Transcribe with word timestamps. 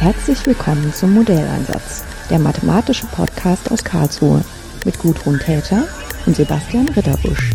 Herzlich 0.00 0.46
willkommen 0.46 0.94
zum 0.94 1.12
Modelleinsatz, 1.12 2.06
der 2.30 2.38
mathematische 2.38 3.06
Podcast 3.08 3.70
aus 3.70 3.84
Karlsruhe 3.84 4.42
mit 4.86 4.98
Gudrun 4.98 5.38
Täter 5.38 5.86
und 6.24 6.34
Sebastian 6.34 6.88
Ritterbusch. 6.88 7.50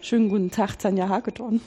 Schönen 0.00 0.28
guten 0.28 0.50
Tag, 0.50 0.80
Tanja 0.80 1.08
Hagedorn. 1.08 1.60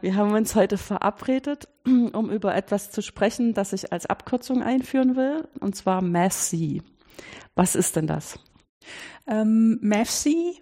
Wir 0.00 0.14
haben 0.14 0.32
uns 0.32 0.54
heute 0.54 0.78
verabredet, 0.78 1.68
um 1.84 2.30
über 2.30 2.54
etwas 2.54 2.90
zu 2.90 3.02
sprechen, 3.02 3.54
das 3.54 3.72
ich 3.72 3.92
als 3.92 4.06
Abkürzung 4.06 4.62
einführen 4.62 5.16
will, 5.16 5.48
und 5.60 5.74
zwar 5.74 6.02
MASC. 6.02 6.82
Was 7.56 7.74
ist 7.74 7.96
denn 7.96 8.06
das? 8.06 8.38
Ähm, 9.26 9.78
MAFC 9.82 10.60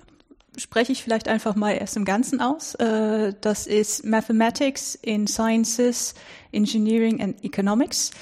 spreche 0.57 0.93
ich 0.93 1.03
vielleicht 1.03 1.29
einfach 1.29 1.55
mal 1.55 1.73
erst 1.73 1.99
im 1.99 2.07
Ganzen 2.07 2.41
aus. 2.41 2.75
Äh, 2.77 3.35
das 3.43 3.67
ist 3.67 4.07
Mathematics 4.07 4.95
in 4.95 5.27
Sciences, 5.27 6.15
Engineering 6.53 7.21
and 7.21 7.45
Economics. 7.45 8.13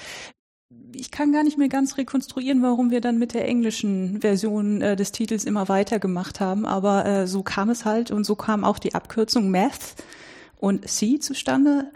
Ich 0.96 1.12
kann 1.12 1.32
gar 1.32 1.44
nicht 1.44 1.58
mehr 1.58 1.68
ganz 1.68 1.96
rekonstruieren, 1.96 2.62
warum 2.62 2.90
wir 2.90 3.00
dann 3.00 3.18
mit 3.18 3.34
der 3.34 3.46
englischen 3.46 4.20
Version 4.20 4.80
äh, 4.80 4.96
des 4.96 5.12
Titels 5.12 5.44
immer 5.44 5.68
weitergemacht 5.68 6.40
haben, 6.40 6.66
aber 6.66 7.06
äh, 7.06 7.26
so 7.28 7.44
kam 7.44 7.70
es 7.70 7.84
halt 7.84 8.10
und 8.10 8.24
so 8.24 8.34
kam 8.34 8.64
auch 8.64 8.80
die 8.80 8.96
Abkürzung 8.96 9.50
Math 9.52 9.94
und 10.64 10.88
C 10.88 11.18
zustande. 11.18 11.92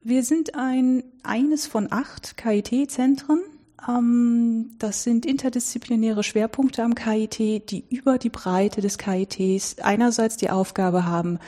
Wir 0.00 0.22
sind 0.22 0.54
ein 0.54 1.02
eines 1.24 1.66
von 1.66 1.88
acht 1.90 2.36
KIT-Zentren. 2.36 3.40
Ähm, 3.86 4.76
das 4.78 5.02
sind 5.02 5.26
interdisziplinäre 5.26 6.22
Schwerpunkte 6.22 6.84
am 6.84 6.94
KIT, 6.94 7.70
die 7.70 7.84
über 7.90 8.16
die 8.18 8.30
Breite 8.30 8.80
des 8.80 8.96
KITs 8.96 9.78
einerseits 9.80 10.36
die 10.36 10.50
Aufgabe 10.50 11.04
haben, 11.04 11.40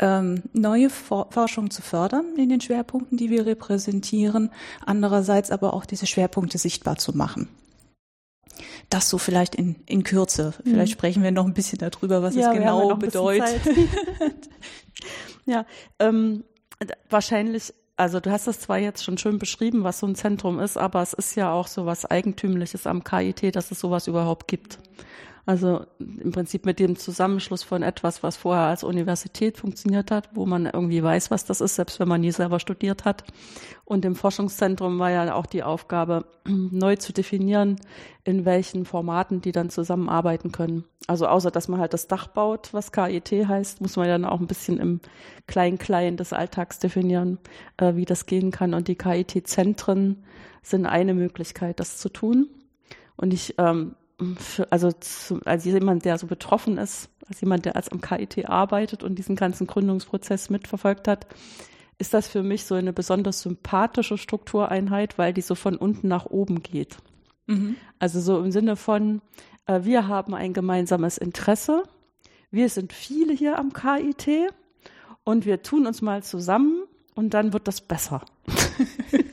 ähm, 0.00 0.42
neue 0.52 0.90
Forschung 0.90 1.70
zu 1.70 1.80
fördern 1.80 2.24
in 2.36 2.48
den 2.48 2.60
Schwerpunkten, 2.60 3.16
die 3.16 3.30
wir 3.30 3.46
repräsentieren, 3.46 4.50
andererseits 4.84 5.52
aber 5.52 5.74
auch 5.74 5.86
diese 5.86 6.06
Schwerpunkte 6.06 6.58
sichtbar 6.58 6.96
zu 6.96 7.16
machen. 7.16 7.48
Das 8.90 9.08
so 9.08 9.18
vielleicht 9.18 9.54
in, 9.54 9.76
in 9.86 10.04
Kürze. 10.04 10.54
Vielleicht 10.62 10.92
mhm. 10.92 10.98
sprechen 10.98 11.22
wir 11.22 11.32
noch 11.32 11.46
ein 11.46 11.54
bisschen 11.54 11.78
darüber, 11.78 12.22
was 12.22 12.34
ja, 12.34 12.52
es 12.52 12.58
genau 12.58 12.94
bedeutet. 12.96 13.60
Ja, 15.46 15.66
ähm, 15.98 16.44
wahrscheinlich, 17.10 17.74
also 17.96 18.20
du 18.20 18.30
hast 18.30 18.46
das 18.46 18.60
zwar 18.60 18.78
jetzt 18.78 19.04
schon 19.04 19.18
schön 19.18 19.38
beschrieben, 19.38 19.84
was 19.84 20.00
so 20.00 20.06
ein 20.06 20.14
Zentrum 20.14 20.58
ist, 20.58 20.76
aber 20.76 21.02
es 21.02 21.12
ist 21.12 21.34
ja 21.34 21.52
auch 21.52 21.66
so 21.66 21.86
was 21.86 22.06
Eigentümliches 22.06 22.86
am 22.86 23.04
KIT, 23.04 23.54
dass 23.54 23.70
es 23.70 23.80
sowas 23.80 24.06
überhaupt 24.06 24.48
gibt. 24.48 24.78
Also 25.46 25.84
im 25.98 26.32
Prinzip 26.32 26.64
mit 26.64 26.78
dem 26.78 26.96
Zusammenschluss 26.96 27.62
von 27.62 27.82
etwas, 27.82 28.22
was 28.22 28.36
vorher 28.36 28.64
als 28.64 28.82
Universität 28.82 29.58
funktioniert 29.58 30.10
hat, 30.10 30.30
wo 30.32 30.46
man 30.46 30.64
irgendwie 30.64 31.02
weiß, 31.02 31.30
was 31.30 31.44
das 31.44 31.60
ist, 31.60 31.74
selbst 31.74 32.00
wenn 32.00 32.08
man 32.08 32.22
nie 32.22 32.32
selber 32.32 32.60
studiert 32.60 33.04
hat. 33.04 33.24
Und 33.84 34.06
im 34.06 34.14
Forschungszentrum 34.14 34.98
war 34.98 35.10
ja 35.10 35.34
auch 35.34 35.44
die 35.44 35.62
Aufgabe, 35.62 36.24
neu 36.48 36.96
zu 36.96 37.12
definieren, 37.12 37.76
in 38.24 38.46
welchen 38.46 38.86
Formaten 38.86 39.42
die 39.42 39.52
dann 39.52 39.68
zusammenarbeiten 39.68 40.50
können. 40.50 40.84
Also 41.06 41.26
außer, 41.26 41.50
dass 41.50 41.68
man 41.68 41.78
halt 41.78 41.92
das 41.92 42.08
Dach 42.08 42.28
baut, 42.28 42.72
was 42.72 42.90
KIT 42.90 43.30
heißt, 43.30 43.82
muss 43.82 43.96
man 43.96 44.08
dann 44.08 44.24
auch 44.24 44.40
ein 44.40 44.46
bisschen 44.46 44.78
im 44.78 45.00
Klein-Klein 45.46 46.16
des 46.16 46.32
Alltags 46.32 46.78
definieren, 46.78 47.38
äh, 47.76 47.96
wie 47.96 48.06
das 48.06 48.24
gehen 48.24 48.50
kann. 48.50 48.72
Und 48.72 48.88
die 48.88 48.96
KIT-Zentren 48.96 50.24
sind 50.62 50.86
eine 50.86 51.12
Möglichkeit, 51.12 51.80
das 51.80 51.98
zu 51.98 52.08
tun. 52.08 52.48
Und 53.16 53.34
ich 53.34 53.56
ähm, 53.58 53.94
also 54.70 54.92
zu, 54.92 55.40
als 55.44 55.64
jemand, 55.64 56.04
der 56.04 56.18
so 56.18 56.26
betroffen 56.26 56.78
ist, 56.78 57.08
als 57.28 57.40
jemand, 57.40 57.64
der 57.64 57.76
als 57.76 57.88
am 57.88 58.00
KIT 58.00 58.48
arbeitet 58.48 59.02
und 59.02 59.16
diesen 59.16 59.36
ganzen 59.36 59.66
Gründungsprozess 59.66 60.50
mitverfolgt 60.50 61.08
hat, 61.08 61.26
ist 61.98 62.14
das 62.14 62.28
für 62.28 62.42
mich 62.42 62.64
so 62.64 62.74
eine 62.74 62.92
besonders 62.92 63.42
sympathische 63.42 64.18
Struktureinheit, 64.18 65.16
weil 65.18 65.32
die 65.32 65.40
so 65.40 65.54
von 65.54 65.76
unten 65.76 66.08
nach 66.08 66.26
oben 66.26 66.62
geht. 66.62 66.96
Mhm. 67.46 67.76
Also 67.98 68.20
so 68.20 68.40
im 68.40 68.50
Sinne 68.50 68.76
von, 68.76 69.20
äh, 69.66 69.80
wir 69.84 70.08
haben 70.08 70.34
ein 70.34 70.52
gemeinsames 70.52 71.18
Interesse, 71.18 71.84
wir 72.50 72.68
sind 72.68 72.92
viele 72.92 73.32
hier 73.32 73.58
am 73.58 73.72
KIT 73.72 74.52
und 75.24 75.46
wir 75.46 75.62
tun 75.62 75.86
uns 75.86 76.02
mal 76.02 76.22
zusammen 76.22 76.84
und 77.14 77.34
dann 77.34 77.52
wird 77.52 77.68
das 77.68 77.80
besser. 77.80 78.22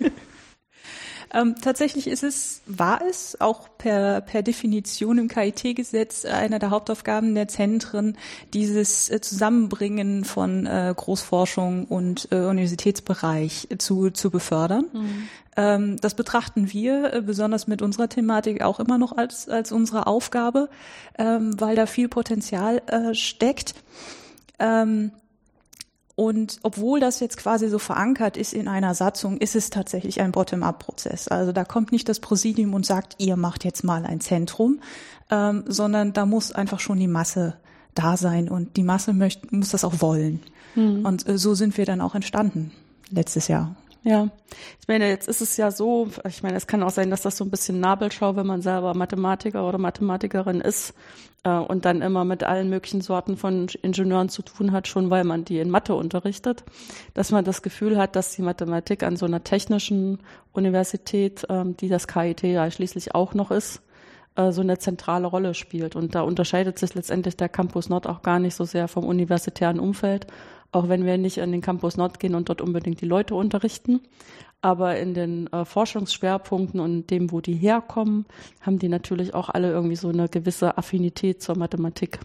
Ähm, 1.34 1.56
tatsächlich 1.62 2.08
ist 2.08 2.24
es, 2.24 2.62
war 2.66 3.02
es 3.10 3.40
auch 3.40 3.70
per, 3.78 4.22
per 4.22 4.44
Definition 4.44 5.18
im 5.18 5.28
KIT-Gesetz 5.28 6.26
einer 6.26 6.60
der 6.60 6.72
Hauptaufgaben 6.72 7.36
der 7.36 7.48
Zentren, 7.48 8.18
dieses 8.54 9.10
äh, 9.10 9.22
Zusammenbringen 9.22 10.26
von 10.26 10.66
äh, 10.66 10.94
Großforschung 10.96 11.86
und 11.86 12.28
äh, 12.32 12.36
Universitätsbereich 12.36 13.70
zu, 13.78 14.10
zu 14.10 14.30
befördern. 14.30 14.86
Mhm. 14.92 15.28
Ähm, 15.56 15.98
das 16.02 16.16
betrachten 16.16 16.72
wir 16.74 17.14
äh, 17.14 17.22
besonders 17.22 17.68
mit 17.68 17.82
unserer 17.82 18.10
Thematik 18.10 18.62
auch 18.62 18.80
immer 18.80 18.98
noch 18.98 19.18
als, 19.18 19.48
als 19.48 19.72
unsere 19.72 20.08
Aufgabe, 20.08 20.70
ähm, 21.18 21.60
weil 21.60 21.76
da 21.76 21.86
viel 21.86 22.10
Potenzial 22.10 22.82
äh, 22.88 23.14
steckt. 23.14 23.76
Und 26.16 26.60
obwohl 26.64 27.00
das 27.00 27.20
jetzt 27.20 27.38
quasi 27.38 27.70
so 27.70 27.80
verankert 27.80 28.38
ist 28.38 28.54
in 28.54 28.68
einer 28.68 28.94
Satzung, 28.94 29.38
ist 29.38 29.56
es 29.56 29.70
tatsächlich 29.70 30.22
ein 30.22 30.32
Bottom-up-Prozess. 30.32 31.28
Also 31.28 31.52
da 31.52 31.64
kommt 31.64 31.92
nicht 31.92 32.10
das 32.10 32.20
Präsidium 32.20 32.74
und 32.74 32.86
sagt, 32.86 33.16
ihr 33.18 33.38
macht 33.38 33.64
jetzt 33.64 33.84
mal 33.84 34.06
ein 34.06 34.20
Zentrum, 34.20 34.82
ähm, 35.30 35.64
sondern 35.68 36.14
da 36.14 36.26
muss 36.26 36.52
einfach 36.52 36.80
schon 36.80 37.00
die 37.00 37.08
Masse 37.08 37.56
da 37.96 38.18
sein 38.18 38.50
und 38.50 38.78
die 38.78 38.84
Masse 38.84 39.14
möchte, 39.14 39.54
muss 39.56 39.70
das 39.70 39.84
auch 39.84 40.02
wollen. 40.02 40.42
Mhm. 40.76 41.06
Und 41.06 41.28
äh, 41.28 41.38
so 41.38 41.54
sind 41.54 41.78
wir 41.78 41.86
dann 41.86 42.02
auch 42.02 42.16
entstanden 42.16 42.72
letztes 43.10 43.48
Jahr. 43.48 43.76
Ja, 44.04 44.30
ich 44.80 44.88
meine, 44.88 45.08
jetzt 45.10 45.28
ist 45.28 45.42
es 45.42 45.58
ja 45.58 45.70
so, 45.70 46.10
ich 46.28 46.42
meine, 46.42 46.58
es 46.58 46.66
kann 46.66 46.82
auch 46.82 46.90
sein, 46.90 47.12
dass 47.12 47.22
das 47.22 47.38
so 47.38 47.44
ein 47.46 47.52
bisschen 47.52 47.80
Nabelschau, 47.80 48.36
wenn 48.36 48.48
man 48.48 48.64
selber 48.64 48.96
Mathematiker 48.96 49.68
oder 49.68 49.78
Mathematikerin 49.78 50.60
ist 50.60 50.96
äh, 51.44 51.52
und 51.52 51.86
dann 51.86 52.02
immer 52.02 52.26
mit 52.26 52.44
allen 52.44 52.72
möglichen 52.72 53.02
Sorten 53.02 53.38
von 53.38 53.68
Ingenieuren 53.84 54.30
zu 54.30 54.42
tun 54.42 54.72
hat, 54.72 54.88
schon 54.88 55.12
weil 55.12 55.24
man 55.24 55.46
die 55.46 55.60
in 55.60 55.70
Mathe 55.70 55.94
unterrichtet, 55.94 56.64
dass 57.14 57.32
man 57.32 57.46
das 57.46 57.62
Gefühl 57.62 57.96
hat, 58.00 58.16
dass 58.16 58.36
die 58.36 58.42
Mathematik 58.42 59.04
an 59.04 59.18
so 59.18 59.28
einer 59.28 59.44
technischen 59.44 60.20
Universität, 60.52 61.46
ähm, 61.50 61.78
die 61.78 61.88
das 61.88 62.08
KIT 62.08 62.42
ja 62.42 62.72
schließlich 62.72 63.14
auch 63.14 63.36
noch 63.36 63.52
ist, 63.52 63.84
äh, 64.36 64.52
so 64.52 64.62
eine 64.62 64.80
zentrale 64.80 65.28
Rolle 65.28 65.54
spielt. 65.54 65.96
Und 65.96 66.16
da 66.16 66.22
unterscheidet 66.22 66.80
sich 66.80 66.96
letztendlich 66.96 67.38
der 67.38 67.50
Campus 67.50 67.90
Nord 67.90 68.08
auch 68.08 68.24
gar 68.24 68.40
nicht 68.40 68.56
so 68.56 68.66
sehr 68.66 68.88
vom 68.88 69.06
universitären 69.06 69.80
Umfeld, 69.80 70.26
auch 70.72 70.90
wenn 70.90 71.06
wir 71.06 71.18
nicht 71.18 71.42
an 71.42 71.52
den 71.52 71.62
Campus 71.62 71.98
Nord 71.98 72.20
gehen 72.20 72.36
und 72.36 72.50
dort 72.50 72.62
unbedingt 72.62 73.02
die 73.02 73.06
Leute 73.06 73.36
unterrichten. 73.36 74.02
Aber 74.62 74.98
in 74.98 75.14
den 75.14 75.52
äh, 75.52 75.66
Forschungsschwerpunkten 75.66 76.80
und 76.80 77.08
dem, 77.10 77.32
wo 77.32 77.42
die 77.42 77.56
herkommen, 77.56 78.26
haben 78.62 78.78
die 78.78 78.90
natürlich 78.90 79.34
auch 79.34 79.50
alle 79.50 79.72
irgendwie 79.72 79.96
so 79.96 80.10
eine 80.10 80.30
gewisse 80.30 80.78
Affinität 80.78 81.42
zur 81.42 81.58
Mathematik. 81.58 82.20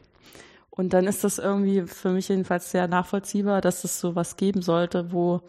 Und 0.71 0.93
dann 0.93 1.07
ist 1.07 1.25
das 1.25 1.39
irgendwie 1.39 1.83
für 1.83 2.11
mich 2.11 2.29
jedenfalls 2.29 2.71
sehr 2.71 2.87
nachvollziehbar, 2.87 3.63
dass 3.63 3.85
es 3.85 3.99
so 3.99 4.15
was 4.15 4.37
geben 4.37 4.61
sollte, 4.61 5.11
wo 5.11 5.41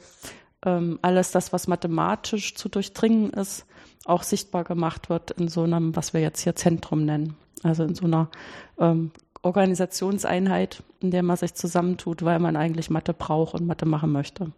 ähm, 0.66 1.00
alles 1.02 1.32
das, 1.32 1.52
was 1.52 1.68
mathematisch 1.68 2.56
zu 2.56 2.70
durchdringen 2.70 3.32
ist, 3.32 3.66
auch 4.06 4.24
sichtbar 4.24 4.64
gemacht 4.64 5.10
wird 5.10 5.32
in 5.32 5.50
so 5.50 5.64
einem, 5.64 5.96
was 5.98 6.14
wir 6.14 6.22
jetzt 6.22 6.42
hier 6.42 6.56
Zentrum 6.56 7.04
nennen. 7.04 7.36
Also 7.64 7.84
in 7.84 7.96
so 7.96 8.06
einer 8.06 8.30
ähm, 8.80 9.12
Organisationseinheit, 9.48 10.84
in 11.02 11.12
der 11.12 11.24
man 11.24 11.38
sich 11.38 11.56
zusammentut, 11.56 12.24
weil 12.24 12.40
man 12.40 12.56
eigentlich 12.56 12.90
Mathe 12.90 13.14
braucht 13.14 13.56
und 13.56 13.66
Mathe 13.66 13.86
machen 13.86 14.12
möchte. 14.12 14.52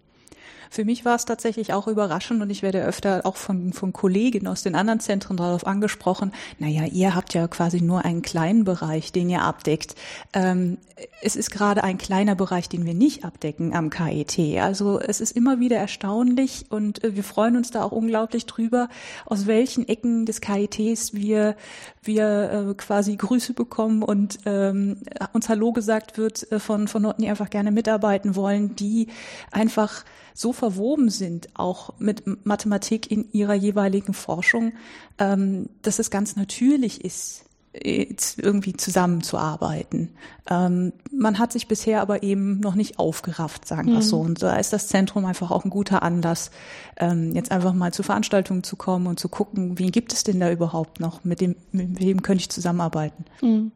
Für 0.70 0.86
mich 0.86 1.06
war 1.06 1.16
es 1.16 1.26
tatsächlich 1.26 1.74
auch 1.74 1.88
überraschend 1.88 2.42
und 2.42 2.50
ich 2.50 2.62
werde 2.62 2.84
öfter 2.84 3.22
auch 3.26 3.36
von, 3.36 3.74
von 3.74 3.94
Kollegen 3.94 4.48
aus 4.48 4.64
den 4.64 4.76
anderen 4.76 5.00
Zentren 5.00 5.38
darauf 5.38 5.66
angesprochen, 5.66 6.32
naja, 6.58 6.86
ihr 6.86 7.16
habt 7.16 7.34
ja 7.34 7.48
quasi 7.48 7.82
nur 7.82 8.06
einen 8.06 8.22
kleinen 8.22 8.64
Bereich, 8.64 9.12
den 9.12 9.30
ihr 9.30 9.42
abdeckt. 9.42 9.96
Ähm, 10.34 10.78
es 11.22 11.36
ist 11.36 11.52
gerade 11.52 11.84
ein 11.84 11.98
kleiner 11.98 12.36
Bereich, 12.36 12.70
den 12.70 12.86
wir 12.86 12.94
nicht 12.94 13.26
abdecken 13.26 13.74
am 13.74 13.90
KIT. 13.90 14.58
Also 14.60 15.00
es 15.00 15.22
ist 15.22 15.36
immer 15.36 15.60
wieder 15.60 15.78
erstaunlich 15.78 16.66
und 16.70 17.04
äh, 17.04 17.16
wir 17.16 17.24
freuen 17.24 17.58
uns 17.58 17.72
da 17.72 17.84
auch 17.84 17.92
unglaublich 17.92 18.46
drüber, 18.46 18.90
aus 19.26 19.48
welchen 19.48 19.88
Ecken 19.88 20.26
des 20.26 20.42
KITs 20.42 21.14
wir, 21.14 21.56
wir 22.04 22.70
äh, 22.70 22.74
quasi 22.76 23.16
Grüße 23.16 23.54
bekommen 23.54 24.04
und 24.04 24.40
ähm, 24.46 24.98
uns 25.34 25.50
Hallo 25.50 25.72
gesagt 25.72 26.18
wird 26.18 26.52
äh, 26.52 26.60
von, 26.60 26.88
von 26.88 27.04
Leuten, 27.04 27.22
die 27.22 27.30
einfach 27.30 27.50
gerne 27.50 27.72
mitarbeiten 27.72 28.36
wollen, 28.36 28.76
die 28.76 29.08
einfach 29.52 30.04
so 30.34 30.54
verwoben 30.54 31.10
sind, 31.10 31.50
auch 31.54 31.94
mit 32.00 32.46
Mathematik 32.46 33.12
in 33.12 33.32
ihrer 33.32 33.54
jeweiligen 33.54 34.14
Forschung, 34.14 34.74
ähm, 35.18 35.70
dass 35.82 36.00
es 36.00 36.10
ganz 36.10 36.36
natürlich 36.36 37.04
ist, 37.04 37.46
irgendwie 37.72 38.74
zusammenzuarbeiten. 38.74 40.10
Ähm, 40.50 40.92
man 41.12 41.38
hat 41.38 41.52
sich 41.52 41.68
bisher 41.68 42.02
aber 42.02 42.24
eben 42.24 42.60
noch 42.60 42.74
nicht 42.74 42.98
aufgerafft, 42.98 43.68
sagen 43.68 43.90
wir 43.90 43.98
mhm. 43.98 44.02
so. 44.02 44.20
Und 44.20 44.42
da 44.42 44.56
ist 44.56 44.74
das 44.74 44.88
Zentrum 44.88 45.26
einfach 45.26 45.52
auch 45.52 45.66
ein 45.66 45.70
guter 45.70 46.02
Anlass, 46.02 46.50
ähm, 46.98 47.36
jetzt 47.36 47.52
einfach 47.52 47.74
mal 47.74 47.94
zu 47.94 48.02
Veranstaltungen 48.02 48.64
zu 48.64 48.76
kommen 48.76 49.06
und 49.06 49.20
zu 49.20 49.30
gucken, 49.30 49.78
wen 49.78 49.92
gibt 49.92 50.14
es 50.14 50.24
denn 50.24 50.40
da 50.40 50.52
überhaupt 50.52 51.00
noch, 51.00 51.24
mit 51.24 51.42
dem, 51.42 51.56
mit 51.72 52.00
wem 52.00 52.24
könnte 52.24 52.42
ich 52.42 52.50
zusammenarbeiten. 52.50 53.26
Mhm. 53.42 53.72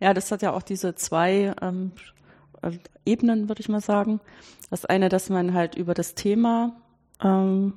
Ja, 0.00 0.12
das 0.12 0.30
hat 0.30 0.42
ja 0.42 0.52
auch 0.52 0.62
diese 0.62 0.94
zwei 0.94 1.54
ähm, 1.62 1.92
äh, 1.96 2.19
Ebenen, 3.04 3.48
würde 3.48 3.60
ich 3.60 3.68
mal 3.68 3.80
sagen. 3.80 4.20
Das 4.70 4.84
eine, 4.84 5.08
dass 5.08 5.30
man 5.30 5.54
halt 5.54 5.74
über 5.74 5.94
das 5.94 6.14
Thema 6.14 6.76
ähm, 7.22 7.74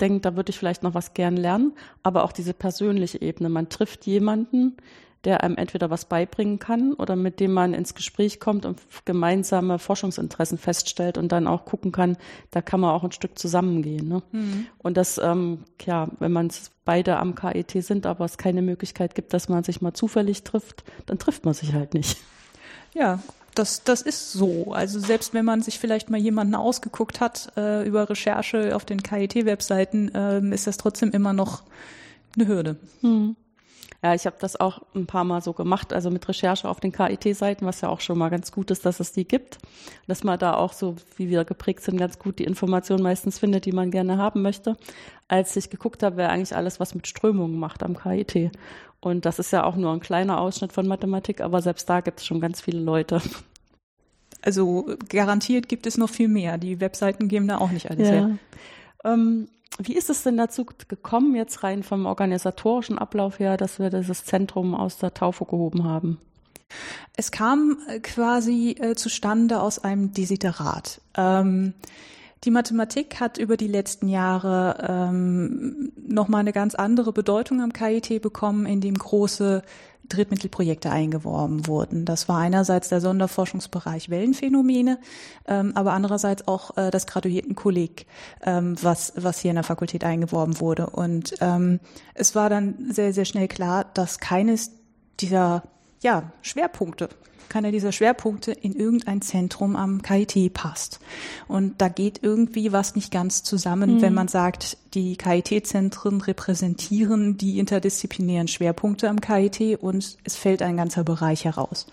denkt, 0.00 0.24
da 0.24 0.36
würde 0.36 0.50
ich 0.50 0.58
vielleicht 0.58 0.82
noch 0.82 0.94
was 0.94 1.14
gern 1.14 1.36
lernen, 1.36 1.72
aber 2.02 2.24
auch 2.24 2.32
diese 2.32 2.54
persönliche 2.54 3.20
Ebene. 3.20 3.48
Man 3.48 3.68
trifft 3.68 4.06
jemanden, 4.06 4.76
der 5.24 5.42
einem 5.42 5.56
entweder 5.56 5.90
was 5.90 6.04
beibringen 6.04 6.60
kann 6.60 6.92
oder 6.92 7.16
mit 7.16 7.40
dem 7.40 7.52
man 7.52 7.74
ins 7.74 7.94
Gespräch 7.94 8.38
kommt 8.38 8.64
und 8.64 8.80
gemeinsame 9.04 9.80
Forschungsinteressen 9.80 10.56
feststellt 10.56 11.18
und 11.18 11.32
dann 11.32 11.48
auch 11.48 11.64
gucken 11.64 11.90
kann, 11.90 12.16
da 12.52 12.62
kann 12.62 12.78
man 12.78 12.90
auch 12.90 13.02
ein 13.02 13.10
Stück 13.10 13.36
zusammengehen. 13.36 14.06
Ne? 14.06 14.22
Mhm. 14.30 14.66
Und 14.78 14.96
das, 14.96 15.18
ähm, 15.18 15.64
ja, 15.84 16.08
wenn 16.20 16.30
man 16.30 16.52
beide 16.84 17.16
am 17.16 17.34
KIT 17.34 17.72
sind, 17.84 18.06
aber 18.06 18.24
es 18.24 18.38
keine 18.38 18.62
Möglichkeit 18.62 19.16
gibt, 19.16 19.34
dass 19.34 19.48
man 19.48 19.64
sich 19.64 19.80
mal 19.80 19.94
zufällig 19.94 20.44
trifft, 20.44 20.84
dann 21.06 21.18
trifft 21.18 21.44
man 21.44 21.54
sich 21.54 21.72
halt 21.72 21.94
nicht. 21.94 22.18
Ja, 22.94 23.18
das, 23.58 23.82
das 23.84 24.02
ist 24.02 24.32
so. 24.32 24.72
Also 24.72 25.00
selbst 25.00 25.34
wenn 25.34 25.44
man 25.44 25.62
sich 25.62 25.78
vielleicht 25.78 26.10
mal 26.10 26.20
jemanden 26.20 26.54
ausgeguckt 26.54 27.20
hat 27.20 27.52
äh, 27.56 27.86
über 27.86 28.08
Recherche 28.08 28.74
auf 28.76 28.84
den 28.84 29.02
KIT-Webseiten, 29.02 30.14
äh, 30.14 30.54
ist 30.54 30.66
das 30.66 30.76
trotzdem 30.76 31.10
immer 31.10 31.32
noch 31.32 31.62
eine 32.36 32.46
Hürde. 32.46 32.76
Mhm. 33.02 33.36
Ja, 34.06 34.14
ich 34.14 34.24
habe 34.24 34.36
das 34.38 34.54
auch 34.54 34.82
ein 34.94 35.06
paar 35.06 35.24
Mal 35.24 35.42
so 35.42 35.52
gemacht, 35.52 35.92
also 35.92 36.10
mit 36.10 36.28
Recherche 36.28 36.68
auf 36.68 36.78
den 36.78 36.92
KIT-Seiten, 36.92 37.66
was 37.66 37.80
ja 37.80 37.88
auch 37.88 38.00
schon 38.00 38.16
mal 38.16 38.28
ganz 38.28 38.52
gut 38.52 38.70
ist, 38.70 38.86
dass 38.86 39.00
es 39.00 39.10
die 39.10 39.26
gibt. 39.26 39.58
Dass 40.06 40.22
man 40.22 40.38
da 40.38 40.54
auch 40.54 40.72
so, 40.72 40.94
wie 41.16 41.28
wir 41.28 41.44
geprägt 41.44 41.80
sind, 41.80 41.96
ganz 41.96 42.20
gut 42.20 42.38
die 42.38 42.44
Informationen 42.44 43.02
meistens 43.02 43.40
findet, 43.40 43.64
die 43.64 43.72
man 43.72 43.90
gerne 43.90 44.16
haben 44.16 44.42
möchte. 44.42 44.76
Als 45.26 45.56
ich 45.56 45.70
geguckt 45.70 46.04
habe, 46.04 46.18
wer 46.18 46.30
eigentlich 46.30 46.54
alles 46.54 46.78
was 46.78 46.94
mit 46.94 47.08
Strömungen 47.08 47.58
macht 47.58 47.82
am 47.82 47.98
KIT. 47.98 48.52
Und 49.00 49.24
das 49.24 49.40
ist 49.40 49.50
ja 49.50 49.64
auch 49.64 49.74
nur 49.74 49.92
ein 49.92 49.98
kleiner 49.98 50.40
Ausschnitt 50.40 50.72
von 50.72 50.86
Mathematik, 50.86 51.40
aber 51.40 51.60
selbst 51.60 51.90
da 51.90 52.00
gibt 52.00 52.20
es 52.20 52.26
schon 52.26 52.40
ganz 52.40 52.60
viele 52.60 52.78
Leute. 52.80 53.20
Also 54.42 54.86
garantiert 55.08 55.68
gibt 55.68 55.88
es 55.88 55.96
noch 55.96 56.10
viel 56.10 56.28
mehr. 56.28 56.58
Die 56.58 56.80
Webseiten 56.80 57.26
geben 57.26 57.48
da 57.48 57.58
auch 57.58 57.72
nicht 57.72 57.90
alles 57.90 58.06
ja. 58.06 58.14
her. 58.14 58.38
Ähm, 59.04 59.48
wie 59.78 59.94
ist 59.94 60.10
es 60.10 60.22
denn 60.22 60.36
dazu 60.36 60.64
gekommen, 60.64 61.34
jetzt 61.34 61.62
rein 61.62 61.82
vom 61.82 62.06
organisatorischen 62.06 62.98
Ablauf 62.98 63.38
her, 63.38 63.56
dass 63.56 63.78
wir 63.78 63.90
dieses 63.90 64.24
Zentrum 64.24 64.74
aus 64.74 64.98
der 64.98 65.14
Taufe 65.14 65.44
gehoben 65.44 65.84
haben? 65.84 66.18
Es 67.16 67.30
kam 67.30 67.78
äh, 67.88 68.00
quasi 68.00 68.76
äh, 68.80 68.94
zustande 68.94 69.60
aus 69.60 69.78
einem 69.78 70.12
Desiderat. 70.12 71.00
Ähm, 71.16 71.74
die 72.46 72.50
Mathematik 72.52 73.18
hat 73.18 73.38
über 73.38 73.56
die 73.56 73.66
letzten 73.66 74.08
Jahre 74.08 74.86
ähm, 74.88 75.92
nochmal 75.96 76.40
eine 76.40 76.52
ganz 76.52 76.76
andere 76.76 77.12
Bedeutung 77.12 77.60
am 77.60 77.72
KIT 77.72 78.22
bekommen, 78.22 78.66
indem 78.66 78.94
große 78.94 79.62
Drittmittelprojekte 80.08 80.88
eingeworben 80.90 81.66
wurden. 81.66 82.04
Das 82.04 82.28
war 82.28 82.38
einerseits 82.38 82.88
der 82.88 83.00
Sonderforschungsbereich 83.00 84.10
Wellenphänomene, 84.10 85.00
ähm, 85.48 85.72
aber 85.74 85.92
andererseits 85.92 86.46
auch 86.46 86.76
äh, 86.76 86.92
das 86.92 87.08
Graduiertenkolleg, 87.08 88.06
ähm, 88.44 88.76
was, 88.80 89.12
was 89.16 89.40
hier 89.40 89.50
in 89.50 89.56
der 89.56 89.64
Fakultät 89.64 90.04
eingeworben 90.04 90.60
wurde. 90.60 90.90
Und 90.90 91.34
ähm, 91.40 91.80
es 92.14 92.36
war 92.36 92.48
dann 92.48 92.92
sehr, 92.92 93.12
sehr 93.12 93.24
schnell 93.24 93.48
klar, 93.48 93.86
dass 93.94 94.20
keines 94.20 94.70
dieser 95.18 95.64
ja, 96.02 96.30
Schwerpunkte 96.42 97.08
keiner 97.48 97.72
dieser 97.72 97.92
Schwerpunkte 97.92 98.52
in 98.52 98.72
irgendein 98.72 99.22
Zentrum 99.22 99.76
am 99.76 100.02
KIT 100.02 100.52
passt. 100.52 101.00
Und 101.48 101.80
da 101.80 101.88
geht 101.88 102.22
irgendwie 102.22 102.72
was 102.72 102.94
nicht 102.96 103.10
ganz 103.10 103.42
zusammen, 103.42 103.96
mhm. 103.96 104.02
wenn 104.02 104.14
man 104.14 104.28
sagt, 104.28 104.76
die 104.94 105.16
KIT-Zentren 105.16 106.20
repräsentieren 106.20 107.36
die 107.36 107.58
interdisziplinären 107.58 108.48
Schwerpunkte 108.48 109.08
am 109.08 109.20
KIT 109.20 109.80
und 109.80 110.18
es 110.24 110.36
fällt 110.36 110.62
ein 110.62 110.76
ganzer 110.76 111.04
Bereich 111.04 111.44
heraus. 111.44 111.86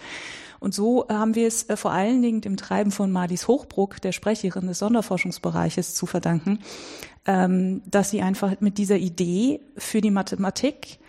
Und 0.60 0.74
so 0.74 1.08
haben 1.10 1.36
wir 1.36 1.48
es 1.48 1.70
äh, 1.70 1.76
vor 1.76 1.92
allen 1.92 2.22
Dingen 2.22 2.40
dem 2.40 2.56
Treiben 2.56 2.92
von 2.92 3.12
Marlies 3.12 3.48
Hochbruck, 3.48 4.02
der 4.02 4.14
Sprecherin 4.14 4.68
des 4.68 4.80
Sonderforschungsbereiches, 4.80 5.94
zu 5.94 6.06
verdanken, 6.06 6.60
ähm, 7.26 7.82
dass 7.86 8.10
sie 8.10 8.22
einfach 8.22 8.60
mit 8.62 8.78
dieser 8.78 8.96
Idee 8.96 9.60
für 9.78 10.00
die 10.00 10.12
Mathematik 10.12 11.00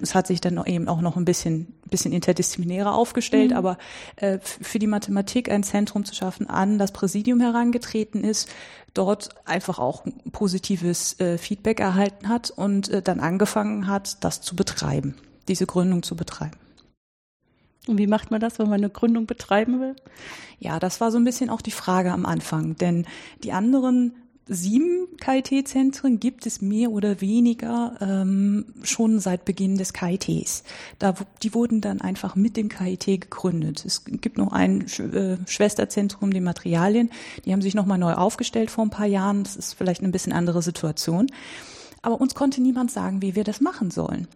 es 0.00 0.14
hat 0.14 0.26
sich 0.26 0.40
dann 0.40 0.62
eben 0.66 0.88
auch 0.88 1.00
noch 1.00 1.16
ein 1.16 1.24
bisschen, 1.24 1.74
bisschen 1.90 2.12
interdisziplinärer 2.12 2.94
aufgestellt, 2.94 3.50
mhm. 3.50 3.56
aber 3.56 3.78
äh, 4.16 4.38
für 4.40 4.78
die 4.78 4.86
Mathematik 4.86 5.50
ein 5.50 5.62
Zentrum 5.62 6.04
zu 6.04 6.14
schaffen, 6.14 6.48
an 6.48 6.78
das 6.78 6.92
Präsidium 6.92 7.40
herangetreten 7.40 8.24
ist, 8.24 8.48
dort 8.94 9.30
einfach 9.46 9.78
auch 9.78 10.04
positives 10.32 11.18
äh, 11.20 11.38
Feedback 11.38 11.80
erhalten 11.80 12.28
hat 12.28 12.50
und 12.50 12.88
äh, 12.88 13.02
dann 13.02 13.20
angefangen 13.20 13.86
hat, 13.86 14.22
das 14.24 14.40
zu 14.40 14.56
betreiben, 14.56 15.14
diese 15.48 15.66
Gründung 15.66 16.02
zu 16.02 16.16
betreiben. 16.16 16.56
Und 17.86 17.98
wie 17.98 18.06
macht 18.06 18.30
man 18.30 18.40
das, 18.40 18.58
wenn 18.58 18.68
man 18.68 18.80
eine 18.80 18.90
Gründung 18.90 19.26
betreiben 19.26 19.80
will? 19.80 19.96
Ja, 20.58 20.78
das 20.78 21.00
war 21.00 21.10
so 21.10 21.18
ein 21.18 21.24
bisschen 21.24 21.50
auch 21.50 21.62
die 21.62 21.70
Frage 21.70 22.12
am 22.12 22.26
Anfang, 22.26 22.76
denn 22.76 23.06
die 23.42 23.52
anderen 23.52 24.14
sieben 24.46 25.08
KIT-Zentren 25.18 26.18
gibt 26.18 26.46
es 26.46 26.60
mehr 26.60 26.90
oder 26.90 27.20
weniger 27.20 27.94
ähm, 28.00 28.66
schon 28.82 29.20
seit 29.20 29.44
Beginn 29.44 29.76
des 29.76 29.92
KITs. 29.92 30.64
Da, 30.98 31.14
die 31.42 31.54
wurden 31.54 31.80
dann 31.80 32.00
einfach 32.00 32.34
mit 32.36 32.56
dem 32.56 32.68
KIT 32.68 33.06
gegründet. 33.06 33.84
Es 33.84 34.04
gibt 34.04 34.38
noch 34.38 34.52
ein 34.52 34.82
äh, 34.82 35.36
Schwesterzentrum, 35.46 36.32
die 36.32 36.40
Materialien. 36.40 37.10
Die 37.44 37.52
haben 37.52 37.62
sich 37.62 37.74
nochmal 37.74 37.98
neu 37.98 38.14
aufgestellt 38.14 38.70
vor 38.70 38.84
ein 38.84 38.90
paar 38.90 39.06
Jahren. 39.06 39.44
Das 39.44 39.56
ist 39.56 39.74
vielleicht 39.74 40.02
eine 40.02 40.12
bisschen 40.12 40.32
andere 40.32 40.62
Situation. 40.62 41.28
Aber 42.02 42.20
uns 42.20 42.34
konnte 42.34 42.62
niemand 42.62 42.90
sagen, 42.90 43.20
wie 43.20 43.34
wir 43.34 43.44
das 43.44 43.60
machen 43.60 43.90
sollen. 43.90 44.26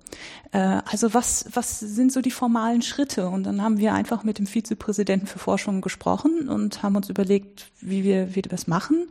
Äh, 0.53 0.81
also 0.85 1.15
was, 1.15 1.47
was 1.53 1.81
sind 1.81 2.13
so 2.13 2.21
die 2.21 2.31
formalen 2.31 2.83
Schritte? 2.83 3.29
Und 3.29 3.45
dann 3.45 3.63
haben 3.63 3.79
wir 3.79 3.95
einfach 3.95 4.23
mit 4.23 4.39
dem 4.39 4.47
Vizepräsidenten 4.47 5.27
für 5.27 5.39
Forschung 5.39 5.81
gesprochen 5.81 6.49
und 6.49 6.83
haben 6.83 6.97
uns 6.97 7.09
überlegt, 7.09 7.71
wie 7.81 8.05
wir, 8.05 8.31
wie 8.31 8.37
wir 8.37 8.43
das 8.43 8.67
machen, 8.67 9.09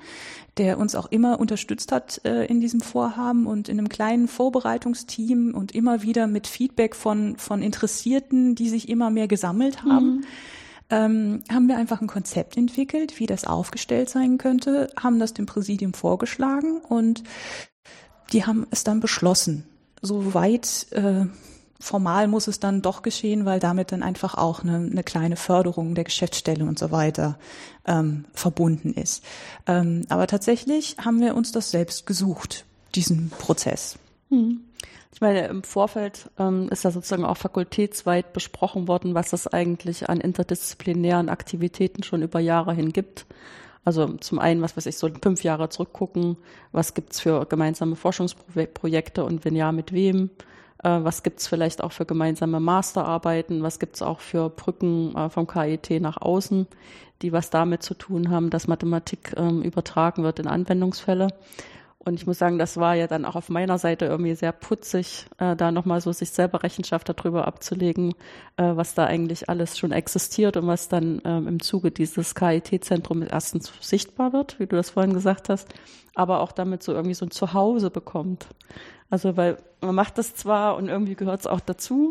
der 0.57 0.77
uns 0.77 0.93
auch 0.93 1.07
immer 1.07 1.39
unterstützt 1.39 1.91
hat 1.91 2.21
äh, 2.25 2.45
in 2.45 2.61
diesem 2.61 2.81
Vorhaben 2.81 3.47
und 3.47 3.69
in 3.69 3.79
einem 3.79 3.89
kleinen 3.89 4.27
Vorbereitungsteam 4.27 5.55
und 5.55 5.73
immer 5.73 6.03
wieder 6.03 6.27
mit 6.27 6.45
Feedback 6.45 6.95
von, 6.95 7.37
von 7.37 7.63
Interessierten, 7.63 8.53
die 8.53 8.69
sich 8.69 8.87
immer 8.87 9.09
mehr 9.09 9.27
gesammelt 9.27 9.83
haben. 9.83 10.17
Mhm. 10.17 10.23
Ähm, 10.89 11.43
haben 11.51 11.67
wir 11.67 11.77
einfach 11.77 12.01
ein 12.01 12.07
Konzept 12.07 12.55
entwickelt, 12.55 13.19
wie 13.19 13.25
das 13.25 13.45
aufgestellt 13.45 14.09
sein 14.09 14.37
könnte, 14.37 14.89
haben 14.99 15.17
das 15.17 15.33
dem 15.33 15.47
Präsidium 15.47 15.93
vorgeschlagen 15.93 16.81
und 16.81 17.23
die 18.31 18.45
haben 18.45 18.65
es 18.71 18.83
dann 18.83 18.99
beschlossen. 18.99 19.65
Soweit 20.01 20.87
äh, 20.91 21.25
formal 21.79 22.27
muss 22.27 22.47
es 22.47 22.59
dann 22.59 22.81
doch 22.81 23.01
geschehen, 23.01 23.45
weil 23.45 23.59
damit 23.59 23.91
dann 23.91 24.03
einfach 24.03 24.35
auch 24.35 24.63
eine, 24.63 24.77
eine 24.77 25.03
kleine 25.03 25.35
Förderung 25.35 25.95
der 25.95 26.05
Geschäftsstelle 26.05 26.65
und 26.65 26.79
so 26.79 26.91
weiter 26.91 27.37
ähm, 27.85 28.25
verbunden 28.33 28.93
ist. 28.93 29.23
Ähm, 29.67 30.05
aber 30.09 30.27
tatsächlich 30.27 30.97
haben 31.03 31.19
wir 31.19 31.35
uns 31.35 31.51
das 31.51 31.71
selbst 31.71 32.05
gesucht, 32.05 32.65
diesen 32.95 33.29
Prozess. 33.29 33.97
Hm. 34.29 34.61
Ich 35.13 35.21
meine, 35.21 35.45
im 35.47 35.63
Vorfeld 35.63 36.31
ähm, 36.39 36.69
ist 36.69 36.83
ja 36.83 36.91
sozusagen 36.91 37.25
auch 37.25 37.37
fakultätsweit 37.37 38.33
besprochen 38.33 38.87
worden, 38.87 39.13
was 39.13 39.31
es 39.31 39.45
eigentlich 39.45 40.09
an 40.09 40.19
interdisziplinären 40.19 41.29
Aktivitäten 41.29 42.01
schon 42.01 42.23
über 42.23 42.39
Jahre 42.39 42.73
hin 42.73 42.93
gibt. 42.93 43.27
Also 43.85 44.07
zum 44.17 44.39
einen, 44.39 44.61
was 44.61 44.77
weiß 44.77 44.85
ich, 44.85 44.97
so 44.97 45.09
fünf 45.21 45.43
Jahre 45.43 45.69
zurückgucken, 45.69 46.37
was 46.71 46.93
gibt's 46.93 47.19
für 47.19 47.45
gemeinsame 47.45 47.95
Forschungsprojekte 47.95 49.23
und 49.25 49.43
wenn 49.43 49.55
ja, 49.55 49.71
mit 49.71 49.91
wem? 49.91 50.29
Äh, 50.83 51.03
was 51.03 51.23
gibt's 51.23 51.47
vielleicht 51.47 51.83
auch 51.83 51.91
für 51.91 52.05
gemeinsame 52.05 52.59
Masterarbeiten? 52.59 53.63
Was 53.63 53.79
gibt's 53.79 54.01
auch 54.01 54.19
für 54.19 54.49
Brücken 54.49 55.15
äh, 55.15 55.29
vom 55.29 55.47
KIT 55.47 56.01
nach 56.01 56.17
außen, 56.21 56.67
die 57.21 57.33
was 57.33 57.49
damit 57.49 57.83
zu 57.83 57.93
tun 57.93 58.29
haben, 58.29 58.49
dass 58.49 58.67
Mathematik 58.67 59.33
ähm, 59.37 59.61
übertragen 59.61 60.23
wird 60.23 60.39
in 60.39 60.47
Anwendungsfälle? 60.47 61.27
Und 62.05 62.15
ich 62.15 62.27
muss 62.27 62.37
sagen, 62.37 62.59
das 62.59 62.77
war 62.77 62.95
ja 62.95 63.07
dann 63.07 63.23
auch 63.23 63.35
auf 63.35 63.47
meiner 63.47 63.77
Seite 63.77 64.05
irgendwie 64.05 64.35
sehr 64.35 64.51
putzig, 64.51 65.25
äh, 65.37 65.55
da 65.55 65.71
nochmal 65.71 66.01
so 66.01 66.11
sich 66.11 66.31
selber 66.31 66.63
Rechenschaft 66.63 67.07
darüber 67.07 67.47
abzulegen, 67.47 68.13
äh, 68.57 68.75
was 68.75 68.93
da 68.93 69.05
eigentlich 69.05 69.47
alles 69.47 69.77
schon 69.77 69.93
existiert 69.93 70.57
und 70.57 70.67
was 70.67 70.89
dann 70.89 71.21
ähm, 71.23 71.47
im 71.47 71.61
Zuge 71.61 71.91
dieses 71.91 72.35
KIT-Zentrums 72.35 73.27
erstens 73.31 73.71
sichtbar 73.79 74.33
wird, 74.33 74.59
wie 74.59 74.67
du 74.67 74.75
das 74.75 74.89
vorhin 74.89 75.13
gesagt 75.13 75.47
hast, 75.47 75.73
aber 76.13 76.41
auch 76.41 76.51
damit 76.51 76.83
so 76.83 76.91
irgendwie 76.91 77.15
so 77.15 77.25
ein 77.25 77.31
Zuhause 77.31 77.89
bekommt. 77.89 78.47
Also 79.09 79.37
weil 79.37 79.57
man 79.79 79.95
macht 79.95 80.17
das 80.17 80.35
zwar 80.35 80.75
und 80.75 80.89
irgendwie 80.89 81.15
gehört 81.15 81.39
es 81.39 81.47
auch 81.47 81.61
dazu, 81.61 82.09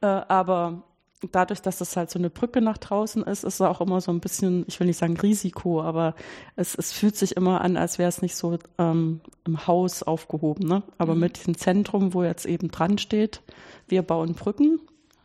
äh, 0.00 0.06
aber 0.06 0.82
dadurch, 1.32 1.62
dass 1.62 1.78
das 1.78 1.96
halt 1.96 2.10
so 2.10 2.18
eine 2.18 2.30
Brücke 2.30 2.60
nach 2.60 2.78
draußen 2.78 3.22
ist, 3.22 3.44
ist 3.44 3.54
es 3.54 3.60
auch 3.60 3.80
immer 3.80 4.00
so 4.00 4.12
ein 4.12 4.20
bisschen, 4.20 4.64
ich 4.68 4.78
will 4.78 4.86
nicht 4.86 4.98
sagen 4.98 5.16
Risiko, 5.16 5.82
aber 5.82 6.14
es, 6.56 6.74
es 6.74 6.92
fühlt 6.92 7.16
sich 7.16 7.36
immer 7.36 7.62
an, 7.62 7.76
als 7.76 7.98
wäre 7.98 8.08
es 8.08 8.22
nicht 8.22 8.36
so 8.36 8.58
ähm, 8.78 9.20
im 9.46 9.66
Haus 9.66 10.02
aufgehoben. 10.02 10.68
Ne? 10.68 10.82
Aber 10.98 11.14
mhm. 11.14 11.20
mit 11.20 11.38
diesem 11.38 11.56
Zentrum, 11.56 12.12
wo 12.12 12.22
jetzt 12.22 12.44
eben 12.44 12.70
dran 12.70 12.98
steht, 12.98 13.42
wir 13.88 14.02
bauen 14.02 14.34
Brücken, 14.34 14.80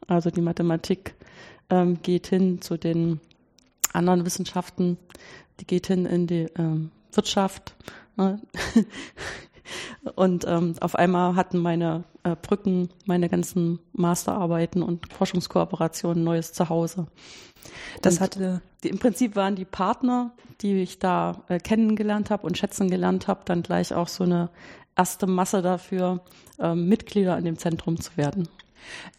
also 0.08 0.30
die 0.30 0.42
Mathematik 0.42 1.16
ähm, 1.70 2.02
geht 2.02 2.28
hin 2.28 2.62
zu 2.62 2.78
den 2.78 3.20
anderen 3.94 4.26
Wissenschaften, 4.26 4.98
die 5.60 5.68
geht 5.68 5.88
hin 5.88 6.06
in 6.06 6.28
die 6.28 6.48
ähm, 6.58 6.92
Wirtschaft. 7.12 7.76
Ne? 8.16 8.42
Und 10.16 10.46
ähm, 10.48 10.76
auf 10.80 10.96
einmal 10.96 11.36
hatten 11.36 11.60
meine 11.60 12.04
äh, 12.24 12.36
Brücken, 12.36 12.90
meine 13.06 13.30
ganzen 13.30 13.80
Masterarbeiten 13.94 14.84
und 14.84 15.12
Forschungskooperationen 15.14 16.24
neues 16.24 16.54
Zuhause. 16.54 17.08
Das 18.02 18.16
und 18.16 18.22
hatte 18.22 18.62
die, 18.84 18.90
im 18.90 19.00
Prinzip 19.00 19.36
waren 19.36 19.56
die 19.56 19.66
Partner, 19.66 20.32
die 20.62 20.82
ich 20.82 21.00
da 21.00 21.44
äh, 21.48 21.60
kennengelernt 21.60 22.30
habe 22.30 22.46
und 22.46 22.58
schätzen 22.58 22.90
gelernt 22.90 23.28
habe, 23.28 23.42
dann 23.46 23.64
gleich 23.64 23.94
auch 23.94 24.08
so 24.08 24.24
eine 24.24 24.50
erste 24.96 25.28
Masse 25.28 25.62
dafür, 25.62 26.22
äh, 26.60 26.76
Mitglieder 26.76 27.38
in 27.38 27.46
dem 27.46 27.58
Zentrum 27.58 28.00
zu 28.00 28.18
werden. 28.18 28.48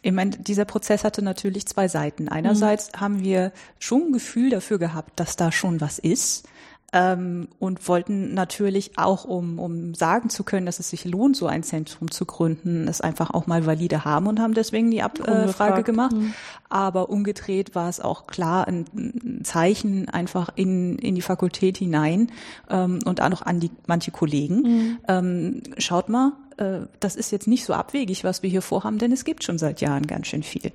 Ich 0.02 0.12
meine, 0.12 0.32
dieser 0.32 0.64
Prozess 0.64 1.04
hatte 1.04 1.22
natürlich 1.22 1.66
zwei 1.66 1.86
Seiten. 1.86 2.28
Einerseits 2.28 2.92
mhm. 2.92 3.00
haben 3.00 3.20
wir 3.22 3.52
schon 3.78 4.08
ein 4.08 4.12
Gefühl 4.12 4.50
dafür 4.50 4.78
gehabt, 4.78 5.18
dass 5.20 5.36
da 5.36 5.52
schon 5.52 5.80
was 5.80 5.98
ist 5.98 6.48
ähm, 6.92 7.48
und 7.58 7.88
wollten 7.88 8.34
natürlich 8.34 8.98
auch, 8.98 9.24
um, 9.24 9.58
um 9.58 9.94
sagen 9.94 10.28
zu 10.28 10.44
können, 10.44 10.66
dass 10.66 10.78
es 10.78 10.90
sich 10.90 11.06
lohnt, 11.06 11.36
so 11.36 11.46
ein 11.46 11.62
Zentrum 11.62 12.10
zu 12.10 12.26
gründen, 12.26 12.86
es 12.86 13.00
einfach 13.00 13.30
auch 13.30 13.46
mal 13.46 13.64
valide 13.64 14.04
haben 14.04 14.26
und 14.26 14.40
haben 14.40 14.52
deswegen 14.52 14.90
die 14.90 15.02
Abfrage 15.02 15.80
äh, 15.80 15.84
gemacht. 15.84 16.12
Mhm. 16.12 16.34
Aber 16.68 17.08
umgedreht 17.08 17.74
war 17.74 17.88
es 17.88 18.00
auch 18.00 18.26
klar 18.26 18.68
ein, 18.68 18.84
ein, 18.94 19.40
Zeichen 19.42 20.08
einfach 20.10 20.50
in, 20.54 20.98
in 20.98 21.14
die 21.14 21.22
Fakultät 21.22 21.78
hinein 21.78 22.30
ähm, 22.68 22.98
und 23.06 23.22
auch 23.22 23.30
noch 23.30 23.42
an 23.42 23.58
die 23.58 23.70
manche 23.86 24.10
Kollegen. 24.10 24.62
Mhm. 24.62 24.98
Ähm, 25.08 25.62
schaut 25.78 26.10
mal, 26.10 26.32
äh, 26.58 26.80
das 27.00 27.16
ist 27.16 27.32
jetzt 27.32 27.48
nicht 27.48 27.64
so 27.64 27.72
abwegig, 27.72 28.22
was 28.22 28.42
wir 28.42 28.50
hier 28.50 28.62
vorhaben, 28.62 28.98
denn 28.98 29.12
es 29.12 29.24
gibt 29.24 29.44
schon 29.44 29.56
seit 29.56 29.80
Jahren 29.80 30.06
ganz 30.06 30.26
schön 30.26 30.42
viel. 30.42 30.72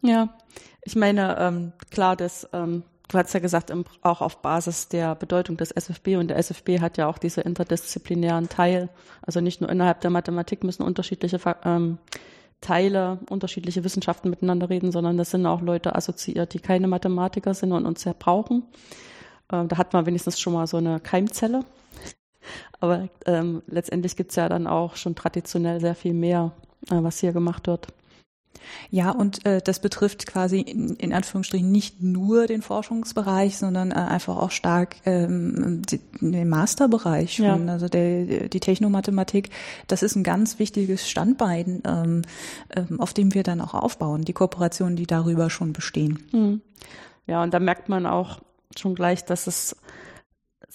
Ja, 0.00 0.30
ich 0.82 0.96
meine, 0.96 1.36
ähm, 1.38 1.72
klar, 1.90 2.16
dass 2.16 2.48
ähm, 2.54 2.84
du 3.08 3.18
hast 3.18 3.32
ja 3.32 3.40
gesagt, 3.40 3.72
auch 4.02 4.20
auf 4.20 4.42
Basis 4.42 4.88
der 4.88 5.14
Bedeutung 5.14 5.56
des 5.56 5.70
SFB 5.70 6.16
und 6.16 6.28
der 6.28 6.36
SFB 6.36 6.80
hat 6.80 6.98
ja 6.98 7.08
auch 7.08 7.18
diese 7.18 7.40
interdisziplinären 7.40 8.48
Teil. 8.48 8.88
Also 9.22 9.40
nicht 9.40 9.60
nur 9.60 9.70
innerhalb 9.70 10.00
der 10.02 10.10
Mathematik 10.10 10.64
müssen 10.64 10.82
unterschiedliche 10.82 11.40
ähm, 11.64 11.98
Teile, 12.60 13.18
unterschiedliche 13.30 13.84
Wissenschaften 13.84 14.30
miteinander 14.30 14.68
reden, 14.68 14.92
sondern 14.92 15.16
das 15.16 15.30
sind 15.30 15.46
auch 15.46 15.60
Leute 15.60 15.94
assoziiert, 15.94 16.54
die 16.54 16.60
keine 16.60 16.88
Mathematiker 16.88 17.54
sind 17.54 17.72
und 17.72 17.86
uns 17.86 18.02
sehr 18.02 18.14
brauchen. 18.14 18.64
Ähm, 19.50 19.68
da 19.68 19.78
hat 19.78 19.92
man 19.92 20.06
wenigstens 20.06 20.38
schon 20.38 20.52
mal 20.52 20.66
so 20.66 20.76
eine 20.76 21.00
Keimzelle. 21.00 21.64
Aber 22.80 23.08
ähm, 23.26 23.62
letztendlich 23.66 24.16
gibt's 24.16 24.36
ja 24.36 24.48
dann 24.48 24.66
auch 24.66 24.96
schon 24.96 25.14
traditionell 25.14 25.80
sehr 25.80 25.94
viel 25.94 26.14
mehr, 26.14 26.52
äh, 26.90 27.02
was 27.02 27.20
hier 27.20 27.32
gemacht 27.32 27.66
wird. 27.66 27.88
Ja, 28.90 29.10
und 29.10 29.44
äh, 29.46 29.60
das 29.62 29.80
betrifft 29.80 30.26
quasi 30.26 30.60
in, 30.60 30.96
in 30.96 31.12
Anführungsstrichen 31.12 31.70
nicht 31.70 32.02
nur 32.02 32.46
den 32.46 32.62
Forschungsbereich, 32.62 33.56
sondern 33.58 33.90
äh, 33.90 33.94
einfach 33.94 34.36
auch 34.36 34.50
stark 34.50 34.96
ähm, 35.04 35.82
die, 35.88 36.00
den 36.20 36.48
Masterbereich 36.48 37.36
schon. 37.36 37.66
Ja. 37.66 37.72
Also 37.72 37.88
der, 37.88 38.48
die 38.48 38.60
Technomathematik, 38.60 39.50
das 39.86 40.02
ist 40.02 40.16
ein 40.16 40.24
ganz 40.24 40.58
wichtiges 40.58 41.08
Standbein, 41.08 41.82
ähm, 41.86 42.22
ähm, 42.74 43.00
auf 43.00 43.14
dem 43.14 43.34
wir 43.34 43.42
dann 43.42 43.60
auch 43.60 43.74
aufbauen, 43.74 44.24
die 44.24 44.32
Kooperationen, 44.32 44.96
die 44.96 45.06
darüber 45.06 45.50
schon 45.50 45.72
bestehen. 45.72 46.18
Hm. 46.30 46.60
Ja, 47.26 47.42
und 47.42 47.52
da 47.52 47.60
merkt 47.60 47.88
man 47.88 48.06
auch 48.06 48.40
schon 48.76 48.94
gleich, 48.94 49.24
dass 49.24 49.46
es 49.46 49.76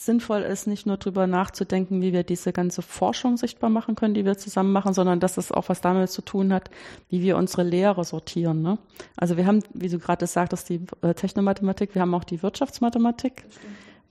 sinnvoll 0.06 0.42
ist, 0.42 0.68
nicht 0.68 0.86
nur 0.86 0.98
drüber 0.98 1.28
nachzudenken, 1.28 2.02
wie 2.02 2.14
wir 2.14 2.24
diese 2.24 2.54
ganze 2.54 2.82
Forschung 2.82 3.38
sichtbar 3.38 3.70
machen 3.70 3.96
können, 3.96 4.14
die 4.14 4.26
wir 4.26 4.38
zusammen 4.38 4.72
machen, 4.72 4.94
sondern 4.94 5.20
dass 5.20 5.38
es 5.38 5.52
auch 5.52 5.70
was 5.70 5.82
damit 5.82 6.10
zu 6.10 6.22
tun 6.22 6.54
hat, 6.54 6.70
wie 7.10 7.22
wir 7.22 7.38
unsere 7.38 7.64
Lehre 7.64 8.04
sortieren. 8.04 8.62
Ne? 8.62 8.78
Also 9.16 9.38
wir 9.38 9.46
haben, 9.46 9.60
wie 9.74 9.90
du 9.90 10.00
gerade 10.00 10.28
sagtest, 10.28 10.70
die 10.70 10.82
äh, 11.02 11.14
Technomathematik, 11.14 11.96
wir 11.96 12.02
haben 12.02 12.14
auch 12.14 12.24
die 12.24 12.44
Wirtschaftsmathematik, 12.44 13.46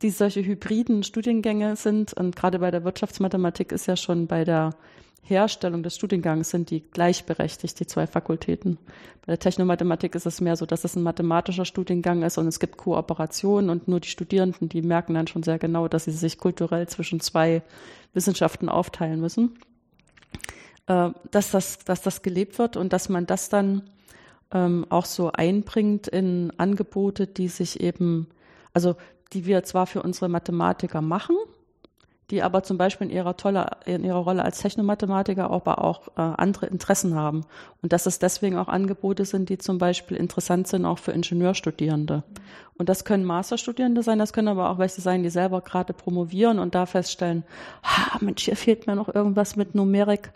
die 0.02 0.11
solche 0.11 0.44
hybriden 0.44 1.02
Studiengänge 1.02 1.76
sind. 1.76 2.12
Und 2.12 2.37
gerade 2.37 2.58
bei 2.58 2.70
der 2.70 2.84
Wirtschaftsmathematik 2.84 3.72
ist 3.72 3.87
ja 3.87 3.96
schon 3.96 4.26
bei 4.26 4.44
der 4.44 4.70
Herstellung 5.25 5.83
des 5.83 5.95
Studiengangs 5.95 6.50
sind 6.50 6.71
die 6.71 6.81
gleichberechtigt, 6.81 7.79
die 7.79 7.87
zwei 7.87 8.07
Fakultäten. 8.07 8.79
Bei 9.25 9.33
der 9.33 9.38
Technomathematik 9.38 10.14
ist 10.17 10.26
es 10.26 10.41
mehr 10.41 10.57
so, 10.57 10.67
dass 10.67 10.85
es 10.85 10.97
ein 10.97 11.02
mathematischer 11.02 11.64
Studiengang 11.64 12.23
ist 12.23 12.38
und 12.38 12.49
es 12.49 12.59
gibt 12.59 12.76
Kooperationen 12.76 13.71
und 13.71 13.87
nur 13.87 14.00
die 14.00 14.09
Studierenden, 14.09 14.69
die 14.69 14.83
merken 14.83 15.14
dann 15.14 15.29
schon 15.29 15.45
sehr 15.45 15.59
genau, 15.59 15.87
dass 15.87 16.05
sie 16.05 16.11
sich 16.11 16.38
kulturell 16.38 16.88
zwischen 16.88 17.21
zwei 17.21 17.62
Wissenschaften 18.14 18.69
aufteilen 18.69 19.21
müssen. 19.21 19.57
Äh, 20.87 21.11
dass 21.31 21.52
das, 21.52 21.79
dass 21.79 22.02
das 22.02 22.23
gelebt 22.23 22.59
wird 22.59 22.76
und 22.76 22.93
dass 22.93 23.09
man 23.09 23.26
das 23.26 23.49
dann 23.49 23.91
ähm, 24.52 24.87
auch 24.88 25.05
so 25.05 25.31
einbringt 25.31 26.09
in 26.09 26.52
Angebote, 26.59 27.29
die 27.29 27.49
sich 27.49 27.81
eben, 27.81 28.26
also 28.75 28.97
die 29.33 29.47
wir 29.47 29.62
zwar 29.62 29.87
für 29.87 30.02
unsere 30.02 30.29
Mathematiker 30.29 31.00
machen, 31.00 31.37
die 32.31 32.43
aber 32.43 32.62
zum 32.62 32.79
Beispiel 32.79 33.09
in 33.09 33.12
ihrer, 33.12 33.37
tolle, 33.37 33.71
in 33.85 34.05
ihrer 34.05 34.19
Rolle 34.19 34.45
als 34.45 34.59
Technomathematiker 34.59 35.50
aber 35.50 35.85
auch 35.85 36.09
äh, 36.17 36.21
andere 36.21 36.67
Interessen 36.67 37.14
haben. 37.14 37.45
Und 37.83 37.93
dass 37.93 38.07
es 38.07 38.19
deswegen 38.19 38.57
auch 38.57 38.69
Angebote 38.69 39.25
sind, 39.25 39.49
die 39.49 39.59
zum 39.59 39.79
Beispiel 39.79 40.17
interessant 40.17 40.67
sind 40.67 40.87
auch 40.87 40.99
für 40.99 41.12
Ingenieurstudierende. 41.12 42.23
Und 42.79 42.88
das 42.88 43.05
können 43.05 43.25
Masterstudierende 43.25 44.02
sein, 44.02 44.19
das 44.19 44.33
können 44.33 44.49
aber 44.49 44.71
auch 44.71 44.79
welche 44.79 45.00
sein, 45.00 45.23
die 45.23 45.31
selber 45.31 45.61
gerade 45.61 45.93
promovieren 45.93 46.59
und 46.59 46.75
da 46.75 46.87
feststellen, 46.87 47.45
ah, 47.83 48.17
Mensch, 48.21 48.45
hier 48.45 48.57
fehlt 48.57 48.87
mir 48.87 48.97
noch 48.97 49.14
irgendwas 49.14 49.57
mit 49.57 49.75
Numerik. 49.75 50.33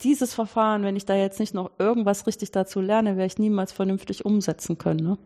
Dieses 0.00 0.34
Verfahren, 0.34 0.82
wenn 0.82 0.96
ich 0.96 1.04
da 1.04 1.14
jetzt 1.14 1.38
nicht 1.38 1.54
noch 1.54 1.70
irgendwas 1.78 2.26
richtig 2.26 2.50
dazu 2.52 2.80
lerne, 2.80 3.16
werde 3.16 3.26
ich 3.26 3.38
niemals 3.38 3.70
vernünftig 3.70 4.24
umsetzen 4.24 4.78
können. 4.78 5.06
Ne? 5.06 5.18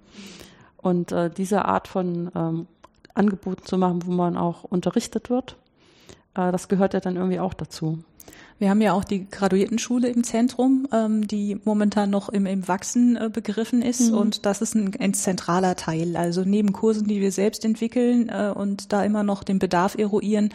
Und 0.76 1.12
äh, 1.12 1.30
diese 1.30 1.64
Art 1.64 1.88
von 1.88 2.30
ähm, 2.34 2.66
Angeboten 3.14 3.64
zu 3.64 3.78
machen, 3.78 4.04
wo 4.04 4.10
man 4.10 4.36
auch 4.36 4.64
unterrichtet 4.64 5.30
wird, 5.30 5.56
das 6.34 6.68
gehört 6.68 6.94
ja 6.94 7.00
dann 7.00 7.16
irgendwie 7.16 7.40
auch 7.40 7.54
dazu. 7.54 8.02
Wir 8.62 8.70
haben 8.70 8.80
ja 8.80 8.92
auch 8.92 9.02
die 9.02 9.28
Graduiertenschule 9.28 10.08
im 10.08 10.22
Zentrum, 10.22 10.86
ähm, 10.92 11.26
die 11.26 11.58
momentan 11.64 12.10
noch 12.10 12.28
im, 12.28 12.46
im 12.46 12.68
Wachsen 12.68 13.16
äh, 13.16 13.28
begriffen 13.28 13.82
ist. 13.82 14.12
Mhm. 14.12 14.16
Und 14.16 14.46
das 14.46 14.62
ist 14.62 14.76
ein, 14.76 14.92
ein, 15.00 15.14
zentraler 15.14 15.74
Teil. 15.74 16.16
Also 16.16 16.42
neben 16.44 16.72
Kursen, 16.72 17.08
die 17.08 17.20
wir 17.20 17.32
selbst 17.32 17.64
entwickeln 17.64 18.28
äh, 18.28 18.52
und 18.54 18.92
da 18.92 19.02
immer 19.02 19.24
noch 19.24 19.42
den 19.42 19.58
Bedarf 19.58 19.96
eruieren, 19.98 20.50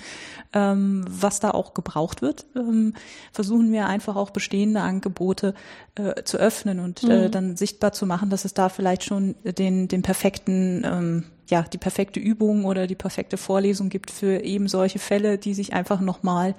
ähm, 0.54 1.04
was 1.10 1.42
da 1.42 1.52
auch 1.52 1.74
gebraucht 1.74 2.22
wird, 2.22 2.46
ähm, 2.56 2.94
versuchen 3.34 3.74
wir 3.74 3.88
einfach 3.88 4.16
auch 4.16 4.30
bestehende 4.30 4.80
Angebote 4.80 5.54
äh, 5.96 6.24
zu 6.24 6.38
öffnen 6.38 6.80
und 6.80 7.04
äh, 7.04 7.28
mhm. 7.28 7.32
dann 7.32 7.58
sichtbar 7.58 7.92
zu 7.92 8.06
machen, 8.06 8.30
dass 8.30 8.46
es 8.46 8.54
da 8.54 8.70
vielleicht 8.70 9.04
schon 9.04 9.36
den, 9.44 9.90
den 9.90 10.02
perfekten 10.02 10.86
ähm, 10.86 11.24
ja, 11.48 11.64
die 11.64 11.78
perfekte 11.78 12.20
Übung 12.20 12.66
oder 12.66 12.88
die 12.88 12.96
perfekte 12.96 13.38
Vorlesung 13.38 13.90
gibt 13.90 14.12
für 14.12 14.44
eben 14.44 14.68
solche 14.68 15.00
Fälle, 15.00 15.38
die 15.38 15.54
sich 15.54 15.74
einfach 15.74 16.00
nochmal 16.00 16.56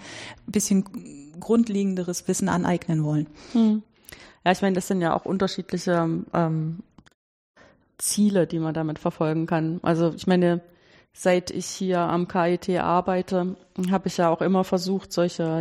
ein 0.46 0.52
bisschen 0.52 0.84
grundlegenderes 1.40 2.26
Wissen 2.28 2.48
aneignen 2.48 3.04
wollen. 3.04 3.26
Hm. 3.52 3.82
Ja, 4.44 4.52
ich 4.52 4.62
meine, 4.62 4.74
das 4.74 4.88
sind 4.88 5.00
ja 5.00 5.14
auch 5.14 5.24
unterschiedliche 5.24 6.08
ähm, 6.32 6.78
Ziele, 7.98 8.46
die 8.46 8.58
man 8.58 8.74
damit 8.74 8.98
verfolgen 8.98 9.46
kann. 9.46 9.80
Also 9.82 10.12
ich 10.14 10.26
meine, 10.26 10.60
seit 11.12 11.50
ich 11.50 11.66
hier 11.66 12.00
am 12.00 12.28
KIT 12.28 12.70
arbeite, 12.78 13.56
habe 13.90 14.08
ich 14.08 14.16
ja 14.16 14.30
auch 14.30 14.40
immer 14.40 14.64
versucht, 14.64 15.12
solche 15.12 15.60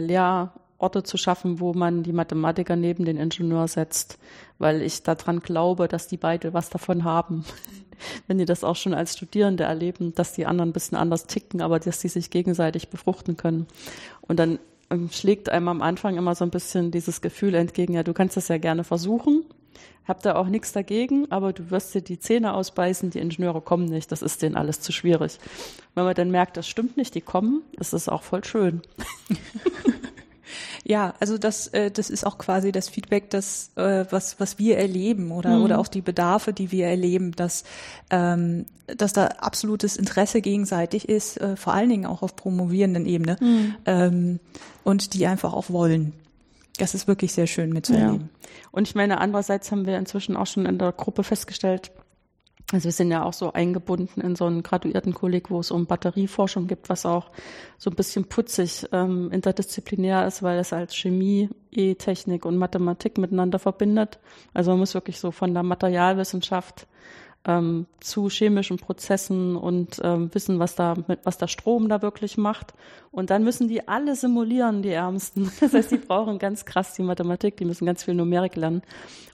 Lehrorte 0.77 1.03
zu 1.03 1.17
schaffen, 1.17 1.59
wo 1.59 1.73
man 1.73 2.03
die 2.03 2.13
Mathematiker 2.13 2.75
neben 2.75 3.03
den 3.03 3.17
Ingenieur 3.17 3.67
setzt, 3.67 4.19
weil 4.59 4.81
ich 4.81 5.01
daran 5.03 5.39
glaube, 5.39 5.87
dass 5.87 6.07
die 6.07 6.17
beide 6.17 6.53
was 6.53 6.69
davon 6.69 7.03
haben. 7.03 7.43
Wenn 8.27 8.37
die 8.37 8.45
das 8.45 8.63
auch 8.63 8.75
schon 8.75 8.93
als 8.93 9.17
Studierende 9.17 9.63
erleben, 9.63 10.13
dass 10.13 10.33
die 10.33 10.45
anderen 10.45 10.69
ein 10.69 10.73
bisschen 10.73 10.97
anders 10.97 11.25
ticken, 11.25 11.61
aber 11.61 11.79
dass 11.79 11.99
die 11.99 12.09
sich 12.09 12.29
gegenseitig 12.29 12.89
befruchten 12.89 13.37
können. 13.37 13.65
Und 14.21 14.37
dann 14.37 14.59
ähm, 14.91 15.09
schlägt 15.11 15.49
einem 15.49 15.67
am 15.67 15.81
Anfang 15.81 16.15
immer 16.15 16.35
so 16.35 16.45
ein 16.45 16.51
bisschen 16.51 16.91
dieses 16.91 17.21
Gefühl 17.21 17.55
entgegen, 17.55 17.95
ja, 17.95 18.03
du 18.03 18.13
kannst 18.13 18.37
das 18.37 18.49
ja 18.49 18.59
gerne 18.59 18.83
versuchen, 18.83 19.45
hab 20.07 20.21
da 20.21 20.35
auch 20.35 20.47
nichts 20.47 20.73
dagegen, 20.73 21.31
aber 21.31 21.53
du 21.53 21.71
wirst 21.71 21.95
dir 21.95 22.01
die 22.01 22.19
Zähne 22.19 22.53
ausbeißen, 22.53 23.09
die 23.09 23.19
Ingenieure 23.19 23.61
kommen 23.61 23.85
nicht, 23.85 24.11
das 24.11 24.21
ist 24.21 24.43
denen 24.43 24.55
alles 24.55 24.79
zu 24.79 24.91
schwierig. 24.91 25.39
Wenn 25.95 26.05
man 26.05 26.13
dann 26.13 26.29
merkt, 26.29 26.55
das 26.55 26.67
stimmt 26.67 26.97
nicht, 26.97 27.15
die 27.15 27.21
kommen, 27.21 27.63
ist 27.79 27.93
es 27.93 28.07
auch 28.07 28.21
voll 28.21 28.43
schön. 28.43 28.83
Ja, 30.89 31.15
also 31.19 31.37
das, 31.37 31.67
äh, 31.67 31.91
das 31.91 32.09
ist 32.09 32.25
auch 32.25 32.37
quasi 32.37 32.71
das 32.71 32.87
Feedback, 32.87 33.29
das, 33.29 33.71
äh, 33.75 34.05
was, 34.09 34.39
was 34.39 34.57
wir 34.57 34.77
erleben 34.77 35.31
oder, 35.31 35.57
mhm. 35.57 35.63
oder 35.63 35.79
auch 35.79 35.89
die 35.89 36.01
Bedarfe, 36.01 36.53
die 36.53 36.71
wir 36.71 36.87
erleben, 36.87 37.33
dass, 37.33 37.65
ähm, 38.09 38.65
dass 38.85 39.11
da 39.11 39.25
absolutes 39.25 39.97
Interesse 39.97 40.39
gegenseitig 40.39 41.09
ist, 41.09 41.41
äh, 41.41 41.57
vor 41.57 41.73
allen 41.73 41.89
Dingen 41.89 42.05
auch 42.05 42.21
auf 42.21 42.37
promovierenden 42.37 43.05
Ebene 43.05 43.35
mhm. 43.41 43.75
ähm, 43.85 44.39
und 44.85 45.13
die 45.13 45.27
einfach 45.27 45.51
auch 45.51 45.69
wollen. 45.69 46.13
Das 46.77 46.93
ist 46.93 47.05
wirklich 47.05 47.33
sehr 47.33 47.47
schön 47.47 47.73
mitzuerleben. 47.73 48.29
Ja. 48.31 48.49
Und 48.71 48.87
ich 48.87 48.95
meine, 48.95 49.19
andererseits 49.19 49.69
haben 49.71 49.85
wir 49.85 49.97
inzwischen 49.97 50.37
auch 50.37 50.47
schon 50.47 50.65
in 50.65 50.77
der 50.77 50.93
Gruppe 50.93 51.23
festgestellt, 51.23 51.91
also 52.73 52.85
wir 52.85 52.91
sind 52.91 53.11
ja 53.11 53.23
auch 53.23 53.31
so 53.31 53.53
eingebunden 53.53 54.19
in 54.19 54.35
so 54.35 54.45
einen 54.45 54.61
Graduiertenkolleg, 54.61 55.49
wo 55.49 55.59
es 55.61 55.71
um 55.71 55.85
Batterieforschung 55.85 56.67
gibt, 56.67 56.89
was 56.89 57.05
auch 57.05 57.31
so 57.77 57.89
ein 57.89 57.95
bisschen 57.95 58.25
putzig 58.25 58.85
ähm, 58.91 59.31
interdisziplinär 59.31 60.27
ist, 60.27 60.43
weil 60.43 60.59
es 60.59 60.73
als 60.73 60.93
Chemie, 60.93 61.49
E-Technik 61.71 62.45
und 62.45 62.57
Mathematik 62.57 63.17
miteinander 63.17 63.57
verbindet. 63.57 64.19
Also 64.53 64.71
man 64.71 64.79
muss 64.79 64.95
wirklich 64.95 65.19
so 65.19 65.31
von 65.31 65.53
der 65.53 65.63
Materialwissenschaft 65.63 66.87
ähm, 67.45 67.87
zu 68.01 68.29
chemischen 68.29 68.77
Prozessen 68.77 69.55
und 69.55 70.01
ähm, 70.03 70.29
wissen, 70.33 70.59
was 70.59 70.75
da 70.75 70.95
mit, 71.07 71.21
was 71.23 71.37
der 71.37 71.47
Strom 71.47 71.87
da 71.87 72.01
wirklich 72.01 72.37
macht. 72.37 72.73
Und 73.09 73.29
dann 73.29 73.43
müssen 73.43 73.69
die 73.69 73.87
alle 73.87 74.15
simulieren, 74.15 74.81
die 74.81 74.91
Ärmsten. 74.91 75.49
Das 75.59 75.73
heißt, 75.73 75.91
die 75.91 75.97
brauchen 75.97 76.39
ganz 76.39 76.65
krass 76.65 76.93
die 76.93 77.03
Mathematik, 77.03 77.57
die 77.57 77.65
müssen 77.65 77.85
ganz 77.85 78.03
viel 78.03 78.15
Numerik 78.15 78.55
lernen. 78.55 78.81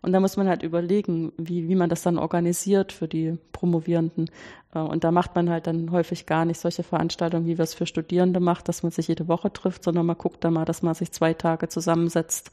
Und 0.02 0.12
da 0.14 0.20
muss 0.20 0.38
man 0.38 0.48
halt 0.48 0.64
überlegen, 0.64 1.34
wie, 1.38 1.68
wie 1.68 1.76
man 1.76 1.90
das 1.90 2.04
dann 2.04 2.20
organisiert 2.20 2.92
für 2.92 3.08
die 3.08 3.38
Promovierenden. 3.52 4.30
Äh, 4.76 4.80
und 4.80 5.04
da 5.04 5.12
macht 5.12 5.36
man 5.36 5.50
halt 5.50 5.66
dann 5.66 5.92
häufig 5.92 6.28
gar 6.28 6.46
nicht 6.46 6.60
solche 6.60 6.84
Veranstaltungen, 6.84 7.48
wie 7.48 7.58
wir 7.58 7.64
es 7.64 7.74
für 7.74 7.88
Studierende 7.88 8.40
macht, 8.40 8.68
dass 8.68 8.84
man 8.84 8.92
sich 8.92 9.08
jede 9.08 9.28
Woche 9.28 9.52
trifft, 9.52 9.84
sondern 9.84 10.06
man 10.06 10.18
guckt 10.18 10.44
da 10.44 10.52
mal, 10.52 10.66
dass 10.66 10.84
man 10.84 10.94
sich 10.94 11.12
zwei 11.12 11.34
Tage 11.34 11.68
zusammensetzt 11.68 12.52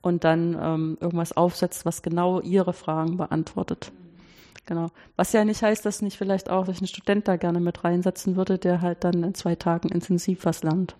und 0.00 0.24
dann 0.24 0.58
ähm, 0.60 0.98
irgendwas 1.00 1.36
aufsetzt, 1.36 1.84
was 1.84 2.02
genau 2.02 2.40
ihre 2.40 2.72
Fragen 2.72 3.18
beantwortet. 3.18 3.92
Genau. 4.66 4.88
Was 5.16 5.32
ja 5.32 5.44
nicht 5.44 5.62
heißt, 5.62 5.84
dass 5.84 6.02
nicht 6.02 6.16
vielleicht 6.16 6.50
auch 6.50 6.66
sich 6.66 6.80
ein 6.80 6.86
Student 6.86 7.28
da 7.28 7.36
gerne 7.36 7.60
mit 7.60 7.84
reinsetzen 7.84 8.36
würde, 8.36 8.58
der 8.58 8.80
halt 8.80 9.04
dann 9.04 9.22
in 9.22 9.34
zwei 9.34 9.54
Tagen 9.54 9.88
intensiv 9.88 10.44
was 10.44 10.62
lernt. 10.62 10.96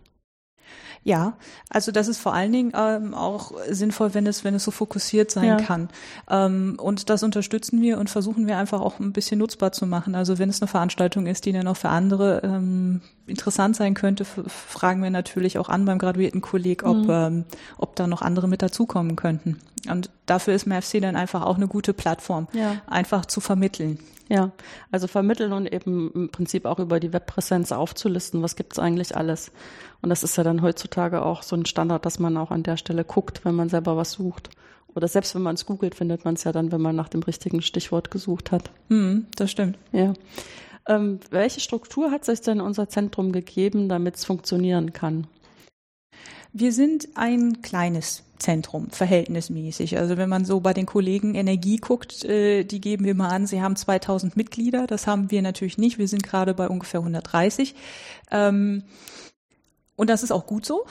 Ja, 1.04 1.36
also 1.68 1.90
das 1.90 2.06
ist 2.06 2.18
vor 2.18 2.32
allen 2.32 2.52
Dingen 2.52 2.72
ähm, 2.76 3.12
auch 3.12 3.52
sinnvoll, 3.68 4.14
wenn 4.14 4.26
es, 4.26 4.44
wenn 4.44 4.54
es 4.54 4.62
so 4.62 4.70
fokussiert 4.70 5.32
sein 5.32 5.44
ja. 5.44 5.56
kann. 5.56 5.88
Ähm, 6.30 6.76
und 6.80 7.10
das 7.10 7.24
unterstützen 7.24 7.82
wir 7.82 7.98
und 7.98 8.08
versuchen 8.08 8.46
wir 8.46 8.56
einfach 8.56 8.80
auch 8.80 9.00
ein 9.00 9.12
bisschen 9.12 9.38
nutzbar 9.38 9.72
zu 9.72 9.86
machen. 9.86 10.14
Also 10.14 10.38
wenn 10.38 10.48
es 10.48 10.62
eine 10.62 10.68
Veranstaltung 10.68 11.26
ist, 11.26 11.44
die 11.44 11.52
dann 11.52 11.66
auch 11.66 11.76
für 11.76 11.88
andere 11.88 12.42
ähm, 12.44 13.00
interessant 13.26 13.74
sein 13.74 13.94
könnte, 13.94 14.24
fragen 14.24 15.02
wir 15.02 15.10
natürlich 15.10 15.58
auch 15.58 15.68
an 15.68 15.84
beim 15.84 15.98
graduierten 15.98 16.40
Kolleg, 16.40 16.84
ob, 16.84 16.98
mhm. 16.98 17.10
ähm, 17.10 17.44
ob 17.78 17.96
da 17.96 18.06
noch 18.06 18.22
andere 18.22 18.46
mit 18.46 18.62
dazukommen 18.62 19.16
könnten. 19.16 19.58
Und 19.90 20.10
dafür 20.26 20.54
ist 20.54 20.66
MFC 20.66 21.00
dann 21.00 21.16
einfach 21.16 21.42
auch 21.42 21.56
eine 21.56 21.66
gute 21.66 21.92
Plattform, 21.92 22.46
ja. 22.52 22.76
einfach 22.86 23.26
zu 23.26 23.40
vermitteln. 23.40 23.98
Ja, 24.32 24.50
also 24.90 25.08
vermitteln 25.08 25.52
und 25.52 25.70
eben 25.70 26.10
im 26.14 26.28
Prinzip 26.30 26.64
auch 26.64 26.78
über 26.78 27.00
die 27.00 27.12
Webpräsenz 27.12 27.70
aufzulisten, 27.70 28.40
was 28.40 28.56
gibt's 28.56 28.78
eigentlich 28.78 29.14
alles. 29.14 29.52
Und 30.00 30.08
das 30.08 30.22
ist 30.22 30.38
ja 30.38 30.42
dann 30.42 30.62
heutzutage 30.62 31.20
auch 31.20 31.42
so 31.42 31.54
ein 31.54 31.66
Standard, 31.66 32.06
dass 32.06 32.18
man 32.18 32.38
auch 32.38 32.50
an 32.50 32.62
der 32.62 32.78
Stelle 32.78 33.04
guckt, 33.04 33.44
wenn 33.44 33.54
man 33.54 33.68
selber 33.68 33.94
was 33.98 34.12
sucht. 34.12 34.48
Oder 34.94 35.06
selbst 35.06 35.34
wenn 35.34 35.42
man 35.42 35.56
es 35.56 35.66
googelt, 35.66 35.94
findet 35.94 36.24
man 36.24 36.32
es 36.32 36.44
ja 36.44 36.52
dann, 36.52 36.72
wenn 36.72 36.80
man 36.80 36.96
nach 36.96 37.10
dem 37.10 37.22
richtigen 37.22 37.60
Stichwort 37.60 38.10
gesucht 38.10 38.52
hat. 38.52 38.70
Hm, 38.88 39.26
das 39.36 39.50
stimmt. 39.50 39.76
Ja. 39.92 40.14
Ähm, 40.88 41.20
welche 41.30 41.60
Struktur 41.60 42.10
hat 42.10 42.24
sich 42.24 42.40
denn 42.40 42.62
unser 42.62 42.88
Zentrum 42.88 43.32
gegeben, 43.32 43.90
damit 43.90 44.16
es 44.16 44.24
funktionieren 44.24 44.94
kann? 44.94 45.26
Wir 46.52 46.72
sind 46.72 47.08
ein 47.14 47.62
kleines 47.62 48.24
Zentrum, 48.38 48.90
verhältnismäßig. 48.90 49.96
Also 49.96 50.18
wenn 50.18 50.28
man 50.28 50.44
so 50.44 50.60
bei 50.60 50.74
den 50.74 50.84
Kollegen 50.84 51.34
Energie 51.34 51.78
guckt, 51.78 52.24
äh, 52.24 52.64
die 52.64 52.80
geben 52.80 53.04
wir 53.04 53.14
mal 53.14 53.28
an, 53.28 53.46
sie 53.46 53.62
haben 53.62 53.76
2000 53.76 54.36
Mitglieder. 54.36 54.86
Das 54.86 55.06
haben 55.06 55.30
wir 55.30 55.40
natürlich 55.40 55.78
nicht. 55.78 55.98
Wir 55.98 56.08
sind 56.08 56.22
gerade 56.22 56.52
bei 56.52 56.68
ungefähr 56.68 57.00
130. 57.00 57.74
Und 59.94 60.08
das 60.08 60.22
ist 60.22 60.32
auch 60.32 60.46
gut 60.46 60.64
so. 60.64 60.86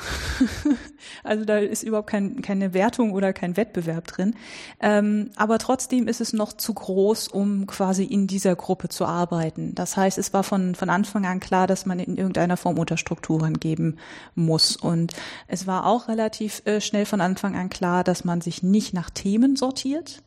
also 1.23 1.43
da 1.43 1.57
ist 1.57 1.81
überhaupt 1.81 2.09
kein, 2.09 2.43
keine 2.43 2.75
Wertung 2.75 3.13
oder 3.13 3.33
kein 3.33 3.57
Wettbewerb 3.57 4.05
drin. 4.05 4.35
Ähm, 4.79 5.31
aber 5.35 5.57
trotzdem 5.57 6.07
ist 6.07 6.21
es 6.21 6.33
noch 6.33 6.53
zu 6.53 6.75
groß, 6.75 7.27
um 7.27 7.65
quasi 7.65 8.03
in 8.03 8.27
dieser 8.27 8.55
Gruppe 8.55 8.89
zu 8.89 9.05
arbeiten. 9.05 9.73
Das 9.73 9.97
heißt, 9.97 10.19
es 10.19 10.33
war 10.33 10.43
von, 10.43 10.75
von 10.75 10.91
Anfang 10.91 11.25
an 11.25 11.39
klar, 11.39 11.65
dass 11.65 11.87
man 11.87 11.99
in 11.99 12.15
irgendeiner 12.15 12.57
Form 12.57 12.77
Unterstrukturen 12.77 13.59
geben 13.59 13.97
muss. 14.35 14.77
Und 14.77 15.13
es 15.47 15.65
war 15.65 15.87
auch 15.87 16.07
relativ 16.07 16.61
äh, 16.65 16.79
schnell 16.79 17.07
von 17.07 17.21
Anfang 17.21 17.55
an 17.55 17.69
klar, 17.69 18.03
dass 18.03 18.23
man 18.23 18.39
sich 18.41 18.61
nicht 18.61 18.93
nach 18.93 19.09
Themen 19.09 19.55
sortiert, 19.55 20.21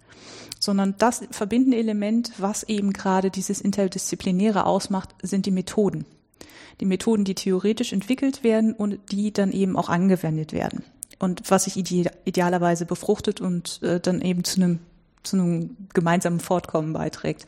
sondern 0.59 0.97
das 0.99 1.23
verbindende 1.31 1.77
Element, 1.77 2.33
was 2.39 2.65
eben 2.65 2.93
gerade 2.93 3.31
dieses 3.31 3.61
Interdisziplinäre 3.61 4.67
ausmacht, 4.67 5.15
sind 5.23 5.47
die 5.47 5.53
Methoden 5.53 6.07
die 6.81 6.87
Methoden, 6.87 7.25
die 7.25 7.35
theoretisch 7.35 7.93
entwickelt 7.93 8.45
werden 8.45 8.73
und 8.73 8.99
die 9.11 9.33
dann 9.33 9.53
eben 9.53 9.77
auch 9.77 9.89
angewendet 9.89 10.53
werden. 10.53 10.85
Und 11.19 11.43
was 11.51 11.65
sich 11.65 11.77
ide 11.77 12.11
idealerweise 12.25 12.87
befruchtet 12.87 13.41
und 13.41 13.83
äh, 13.83 14.01
dann 14.01 14.21
eben 14.21 14.45
zu 14.45 14.61
einem, 14.61 14.81
zu 15.23 15.37
einem 15.37 15.77
gemeinsamen 15.95 16.41
Fortkommen 16.41 16.93
beiträgt. 16.93 17.47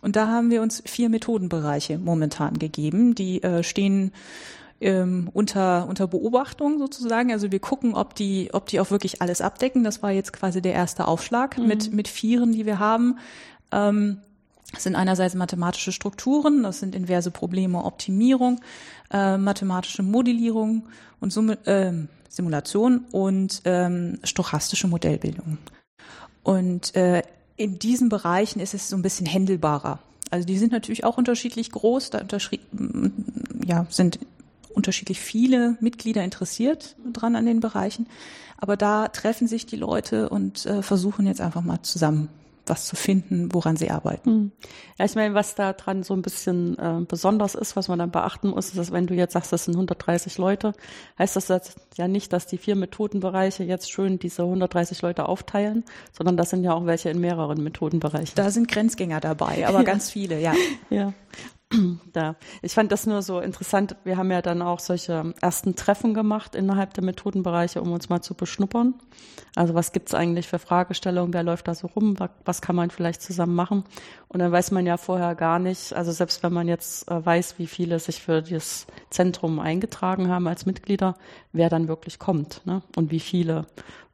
Und 0.00 0.16
da 0.16 0.28
haben 0.28 0.50
wir 0.50 0.62
uns 0.62 0.82
vier 0.86 1.08
Methodenbereiche 1.08 1.98
momentan 1.98 2.58
gegeben, 2.58 3.14
die 3.14 3.42
äh, 3.42 3.62
stehen 3.62 4.12
ähm, 4.80 5.30
unter, 5.32 5.88
unter 5.88 6.06
Beobachtung 6.06 6.78
sozusagen. 6.78 7.32
Also 7.32 7.50
wir 7.50 7.60
gucken, 7.60 7.94
ob 7.94 8.14
die, 8.14 8.50
ob 8.52 8.66
die 8.66 8.80
auch 8.80 8.90
wirklich 8.90 9.22
alles 9.22 9.40
abdecken. 9.40 9.84
Das 9.84 10.02
war 10.02 10.10
jetzt 10.10 10.32
quasi 10.32 10.60
der 10.60 10.74
erste 10.74 11.08
Aufschlag 11.08 11.58
mhm. 11.58 11.66
mit, 11.66 11.92
mit 11.92 12.08
Vieren, 12.08 12.52
die 12.52 12.66
wir 12.66 12.78
haben. 12.78 13.18
Ähm, 13.72 14.18
das 14.72 14.82
sind 14.82 14.96
einerseits 14.96 15.34
mathematische 15.34 15.92
Strukturen, 15.92 16.62
das 16.62 16.80
sind 16.80 16.94
inverse 16.94 17.30
Probleme, 17.30 17.84
Optimierung, 17.84 18.60
äh, 19.12 19.36
mathematische 19.36 20.02
Modellierung 20.02 20.84
und 21.20 21.32
Sum 21.32 21.50
äh, 21.50 21.92
Simulation 22.28 23.06
und 23.12 23.62
ähm, 23.64 24.18
stochastische 24.22 24.88
Modellbildung. 24.88 25.56
Und 26.42 26.94
äh, 26.94 27.22
in 27.56 27.78
diesen 27.78 28.10
Bereichen 28.10 28.60
ist 28.60 28.74
es 28.74 28.90
so 28.90 28.96
ein 28.96 29.02
bisschen 29.02 29.24
händelbarer. 29.24 30.00
Also 30.30 30.46
die 30.46 30.58
sind 30.58 30.72
natürlich 30.72 31.04
auch 31.04 31.16
unterschiedlich 31.16 31.70
groß, 31.70 32.10
da 32.10 32.22
ja, 33.64 33.86
sind 33.88 34.18
unterschiedlich 34.74 35.20
viele 35.20 35.78
Mitglieder 35.80 36.22
interessiert 36.22 36.96
dran 37.10 37.36
an 37.36 37.46
den 37.46 37.60
Bereichen. 37.60 38.06
Aber 38.58 38.76
da 38.76 39.08
treffen 39.08 39.48
sich 39.48 39.64
die 39.64 39.76
Leute 39.76 40.28
und 40.28 40.66
äh, 40.66 40.82
versuchen 40.82 41.26
jetzt 41.26 41.40
einfach 41.40 41.62
mal 41.62 41.80
zusammen 41.82 42.28
was 42.68 42.86
zu 42.86 42.96
finden, 42.96 43.52
woran 43.52 43.76
sie 43.76 43.90
arbeiten. 43.90 44.30
Hm. 44.30 44.52
Ja, 44.98 45.04
ich 45.04 45.14
meine, 45.14 45.34
was 45.34 45.54
da 45.54 45.72
dran 45.72 46.02
so 46.02 46.14
ein 46.14 46.22
bisschen 46.22 46.78
äh, 46.78 47.00
besonders 47.06 47.54
ist, 47.54 47.76
was 47.76 47.88
man 47.88 47.98
dann 47.98 48.10
beachten 48.10 48.48
muss, 48.48 48.68
ist, 48.68 48.78
dass 48.78 48.92
wenn 48.92 49.06
du 49.06 49.14
jetzt 49.14 49.32
sagst, 49.32 49.52
das 49.52 49.64
sind 49.64 49.74
130 49.74 50.38
Leute, 50.38 50.72
heißt 51.18 51.36
das 51.36 51.48
jetzt 51.48 51.78
ja 51.96 52.08
nicht, 52.08 52.32
dass 52.32 52.46
die 52.46 52.58
vier 52.58 52.76
Methodenbereiche 52.76 53.64
jetzt 53.64 53.90
schön 53.90 54.18
diese 54.18 54.42
130 54.42 55.02
Leute 55.02 55.28
aufteilen, 55.28 55.84
sondern 56.12 56.36
das 56.36 56.50
sind 56.50 56.64
ja 56.64 56.72
auch 56.72 56.86
welche 56.86 57.10
in 57.10 57.20
mehreren 57.20 57.62
Methodenbereichen. 57.62 58.34
Da 58.34 58.50
sind 58.50 58.68
Grenzgänger 58.68 59.20
dabei, 59.20 59.66
aber 59.66 59.78
ja. 59.78 59.84
ganz 59.84 60.10
viele, 60.10 60.40
ja. 60.40 60.54
Ja. 60.90 61.12
da. 62.12 62.36
Ich 62.62 62.74
fand 62.74 62.92
das 62.92 63.06
nur 63.06 63.22
so 63.22 63.40
interessant. 63.40 63.96
Wir 64.04 64.16
haben 64.16 64.30
ja 64.30 64.40
dann 64.40 64.62
auch 64.62 64.78
solche 64.78 65.34
ersten 65.40 65.74
Treffen 65.74 66.14
gemacht 66.14 66.54
innerhalb 66.54 66.94
der 66.94 67.02
Methodenbereiche, 67.02 67.80
um 67.80 67.92
uns 67.92 68.08
mal 68.08 68.20
zu 68.20 68.34
beschnuppern. 68.34 68.94
Also 69.56 69.74
was 69.74 69.92
gibt's 69.92 70.14
eigentlich 70.14 70.46
für 70.46 70.58
Fragestellungen, 70.58 71.34
wer 71.34 71.42
läuft 71.42 71.66
da 71.66 71.74
so 71.74 71.88
rum, 71.88 72.16
was 72.44 72.60
kann 72.60 72.76
man 72.76 72.90
vielleicht 72.90 73.20
zusammen 73.20 73.54
machen? 73.54 73.84
Und 74.28 74.40
dann 74.40 74.52
weiß 74.52 74.70
man 74.70 74.86
ja 74.86 74.96
vorher 74.96 75.34
gar 75.34 75.58
nicht, 75.58 75.92
also 75.92 76.12
selbst 76.12 76.42
wenn 76.42 76.52
man 76.52 76.68
jetzt 76.68 77.10
äh, 77.10 77.24
weiß, 77.24 77.58
wie 77.58 77.66
viele 77.66 77.98
sich 77.98 78.22
für 78.22 78.42
das 78.42 78.86
Zentrum 79.10 79.58
eingetragen 79.58 80.28
haben 80.28 80.46
als 80.46 80.66
Mitglieder, 80.66 81.16
wer 81.52 81.68
dann 81.68 81.88
wirklich 81.88 82.18
kommt 82.18 82.60
ne? 82.64 82.82
und 82.96 83.10
wie 83.10 83.20
viele 83.20 83.66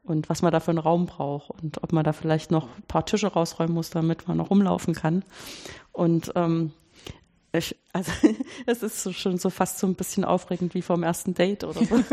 und 0.04 0.28
was 0.28 0.42
man 0.42 0.52
da 0.52 0.58
für 0.58 0.72
einen 0.72 0.78
Raum 0.78 1.06
braucht 1.06 1.50
und 1.50 1.82
ob 1.82 1.92
man 1.92 2.02
da 2.02 2.12
vielleicht 2.12 2.50
noch 2.50 2.64
ein 2.76 2.82
paar 2.88 3.06
Tische 3.06 3.28
rausräumen 3.28 3.74
muss, 3.74 3.90
damit 3.90 4.26
man 4.26 4.36
noch 4.36 4.50
rumlaufen 4.50 4.94
kann. 4.94 5.24
Und 5.92 6.32
ähm, 6.34 6.72
ich, 7.52 7.76
also 7.92 8.10
es 8.66 8.82
ist 8.82 9.02
so 9.02 9.12
schon 9.12 9.38
so 9.38 9.50
fast 9.50 9.78
so 9.78 9.86
ein 9.86 9.94
bisschen 9.94 10.24
aufregend 10.24 10.74
wie 10.74 10.82
vom 10.82 11.02
ersten 11.02 11.34
Date 11.34 11.64
oder 11.64 11.84
so. 11.84 11.96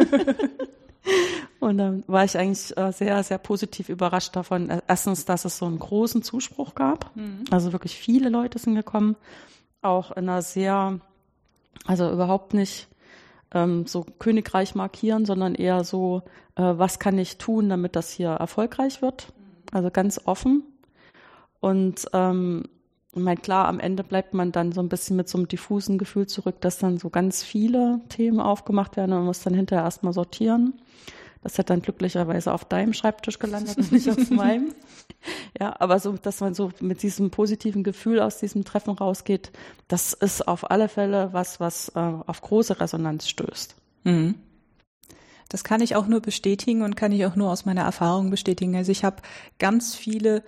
Und 1.60 1.78
dann 1.78 2.04
war 2.08 2.24
ich 2.24 2.38
eigentlich 2.38 2.76
äh, 2.78 2.92
sehr, 2.92 3.22
sehr 3.24 3.38
positiv 3.38 3.90
überrascht 3.90 4.36
davon. 4.36 4.70
Äh, 4.70 4.82
erstens, 4.88 5.26
dass 5.26 5.46
es 5.46 5.58
so 5.58 5.66
einen 5.66 5.80
großen 5.80 6.24
Zuspruch 6.24 6.76
gab. 6.76 7.16
Mhm. 7.16 7.44
Also 7.52 7.74
wirklich 7.74 7.96
viele 7.96 8.30
Leute 8.30 8.60
sind 8.60 8.76
gekommen. 8.76 9.16
Auch 9.82 10.12
in 10.12 10.30
einer 10.30 10.42
sehr, 10.42 11.00
also 11.86 12.12
überhaupt 12.12 12.54
nicht 12.54 12.88
ähm, 13.52 13.86
so 13.88 14.06
Königreich 14.20 14.76
markieren, 14.76 15.26
sondern 15.26 15.56
eher 15.56 15.84
so, 15.84 16.24
äh, 16.56 16.62
was 16.62 17.00
kann 17.00 17.18
ich 17.18 17.38
tun, 17.38 17.70
damit 17.70 17.96
das 17.96 18.10
hier 18.12 18.30
erfolgreich 18.30 19.02
wird. 19.02 19.34
Also 19.72 19.90
ganz 19.92 20.22
offen. 20.26 20.64
Und 21.60 22.06
ähm, 22.14 22.64
ich 23.16 23.22
meine, 23.22 23.40
klar, 23.40 23.68
am 23.68 23.80
Ende 23.80 24.04
bleibt 24.04 24.34
man 24.34 24.52
dann 24.52 24.72
so 24.72 24.82
ein 24.82 24.90
bisschen 24.90 25.16
mit 25.16 25.28
so 25.28 25.38
einem 25.38 25.48
diffusen 25.48 25.98
Gefühl 25.98 26.28
zurück, 26.28 26.62
dass 26.62 26.78
dann 26.78 26.98
so 26.98 27.10
ganz 27.10 27.44
viele 27.44 28.02
Themen 28.10 28.40
aufgemacht 28.40 28.98
werden 28.98 29.14
und 29.14 29.20
man 29.20 29.26
muss 29.26 29.42
dann 29.42 29.56
hinterher 29.56 29.84
erstmal 29.84 30.14
sortieren. 30.14 30.80
Das 31.42 31.58
hat 31.58 31.70
dann 31.70 31.82
glücklicherweise 31.82 32.54
auf 32.54 32.66
deinem 32.66 32.94
Schreibtisch 32.94 33.40
gelandet 33.40 33.78
und 33.78 33.92
nicht 33.92 34.10
auf 34.10 34.30
meinem. 34.30 34.76
Ja, 35.60 35.76
aber 35.80 36.00
so, 36.00 36.14
dass 36.14 36.42
man 36.42 36.54
so 36.54 36.72
mit 36.82 37.02
diesem 37.02 37.32
positiven 37.32 37.84
Gefühl 37.84 38.20
aus 38.20 38.40
diesem 38.40 38.64
Treffen 38.64 38.92
rausgeht, 38.92 39.52
das 39.88 40.14
ist 40.14 40.48
auf 40.48 40.70
alle 40.70 40.90
Fälle 40.90 41.30
was, 41.32 41.60
was 41.60 41.90
äh, 41.96 42.00
auf 42.00 42.42
große 42.42 42.80
Resonanz 42.80 43.28
stößt. 43.28 43.76
Mhm. 44.04 44.36
Das 45.48 45.64
kann 45.64 45.82
ich 45.82 45.96
auch 45.96 46.06
nur 46.06 46.22
bestätigen 46.22 46.84
und 46.84 46.96
kann 46.96 47.12
ich 47.12 47.26
auch 47.26 47.36
nur 47.36 47.50
aus 47.50 47.66
meiner 47.66 47.82
Erfahrung 47.82 48.30
bestätigen. 48.30 48.76
Also 48.76 48.92
ich 48.92 49.04
habe 49.04 49.18
ganz 49.58 49.96
viele 49.96 50.44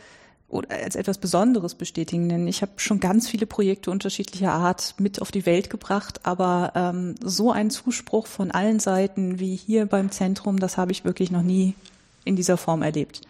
oder 0.52 0.70
als 0.76 0.96
etwas 0.96 1.18
Besonderes 1.18 1.76
bestätigen, 1.76 2.30
denn 2.30 2.48
ich 2.48 2.62
habe 2.62 2.74
schon 2.78 3.00
ganz 3.00 3.28
viele 3.28 3.46
Projekte 3.46 3.90
unterschiedlicher 3.90 4.52
Art 4.52 4.96
mit 5.00 5.22
auf 5.22 5.32
die 5.32 5.46
Welt 5.46 5.70
gebracht, 5.70 6.22
aber 6.24 6.74
ähm, 6.76 7.16
so 7.24 7.52
einen 7.52 7.70
Zuspruch 7.70 8.28
von 8.28 8.52
allen 8.52 8.80
Seiten 8.80 9.40
wie 9.40 9.56
hier 9.56 9.86
beim 9.86 10.12
Zentrum, 10.12 10.60
das 10.60 10.78
habe 10.78 10.92
ich 10.92 11.06
wirklich 11.06 11.32
noch 11.32 11.42
nie 11.42 11.74
in 12.26 12.36
dieser 12.36 12.58
Form 12.58 12.84
erlebt. 12.84 13.22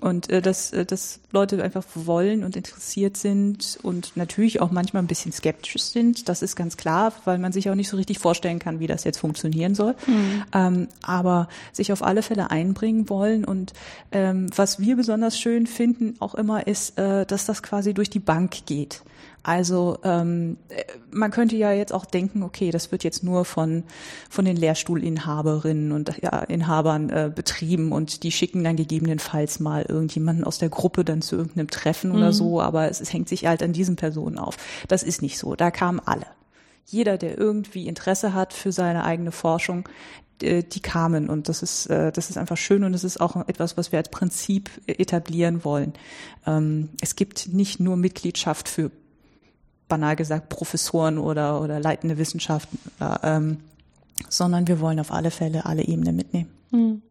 Und 0.00 0.30
äh, 0.30 0.40
dass, 0.40 0.72
äh, 0.72 0.84
dass 0.84 1.18
Leute 1.32 1.62
einfach 1.62 1.84
wollen 1.94 2.44
und 2.44 2.56
interessiert 2.56 3.16
sind 3.16 3.78
und 3.82 4.16
natürlich 4.16 4.60
auch 4.60 4.70
manchmal 4.70 5.02
ein 5.02 5.08
bisschen 5.08 5.32
skeptisch 5.32 5.82
sind, 5.82 6.28
das 6.28 6.42
ist 6.42 6.54
ganz 6.54 6.76
klar, 6.76 7.12
weil 7.24 7.38
man 7.38 7.52
sich 7.52 7.68
auch 7.68 7.74
nicht 7.74 7.88
so 7.88 7.96
richtig 7.96 8.20
vorstellen 8.20 8.60
kann, 8.60 8.78
wie 8.78 8.86
das 8.86 9.02
jetzt 9.02 9.18
funktionieren 9.18 9.74
soll. 9.74 9.96
Mhm. 10.06 10.44
Ähm, 10.54 10.88
aber 11.02 11.48
sich 11.72 11.92
auf 11.92 12.02
alle 12.02 12.22
Fälle 12.22 12.50
einbringen 12.50 13.08
wollen. 13.08 13.44
Und 13.44 13.72
ähm, 14.12 14.46
was 14.54 14.78
wir 14.78 14.94
besonders 14.94 15.38
schön 15.38 15.66
finden, 15.66 16.14
auch 16.20 16.36
immer, 16.36 16.66
ist, 16.66 16.96
äh, 16.98 17.26
dass 17.26 17.46
das 17.46 17.62
quasi 17.62 17.92
durch 17.92 18.10
die 18.10 18.20
Bank 18.20 18.66
geht. 18.66 19.02
Also 19.42 19.98
ähm, 20.04 20.58
man 21.10 21.30
könnte 21.30 21.56
ja 21.56 21.72
jetzt 21.72 21.92
auch 21.92 22.04
denken, 22.04 22.42
okay, 22.42 22.70
das 22.70 22.92
wird 22.92 23.04
jetzt 23.04 23.24
nur 23.24 23.44
von 23.44 23.84
von 24.28 24.44
den 24.44 24.56
Lehrstuhlinhaberinnen 24.56 25.92
und 25.92 26.12
ja, 26.20 26.40
Inhabern 26.40 27.08
äh, 27.08 27.32
betrieben 27.34 27.92
und 27.92 28.24
die 28.24 28.32
schicken 28.32 28.62
dann 28.62 28.76
gegebenenfalls 28.76 29.60
mal 29.60 29.86
irgendjemanden 29.88 30.44
aus 30.44 30.58
der 30.58 30.68
Gruppe 30.68 31.04
dann 31.04 31.22
zu 31.22 31.36
irgendeinem 31.36 31.68
Treffen 31.68 32.10
mhm. 32.10 32.16
oder 32.16 32.32
so, 32.32 32.60
aber 32.60 32.90
es, 32.90 33.00
es 33.00 33.12
hängt 33.12 33.28
sich 33.28 33.46
halt 33.46 33.62
an 33.62 33.72
diesen 33.72 33.96
Personen 33.96 34.38
auf. 34.38 34.56
Das 34.88 35.02
ist 35.02 35.22
nicht 35.22 35.38
so. 35.38 35.54
Da 35.54 35.70
kamen 35.70 36.00
alle. 36.04 36.26
Jeder, 36.86 37.18
der 37.18 37.36
irgendwie 37.36 37.86
Interesse 37.86 38.32
hat 38.32 38.52
für 38.52 38.72
seine 38.72 39.04
eigene 39.04 39.32
Forschung, 39.32 39.88
äh, 40.42 40.62
die 40.62 40.80
kamen 40.80 41.28
und 41.28 41.48
das 41.48 41.62
ist 41.62 41.86
äh, 41.86 42.12
das 42.12 42.30
ist 42.30 42.38
einfach 42.38 42.56
schön 42.56 42.84
und 42.84 42.94
es 42.94 43.04
ist 43.04 43.20
auch 43.20 43.36
etwas, 43.48 43.76
was 43.76 43.92
wir 43.92 43.98
als 43.98 44.10
Prinzip 44.10 44.70
etablieren 44.86 45.64
wollen. 45.64 45.92
Ähm, 46.46 46.90
es 47.00 47.16
gibt 47.16 47.48
nicht 47.52 47.80
nur 47.80 47.96
Mitgliedschaft 47.96 48.68
für 48.68 48.90
banal 49.88 50.16
gesagt 50.16 50.48
Professoren 50.48 51.18
oder, 51.18 51.60
oder 51.60 51.80
leitende 51.80 52.18
Wissenschaften, 52.18 52.78
ähm, 53.22 53.58
sondern 54.28 54.68
wir 54.68 54.80
wollen 54.80 55.00
auf 55.00 55.10
alle 55.10 55.30
Fälle 55.30 55.64
alle 55.64 55.82
Ebenen 55.82 56.14
mitnehmen. 56.14 56.50
Hm. 56.70 57.02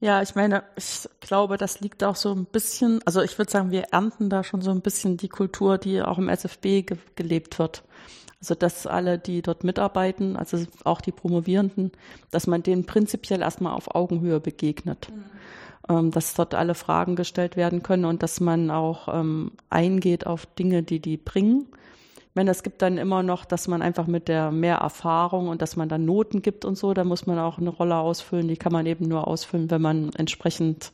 Ja, 0.00 0.22
ich 0.22 0.34
meine, 0.34 0.62
ich 0.76 1.08
glaube, 1.20 1.58
das 1.58 1.80
liegt 1.80 2.02
auch 2.02 2.16
so 2.16 2.32
ein 2.32 2.46
bisschen, 2.46 3.00
also 3.04 3.20
ich 3.20 3.36
würde 3.38 3.50
sagen, 3.50 3.70
wir 3.70 3.88
ernten 3.92 4.30
da 4.30 4.42
schon 4.42 4.62
so 4.62 4.70
ein 4.70 4.80
bisschen 4.80 5.18
die 5.18 5.28
Kultur, 5.28 5.76
die 5.76 6.02
auch 6.02 6.18
im 6.18 6.28
SFB 6.28 6.82
ge 6.82 6.96
gelebt 7.16 7.58
wird. 7.58 7.82
Also 8.40 8.54
dass 8.54 8.86
alle, 8.86 9.18
die 9.18 9.42
dort 9.42 9.64
mitarbeiten, 9.64 10.36
also 10.36 10.64
auch 10.84 11.02
die 11.02 11.12
Promovierenden, 11.12 11.92
dass 12.30 12.46
man 12.46 12.62
denen 12.62 12.86
prinzipiell 12.86 13.42
erstmal 13.42 13.74
auf 13.74 13.94
Augenhöhe 13.94 14.40
begegnet. 14.40 15.10
Mhm 15.10 15.24
ähm, 15.90 16.10
dass 16.10 16.34
dort 16.34 16.54
alle 16.54 16.74
Fragen 16.74 17.16
gestellt 17.16 17.56
werden 17.56 17.82
können 17.82 18.04
und 18.04 18.22
dass 18.22 18.40
man 18.40 18.70
auch 18.70 19.08
ähm, 19.12 19.52
eingeht 19.68 20.26
auf 20.26 20.46
Dinge, 20.46 20.82
die 20.82 21.00
die 21.00 21.16
bringen. 21.16 21.66
Ich 22.30 22.36
meine, 22.36 22.52
es 22.52 22.62
gibt 22.62 22.80
dann 22.80 22.96
immer 22.96 23.24
noch, 23.24 23.44
dass 23.44 23.66
man 23.66 23.82
einfach 23.82 24.06
mit 24.06 24.28
der 24.28 24.52
mehr 24.52 24.76
Erfahrung 24.76 25.48
und 25.48 25.62
dass 25.62 25.74
man 25.74 25.88
dann 25.88 26.04
Noten 26.04 26.42
gibt 26.42 26.64
und 26.64 26.78
so, 26.78 26.94
da 26.94 27.02
muss 27.02 27.26
man 27.26 27.40
auch 27.40 27.58
eine 27.58 27.70
Rolle 27.70 27.96
ausfüllen. 27.96 28.46
Die 28.46 28.56
kann 28.56 28.72
man 28.72 28.86
eben 28.86 29.08
nur 29.08 29.26
ausfüllen, 29.26 29.68
wenn 29.68 29.82
man 29.82 30.12
entsprechend 30.12 30.92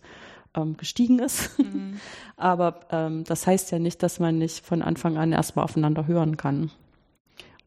ähm, 0.54 0.78
gestiegen 0.78 1.18
ist. 1.18 1.58
Mhm. 1.58 2.00
Aber 2.38 2.80
ähm, 2.90 3.24
das 3.24 3.46
heißt 3.46 3.70
ja 3.70 3.78
nicht, 3.78 4.02
dass 4.02 4.18
man 4.18 4.38
nicht 4.38 4.64
von 4.64 4.80
Anfang 4.80 5.18
an 5.18 5.32
erstmal 5.32 5.66
aufeinander 5.66 6.06
hören 6.06 6.38
kann. 6.38 6.70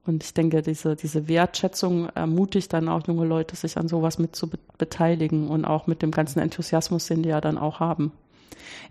Und 0.03 0.23
ich 0.23 0.33
denke, 0.33 0.63
diese, 0.63 0.95
diese 0.95 1.27
Wertschätzung 1.27 2.09
ermutigt 2.15 2.73
dann 2.73 2.89
auch 2.89 3.05
junge 3.05 3.27
Leute, 3.27 3.55
sich 3.55 3.77
an 3.77 3.87
sowas 3.87 4.17
mit 4.17 4.35
zu 4.35 4.49
beteiligen 4.79 5.47
und 5.47 5.65
auch 5.65 5.85
mit 5.85 6.01
dem 6.01 6.09
ganzen 6.09 6.39
Enthusiasmus, 6.39 7.05
den 7.05 7.21
die 7.21 7.29
ja 7.29 7.39
dann 7.39 7.59
auch 7.59 7.79
haben. 7.79 8.11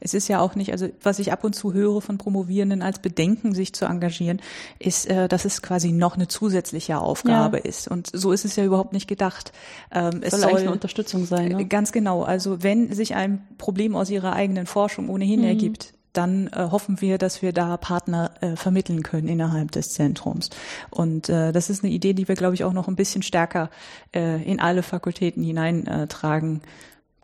Es 0.00 0.14
ist 0.14 0.28
ja 0.28 0.40
auch 0.40 0.54
nicht, 0.54 0.72
also 0.72 0.88
was 1.02 1.18
ich 1.18 1.32
ab 1.32 1.44
und 1.44 1.54
zu 1.54 1.72
höre 1.72 2.00
von 2.00 2.18
Promovierenden 2.18 2.82
als 2.82 2.98
Bedenken, 2.98 3.54
sich 3.54 3.72
zu 3.72 3.84
engagieren, 3.84 4.40
ist, 4.78 5.06
äh, 5.06 5.28
dass 5.28 5.44
es 5.44 5.62
quasi 5.62 5.92
noch 5.92 6.16
eine 6.16 6.28
zusätzliche 6.28 6.98
Aufgabe 6.98 7.58
ja. 7.58 7.64
ist. 7.64 7.88
Und 7.88 8.10
so 8.12 8.32
ist 8.32 8.44
es 8.44 8.56
ja 8.56 8.64
überhaupt 8.64 8.92
nicht 8.92 9.08
gedacht. 9.08 9.52
Ähm, 9.92 10.20
es 10.22 10.32
soll, 10.32 10.40
soll 10.40 10.60
eine 10.60 10.72
Unterstützung 10.72 11.26
sein. 11.26 11.52
Ne? 11.52 11.66
Ganz 11.66 11.92
genau. 11.92 12.22
Also 12.22 12.62
wenn 12.62 12.92
sich 12.92 13.14
ein 13.14 13.46
Problem 13.58 13.96
aus 13.96 14.10
ihrer 14.10 14.32
eigenen 14.32 14.66
Forschung 14.66 15.08
ohnehin 15.08 15.40
mhm. 15.40 15.46
ergibt, 15.46 15.94
dann 16.12 16.48
äh, 16.48 16.68
hoffen 16.70 17.00
wir, 17.00 17.16
dass 17.16 17.42
wir 17.42 17.52
da 17.52 17.76
Partner 17.76 18.32
äh, 18.40 18.56
vermitteln 18.56 19.02
können 19.02 19.28
innerhalb 19.28 19.70
des 19.70 19.90
Zentrums. 19.90 20.50
Und 20.90 21.28
äh, 21.28 21.52
das 21.52 21.70
ist 21.70 21.84
eine 21.84 21.92
Idee, 21.92 22.12
die 22.12 22.26
wir, 22.26 22.34
glaube 22.34 22.54
ich, 22.54 22.64
auch 22.64 22.72
noch 22.72 22.88
ein 22.88 22.96
bisschen 22.96 23.22
stärker 23.22 23.70
äh, 24.14 24.42
in 24.42 24.60
alle 24.60 24.82
Fakultäten 24.82 25.44
hineintragen 25.44 26.62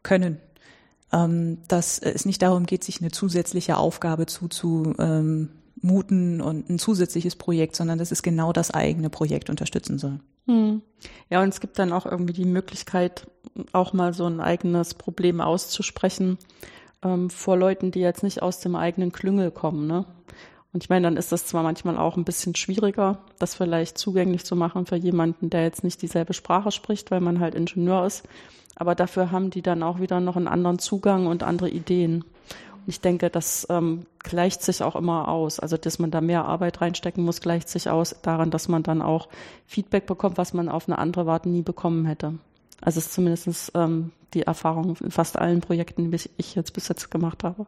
können. 0.03 0.39
Ähm, 1.15 1.59
dass 1.69 2.01
es 2.01 2.27
nicht 2.27 2.43
darum 2.43 2.67
geht, 2.67 2.83
sich 2.83 3.01
eine 3.01 3.13
zusätzliche 3.13 3.77
Aufgabe 3.77 4.27
zuzumuten 4.27 6.41
und 6.41 6.69
ein 6.69 6.81
zusätzliches 6.81 7.37
Projekt, 7.37 7.77
sondern 7.77 8.01
dass 8.01 8.11
es 8.11 8.25
genau 8.25 8.53
das 8.53 8.73
eigene 8.73 9.11
Projekt 9.11 9.49
unterstützen 9.49 9.99
soll. 9.99 10.19
Hm. 10.47 10.83
Ja, 11.31 11.41
und 11.41 11.51
es 11.51 11.61
gibt 11.61 11.79
dann 11.79 11.93
auch 11.93 12.05
irgendwie 12.05 12.33
die 12.33 12.45
Möglichkeit, 12.45 13.29
auch 13.73 13.93
mal 13.93 14.13
so 14.13 14.27
ein 14.27 14.41
eigenes 14.41 14.95
Problem 14.95 15.41
auszusprechen 15.41 16.37
ähm, 17.05 17.31
vor 17.31 17.57
Leuten, 17.57 17.93
die 17.93 18.01
jetzt 18.01 18.25
nicht 18.25 18.43
aus 18.43 18.59
dem 18.59 18.75
eigenen 18.75 19.13
Klüngel 19.13 19.53
kommen. 19.53 19.87
Ne? 19.87 20.07
Und 20.73 20.83
ich 20.83 20.91
meine, 20.91 21.07
dann 21.07 21.17
ist 21.17 21.31
das 21.31 21.47
zwar 21.47 21.63
manchmal 21.63 21.97
auch 21.97 22.17
ein 22.17 22.25
bisschen 22.25 22.57
schwieriger, 22.57 23.21
das 23.39 23.55
vielleicht 23.55 23.99
zugänglich 23.99 24.45
zu 24.45 24.57
machen 24.57 24.87
für 24.87 24.97
jemanden, 24.97 25.49
der 25.49 25.63
jetzt 25.63 25.85
nicht 25.85 26.03
dieselbe 26.03 26.35
Sprache 26.35 26.73
spricht, 26.73 27.13
weil 27.13 27.21
man 27.21 27.39
halt 27.39 27.55
Ingenieur 27.55 28.05
ist. 28.05 28.25
Aber 28.77 28.95
dafür 28.95 29.31
haben 29.31 29.51
die 29.51 29.63
dann 29.63 29.83
auch 29.83 30.01
wieder 30.01 30.21
noch 30.21 30.37
einen 30.37 30.49
anderen 30.49 30.79
Zugang 30.79 31.27
und 31.27 31.43
andere 31.43 31.69
Ideen. 31.69 32.23
Und 32.23 32.89
ich 32.89 33.01
denke, 33.01 33.31
das 33.31 33.67
ähm, 33.71 34.07
gleicht 34.19 34.63
sich 34.63 34.83
auch 34.83 34.97
immer 34.97 35.29
aus. 35.29 35.61
Also, 35.61 35.77
dass 35.77 35.99
man 35.99 36.11
da 36.11 36.21
mehr 36.21 36.45
Arbeit 36.45 36.81
reinstecken 36.81 37.25
muss, 37.25 37.41
gleicht 37.41 37.69
sich 37.69 37.89
aus 37.89 38.17
daran, 38.23 38.51
dass 38.51 38.69
man 38.69 38.83
dann 38.83 39.01
auch 39.01 39.29
Feedback 39.67 40.07
bekommt, 40.07 40.39
was 40.39 40.53
man 40.53 40.69
auf 40.69 40.89
eine 40.89 40.99
andere 40.99 41.27
Warte 41.27 41.49
nie 41.49 41.63
bekommen 41.63 42.07
hätte. 42.07 42.35
Also 42.85 42.99
es 42.99 43.07
ist 43.07 43.15
zumindest 43.15 43.73
ähm, 43.75 44.13
die 44.35 44.43
Erfahrung 44.43 44.97
in 44.97 45.11
fast 45.11 45.39
allen 45.39 45.61
Projekten, 45.61 46.11
die 46.11 46.19
ich 46.37 46.55
jetzt 46.55 46.73
bis 46.73 46.89
jetzt 46.89 47.11
gemacht 47.11 47.45
habe. 47.45 47.67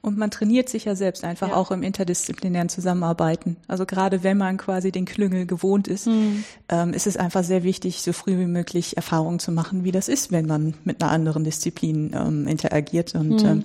Und 0.00 0.16
man 0.16 0.30
trainiert 0.30 0.68
sich 0.68 0.84
ja 0.86 0.94
selbst 0.94 1.24
einfach 1.24 1.48
ja. 1.48 1.54
auch 1.54 1.70
im 1.70 1.82
interdisziplinären 1.82 2.68
Zusammenarbeiten. 2.68 3.56
Also 3.68 3.84
gerade 3.84 4.22
wenn 4.22 4.38
man 4.38 4.56
quasi 4.56 4.92
den 4.92 5.04
Klüngel 5.04 5.46
gewohnt 5.46 5.88
ist, 5.88 6.06
mhm. 6.06 6.44
ähm, 6.68 6.94
ist 6.94 7.06
es 7.06 7.16
einfach 7.16 7.44
sehr 7.44 7.62
wichtig, 7.62 8.02
so 8.02 8.12
früh 8.12 8.38
wie 8.38 8.46
möglich 8.46 8.96
Erfahrungen 8.96 9.38
zu 9.38 9.52
machen, 9.52 9.84
wie 9.84 9.92
das 9.92 10.08
ist, 10.08 10.32
wenn 10.32 10.46
man 10.46 10.74
mit 10.84 11.02
einer 11.02 11.10
anderen 11.10 11.44
Disziplin 11.44 12.14
ähm, 12.14 12.46
interagiert 12.46 13.14
und 13.14 13.42
mhm. 13.42 13.48
ähm, 13.48 13.64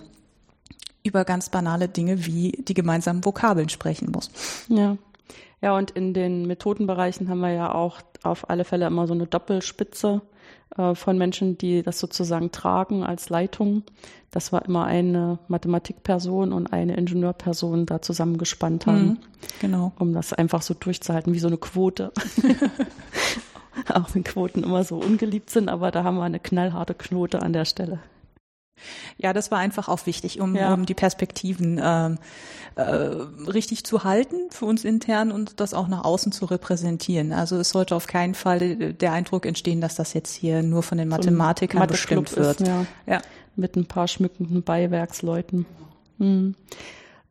über 1.04 1.24
ganz 1.24 1.50
banale 1.50 1.88
Dinge 1.88 2.26
wie 2.26 2.52
die 2.68 2.74
gemeinsamen 2.74 3.24
Vokabeln 3.24 3.70
sprechen 3.70 4.12
muss. 4.12 4.32
Ja. 4.68 4.98
Ja, 5.62 5.76
und 5.76 5.92
in 5.92 6.14
den 6.14 6.48
Methodenbereichen 6.48 7.28
haben 7.28 7.42
wir 7.42 7.52
ja 7.52 7.74
auch 7.74 8.00
auf 8.24 8.50
alle 8.50 8.64
Fälle 8.64 8.88
immer 8.88 9.08
so 9.08 9.14
eine 9.14 9.28
Doppelspitze 9.28 10.22
äh, 10.78 10.96
von 10.96 11.18
Menschen, 11.18 11.58
die 11.58 11.84
das 11.84 12.00
sozusagen 12.00 12.52
tragen 12.52 13.04
als 13.04 13.30
Leitung. 13.30 13.84
Das 14.32 14.52
war 14.52 14.66
immer 14.66 14.86
eine 14.86 15.40
Mathematikperson 15.48 16.54
und 16.54 16.72
eine 16.72 16.96
Ingenieurperson 16.96 17.86
da 17.86 18.02
zusammengespannt 18.02 18.86
haben. 18.86 19.06
Mhm, 19.06 19.18
genau. 19.60 19.92
Um 19.98 20.14
das 20.14 20.34
einfach 20.34 20.62
so 20.62 20.74
durchzuhalten, 20.74 21.34
wie 21.34 21.40
so 21.40 21.48
eine 21.48 21.58
Quote. 21.58 22.12
Auch 23.94 24.14
wenn 24.14 24.24
Quoten 24.24 24.64
immer 24.64 24.84
so 24.84 24.98
ungeliebt 24.98 25.50
sind, 25.50 25.70
aber 25.70 25.92
da 25.92 26.04
haben 26.04 26.18
wir 26.18 26.24
eine 26.24 26.40
knallharte 26.40 26.94
Knote 26.94 27.42
an 27.42 27.54
der 27.54 27.66
Stelle. 27.66 28.00
Ja, 29.18 29.34
das 29.34 29.52
war 29.52 29.60
einfach 29.60 29.88
auch 29.88 30.06
wichtig, 30.06 30.40
um, 30.40 30.56
ja. 30.56 30.74
um 30.74 30.86
die 30.86 30.94
Perspektiven 30.94 31.80
ähm, 31.84 32.18
äh, 32.76 32.82
richtig 32.82 33.84
zu 33.84 34.04
halten 34.04 34.50
für 34.52 34.66
uns 34.66 34.86
intern 34.86 35.32
und 35.32 35.60
das 35.60 35.74
auch 35.74 35.88
nach 35.88 36.04
außen 36.04 36.32
zu 36.32 36.46
repräsentieren. 36.46 37.34
Also 37.34 37.58
es 37.58 37.70
sollte 37.70 37.96
auf 37.96 38.08
keinen 38.08 38.36
Fall 38.36 38.94
der 38.94 39.12
Eindruck 39.12 39.46
entstehen, 39.46 39.82
dass 39.82 39.96
das 39.96 40.14
jetzt 40.14 40.34
hier 40.34 40.64
nur 40.64 40.84
von 40.84 40.98
den 40.98 41.10
Mathematikern 41.10 41.82
so 41.82 41.88
bestimmt 41.88 42.36
wird. 42.36 42.62
Ist, 42.62 42.68
ja. 42.68 42.86
ja. 43.06 43.22
Mit 43.56 43.76
ein 43.76 43.86
paar 43.86 44.08
schmückenden 44.08 44.64
Beiwerksleuten. 44.64 45.66
Hm. 46.20 46.56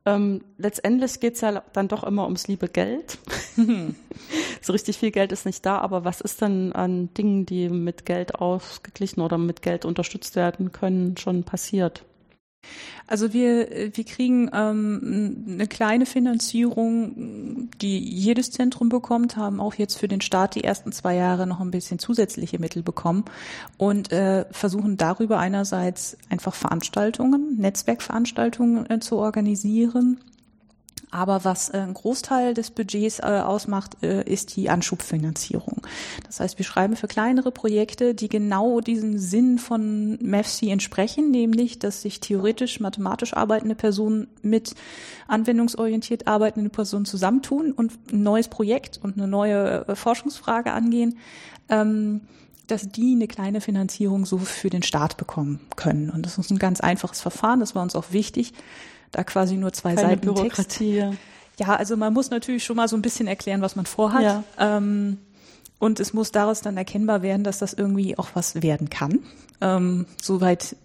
Ähm, 0.09 0.43
letztendlich 0.57 1.21
geht's 1.21 1.43
ja 1.43 1.63
dann 1.75 1.89
doch 1.89 2.03
immer 2.03 2.25
ums 2.25 2.49
liebe 2.49 2.69
Geld. 2.69 3.19
so 4.63 4.73
richtig 4.73 4.97
viel 4.97 5.11
Geld 5.11 5.33
ist 5.33 5.45
nicht 5.45 5.67
da, 5.67 5.79
aber 5.79 6.05
was 6.05 6.23
ist 6.23 6.41
denn 6.41 6.73
an 6.73 7.13
Dingen, 7.13 7.45
die 7.45 7.69
mit 7.69 8.07
Geld 8.07 8.37
ausgeglichen 8.37 9.21
oder 9.21 9.37
mit 9.37 9.61
Geld 9.61 9.85
unterstützt 9.85 10.35
werden 10.35 10.73
können, 10.73 11.19
schon 11.19 11.45
passiert? 11.45 12.05
Also 13.07 13.33
wir, 13.33 13.97
wir 13.97 14.05
kriegen 14.05 14.51
ähm, 14.53 15.47
eine 15.49 15.67
kleine 15.67 16.05
Finanzierung, 16.05 17.71
die 17.81 17.99
jedes 17.99 18.51
Zentrum 18.51 18.91
bekommt, 18.91 19.37
haben 19.37 19.61
auch 19.61 19.75
jetzt 19.75 19.97
für 19.97 20.09
den 20.09 20.21
Start 20.21 20.55
die 20.55 20.65
ersten 20.65 20.93
zwei 20.93 21.15
Jahre 21.15 21.47
noch 21.47 21.61
ein 21.61 21.71
bisschen 21.71 21.99
zusätzliche 21.99 22.59
Mittel 22.59 22.83
bekommen 22.83 23.25
und 23.79 24.13
äh, 24.13 24.45
versuchen 24.51 24.99
darüber 24.99 25.39
einerseits 25.39 26.19
einfach 26.29 26.55
Veranstaltungen, 26.55 27.57
Netzwerkveranstaltungen 27.57 28.91
äh, 28.91 29.01
zu 29.01 29.17
organisieren 29.17 30.19
Aber 31.11 31.45
was 31.45 31.71
äh, 31.71 31.79
ein 31.79 31.95
Großteil 31.95 32.55
des 32.55 32.71
Budgets 32.71 33.19
äh, 33.21 33.23
ausmacht, 33.23 34.03
äh, 34.03 34.23
ist 34.25 34.57
die 34.57 34.69
Anschubfinanzierung. 34.69 35.83
Das 36.27 36.41
heißt, 36.41 36.59
wir 36.59 36.65
schreiben 36.65 36.97
für 36.97 37.09
kleinere 37.09 37.51
Projekte, 37.51 38.15
die 38.15 38.29
genau 38.29 38.81
diesen 38.81 39.19
Sinn 39.19 39.59
von 39.59 40.19
MEFSI 40.21 40.71
entsprechen, 40.71 41.31
nämlich, 41.31 41.79
dass 41.79 42.03
sich 42.03 42.21
theoretisch 42.21 42.81
mathematisch 42.81 43.35
arbeitende 43.35 43.75
Personen 43.75 44.29
mit 44.43 44.75
anwendungsorientiert 45.29 46.27
arbeitenden 46.27 46.71
Personen 46.71 47.07
zusammentun 47.07 47.73
und 47.73 47.93
ein 48.13 48.23
neues 48.23 48.49
Projekt 48.49 49.01
und 49.03 49.17
eine 49.17 49.29
neue 49.29 49.85
Forschungsfrage 49.95 50.73
angehen. 50.73 51.19
Ähm, 51.69 52.23
dass 52.67 52.87
die 52.87 53.15
eine 53.15 53.29
kleine 53.29 53.63
Finanzierung 53.63 54.27
so 54.27 54.37
für 54.37 54.69
den 54.69 54.83
Staat 54.83 55.17
bekommen 55.17 55.59
können. 55.77 56.11
Und 56.11 56.27
das 56.27 56.37
ist 56.37 56.51
ein 56.51 56.59
ganz 56.59 56.81
einfaches 56.81 57.23
Verfahren, 57.23 57.61
das 57.61 57.75
war 57.75 57.83
uns 57.83 57.97
auch 57.97 58.13
wichtig 58.13 58.53
da 59.13 59.25
quasi 59.25 59.57
nur 59.57 59.73
zwei 59.73 59.95
Keine 59.95 60.09
Seiten 60.09 60.21
Bürokratie. 60.23 61.01
Text. 61.01 61.19
Ja, 61.59 61.75
also 61.75 61.97
man 61.97 62.13
muss 62.13 62.31
natürlich 62.31 62.65
schon 62.65 62.77
mal 62.77 62.89
so 62.89 62.97
ein 62.97 63.03
bisschen 63.03 63.27
erklären, 63.27 63.63
was 63.63 63.75
man 63.75 63.87
vorhat. 63.87 64.23
Ja. 64.23 64.45
Ähm, 64.59 65.19
und 65.79 66.01
es 66.01 66.13
muss 66.13 66.33
daraus 66.33 66.61
dann 66.61 66.77
erkennbar 66.77 67.23
werden, 67.23 67.45
dass 67.45 67.59
das 67.59 67.73
irgendwie 67.73 68.19
auch 68.19 68.29
was 68.35 68.63
werden 68.63 68.91
kann. 68.91 69.21
Ähm, 69.61 70.07
soweit 70.21 70.77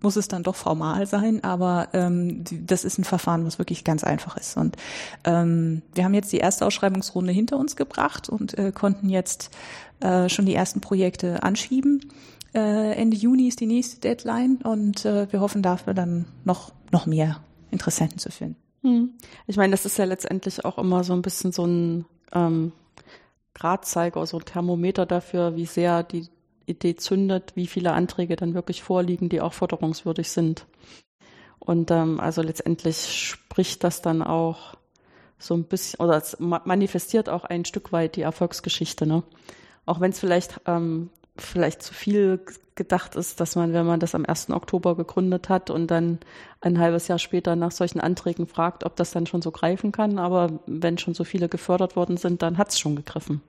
muss 0.00 0.16
es 0.16 0.28
dann 0.28 0.42
doch 0.42 0.56
formal 0.56 1.06
sein, 1.06 1.42
aber 1.42 1.88
ähm, 1.92 2.44
das 2.66 2.84
ist 2.84 2.98
ein 2.98 3.04
Verfahren, 3.04 3.46
was 3.46 3.58
wirklich 3.58 3.84
ganz 3.84 4.04
einfach 4.04 4.36
ist. 4.36 4.56
Und 4.56 4.76
ähm, 5.24 5.82
wir 5.94 6.04
haben 6.04 6.14
jetzt 6.14 6.32
die 6.32 6.38
erste 6.38 6.66
Ausschreibungsrunde 6.66 7.32
hinter 7.32 7.56
uns 7.56 7.76
gebracht 7.76 8.28
und 8.28 8.56
äh, 8.58 8.72
konnten 8.72 9.08
jetzt 9.08 9.50
äh, 10.00 10.28
schon 10.28 10.46
die 10.46 10.54
ersten 10.54 10.80
Projekte 10.80 11.42
anschieben. 11.42 12.12
Äh, 12.56 12.94
Ende 12.94 13.18
Juni 13.18 13.48
ist 13.48 13.60
die 13.60 13.66
nächste 13.66 14.00
Deadline 14.00 14.60
und 14.64 15.04
äh, 15.04 15.30
wir 15.30 15.40
hoffen 15.40 15.62
dafür 15.62 15.92
dann 15.92 16.24
noch, 16.44 16.72
noch 16.90 17.04
mehr 17.04 17.40
Interessenten 17.70 18.18
zu 18.18 18.30
finden. 18.30 18.56
Hm. 18.82 19.10
Ich 19.46 19.58
meine, 19.58 19.72
das 19.72 19.84
ist 19.84 19.98
ja 19.98 20.06
letztendlich 20.06 20.64
auch 20.64 20.78
immer 20.78 21.04
so 21.04 21.12
ein 21.12 21.20
bisschen 21.20 21.52
so 21.52 21.66
ein 21.66 22.06
ähm, 22.32 22.72
Gradzeiger, 23.52 24.24
so 24.24 24.38
ein 24.38 24.44
Thermometer 24.46 25.04
dafür, 25.04 25.54
wie 25.54 25.66
sehr 25.66 26.02
die 26.02 26.28
Idee 26.64 26.96
zündet, 26.96 27.52
wie 27.56 27.66
viele 27.66 27.92
Anträge 27.92 28.36
dann 28.36 28.54
wirklich 28.54 28.82
vorliegen, 28.82 29.28
die 29.28 29.42
auch 29.42 29.52
förderungswürdig 29.52 30.30
sind. 30.30 30.66
Und 31.58 31.90
ähm, 31.90 32.20
also 32.20 32.40
letztendlich 32.40 32.96
spricht 32.96 33.84
das 33.84 34.00
dann 34.00 34.22
auch 34.22 34.76
so 35.38 35.52
ein 35.52 35.64
bisschen, 35.64 36.00
oder 36.00 36.16
es 36.16 36.38
manifestiert 36.38 37.28
auch 37.28 37.44
ein 37.44 37.66
Stück 37.66 37.92
weit 37.92 38.16
die 38.16 38.22
Erfolgsgeschichte, 38.22 39.06
ne? 39.06 39.24
Auch 39.84 40.00
wenn 40.00 40.10
es 40.10 40.18
vielleicht 40.18 40.60
ähm, 40.66 41.10
vielleicht 41.38 41.82
zu 41.82 41.94
viel 41.94 42.40
gedacht 42.76 43.16
ist, 43.16 43.40
dass 43.40 43.56
man, 43.56 43.72
wenn 43.72 43.86
man 43.86 44.00
das 44.00 44.14
am 44.14 44.24
1. 44.26 44.50
Oktober 44.50 44.94
gegründet 44.96 45.48
hat 45.48 45.70
und 45.70 45.90
dann 45.90 46.18
ein 46.60 46.78
halbes 46.78 47.08
Jahr 47.08 47.18
später 47.18 47.56
nach 47.56 47.72
solchen 47.72 48.00
Anträgen 48.00 48.46
fragt, 48.46 48.84
ob 48.84 48.96
das 48.96 49.10
dann 49.10 49.26
schon 49.26 49.42
so 49.42 49.50
greifen 49.50 49.92
kann. 49.92 50.18
Aber 50.18 50.60
wenn 50.66 50.98
schon 50.98 51.14
so 51.14 51.24
viele 51.24 51.48
gefördert 51.48 51.96
worden 51.96 52.18
sind, 52.18 52.42
dann 52.42 52.58
hat 52.58 52.70
es 52.70 52.78
schon 52.78 52.94
gegriffen. 52.94 53.40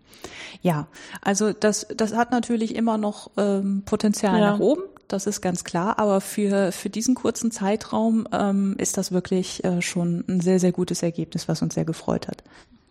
Ja, 0.62 0.88
also 1.22 1.52
das, 1.52 1.88
das 1.96 2.16
hat 2.16 2.32
natürlich 2.32 2.76
immer 2.76 2.98
noch 2.98 3.30
ähm, 3.38 3.84
Potenzial 3.86 4.40
ja. 4.40 4.52
nach 4.52 4.60
oben. 4.60 4.84
Das 5.08 5.26
ist 5.26 5.42
ganz 5.42 5.64
klar, 5.64 6.00
aber 6.00 6.20
für, 6.20 6.72
für 6.74 6.90
diesen 6.90 7.16
kurzen 7.16 7.52
Zeitraum 7.52 8.28
ähm, 8.34 8.76
ist 8.78 8.98
das 8.98 9.12
wirklich 9.12 9.64
äh, 9.64 9.82
schon 9.82 10.26
ein 10.28 10.42
sehr, 10.42 10.60
sehr 10.60 10.74
gutes 10.74 11.02
Ergebnis, 11.02 11.48
was 11.48 11.62
uns 11.62 11.76
sehr 11.76 11.86
gefreut 11.86 12.28
hat. 12.28 12.44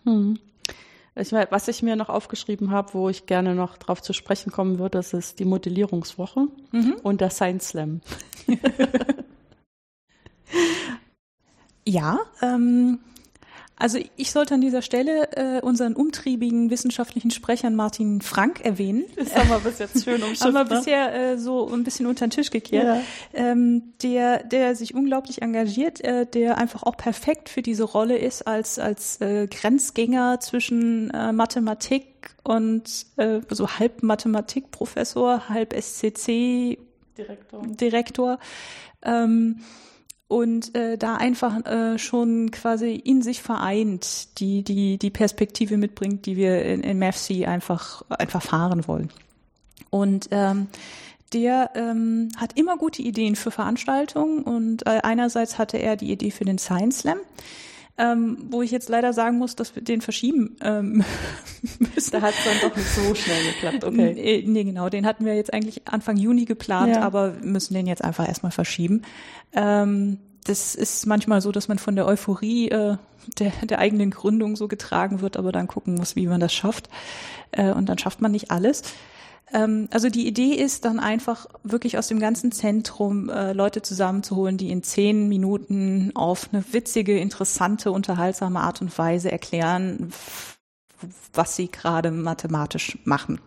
Hm. 0.04 0.38
Ich, 1.18 1.32
was 1.32 1.68
ich 1.68 1.82
mir 1.82 1.96
noch 1.96 2.10
aufgeschrieben 2.10 2.70
habe, 2.70 2.92
wo 2.92 3.08
ich 3.08 3.24
gerne 3.24 3.54
noch 3.54 3.78
drauf 3.78 4.02
zu 4.02 4.12
sprechen 4.12 4.52
kommen 4.52 4.78
würde, 4.78 4.98
das 4.98 5.14
ist 5.14 5.38
die 5.38 5.46
Modellierungswoche 5.46 6.48
mhm. 6.72 6.96
und 7.02 7.22
der 7.22 7.30
Science 7.30 7.68
Slam. 7.68 8.02
ja, 11.86 12.18
ähm, 12.42 12.98
also 13.78 13.98
ich 14.16 14.30
sollte 14.30 14.54
an 14.54 14.62
dieser 14.62 14.80
Stelle 14.80 15.30
äh, 15.32 15.60
unseren 15.60 15.94
umtriebigen 15.94 16.70
wissenschaftlichen 16.70 17.30
Sprechern 17.30 17.74
Martin 17.74 18.22
Frank 18.22 18.64
erwähnen. 18.64 19.04
Das 19.16 19.36
haben 19.36 19.50
wir 19.50 19.58
bis 19.58 19.78
jetzt 19.78 20.02
schön 20.02 20.22
umschifft. 20.22 20.40
haben 20.44 20.54
wir 20.54 20.64
ne? 20.64 20.70
bisher 20.70 21.14
äh, 21.14 21.38
so 21.38 21.68
ein 21.70 21.84
bisschen 21.84 22.06
unter 22.06 22.26
den 22.26 22.30
Tisch 22.30 22.50
gekehrt. 22.50 22.86
Ja. 22.86 23.02
Ähm, 23.34 23.92
der, 24.02 24.44
der 24.44 24.74
sich 24.76 24.94
unglaublich 24.94 25.42
engagiert, 25.42 26.00
äh, 26.02 26.24
der 26.24 26.56
einfach 26.56 26.84
auch 26.84 26.96
perfekt 26.96 27.50
für 27.50 27.60
diese 27.60 27.84
Rolle 27.84 28.16
ist 28.16 28.46
als, 28.46 28.78
als 28.78 29.20
äh, 29.20 29.46
Grenzgänger 29.46 30.40
zwischen 30.40 31.10
äh, 31.10 31.32
Mathematik 31.32 32.34
und 32.44 33.06
äh, 33.16 33.40
so 33.50 33.68
halb 33.68 34.02
Mathematikprofessor, 34.02 35.50
halb 35.50 35.74
SCC 35.74 36.78
Direktor. 37.16 37.62
Direktor. 37.66 38.38
Ähm, 39.02 39.60
und 40.28 40.74
äh, 40.74 40.98
da 40.98 41.16
einfach 41.16 41.64
äh, 41.66 41.98
schon 41.98 42.50
quasi 42.50 42.94
in 42.94 43.22
sich 43.22 43.42
vereint 43.42 44.38
die 44.40 44.62
die 44.62 44.98
die 44.98 45.10
Perspektive 45.10 45.76
mitbringt, 45.76 46.26
die 46.26 46.36
wir 46.36 46.64
in, 46.64 46.82
in 46.82 46.98
MAFC 46.98 47.46
einfach 47.46 48.02
einfach 48.08 48.42
fahren 48.42 48.88
wollen. 48.88 49.10
Und 49.90 50.28
ähm, 50.32 50.66
der 51.32 51.70
ähm, 51.74 52.30
hat 52.36 52.58
immer 52.58 52.76
gute 52.76 53.02
Ideen 53.02 53.36
für 53.36 53.50
Veranstaltungen 53.50 54.42
und 54.42 54.86
äh, 54.86 55.00
einerseits 55.02 55.58
hatte 55.58 55.76
er 55.78 55.96
die 55.96 56.10
Idee 56.10 56.30
für 56.30 56.44
den 56.44 56.58
Science 56.58 57.00
Slam 57.00 57.18
ähm, 57.98 58.38
wo 58.50 58.62
ich 58.62 58.70
jetzt 58.70 58.88
leider 58.88 59.12
sagen 59.12 59.38
muss, 59.38 59.56
dass 59.56 59.74
wir 59.74 59.82
den 59.82 60.00
verschieben 60.00 60.56
ähm, 60.60 61.04
müssen. 61.78 62.12
Da 62.12 62.20
hat 62.20 62.34
es 62.34 62.44
dann 62.44 62.70
doch 62.70 62.76
nicht 62.76 62.88
so 62.88 63.14
schnell 63.14 63.44
geklappt, 63.52 63.84
okay. 63.84 64.12
Nee, 64.14 64.44
nee, 64.46 64.64
genau, 64.64 64.88
den 64.88 65.06
hatten 65.06 65.24
wir 65.24 65.34
jetzt 65.34 65.52
eigentlich 65.52 65.88
Anfang 65.88 66.16
Juni 66.16 66.44
geplant, 66.44 66.96
ja. 66.96 67.02
aber 67.02 67.34
müssen 67.42 67.74
den 67.74 67.86
jetzt 67.86 68.04
einfach 68.04 68.28
erstmal 68.28 68.52
verschieben. 68.52 69.02
Ähm, 69.54 70.18
das 70.44 70.74
ist 70.74 71.06
manchmal 71.06 71.40
so, 71.40 71.52
dass 71.52 71.68
man 71.68 71.78
von 71.78 71.96
der 71.96 72.06
Euphorie 72.06 72.68
äh, 72.68 72.96
der, 73.38 73.52
der 73.64 73.78
eigenen 73.78 74.10
Gründung 74.10 74.56
so 74.56 74.68
getragen 74.68 75.20
wird, 75.20 75.36
aber 75.36 75.50
dann 75.50 75.66
gucken 75.66 75.94
muss, 75.94 76.16
wie 76.16 76.26
man 76.26 76.40
das 76.40 76.54
schafft. 76.54 76.88
Äh, 77.50 77.72
und 77.72 77.88
dann 77.88 77.98
schafft 77.98 78.20
man 78.20 78.32
nicht 78.32 78.50
alles. 78.50 78.82
Ähm, 79.52 79.88
also 79.92 80.08
die 80.08 80.26
Idee 80.26 80.54
ist 80.54 80.84
dann 80.84 80.98
einfach 80.98 81.46
wirklich 81.62 81.98
aus 81.98 82.08
dem 82.08 82.18
ganzen 82.18 82.52
Zentrum 82.52 83.28
äh, 83.28 83.52
Leute 83.52 83.82
zusammenzuholen, 83.82 84.56
die 84.56 84.70
in 84.70 84.82
zehn 84.82 85.28
Minuten 85.28 86.12
auf 86.14 86.48
eine 86.52 86.64
witzige, 86.72 87.18
interessante, 87.18 87.92
unterhaltsame 87.92 88.60
Art 88.60 88.80
und 88.80 88.96
Weise 88.98 89.30
erklären, 89.30 90.12
was 91.32 91.56
sie 91.56 91.70
gerade 91.70 92.10
mathematisch 92.10 92.98
machen. 93.04 93.40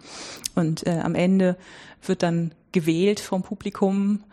Und 0.56 0.86
äh, 0.88 1.00
am 1.04 1.16
Ende 1.16 1.58
wird 2.06 2.24
dann 2.24 2.54
gewählt 2.72 3.20
vom 3.20 3.42
Publikum 3.42 4.24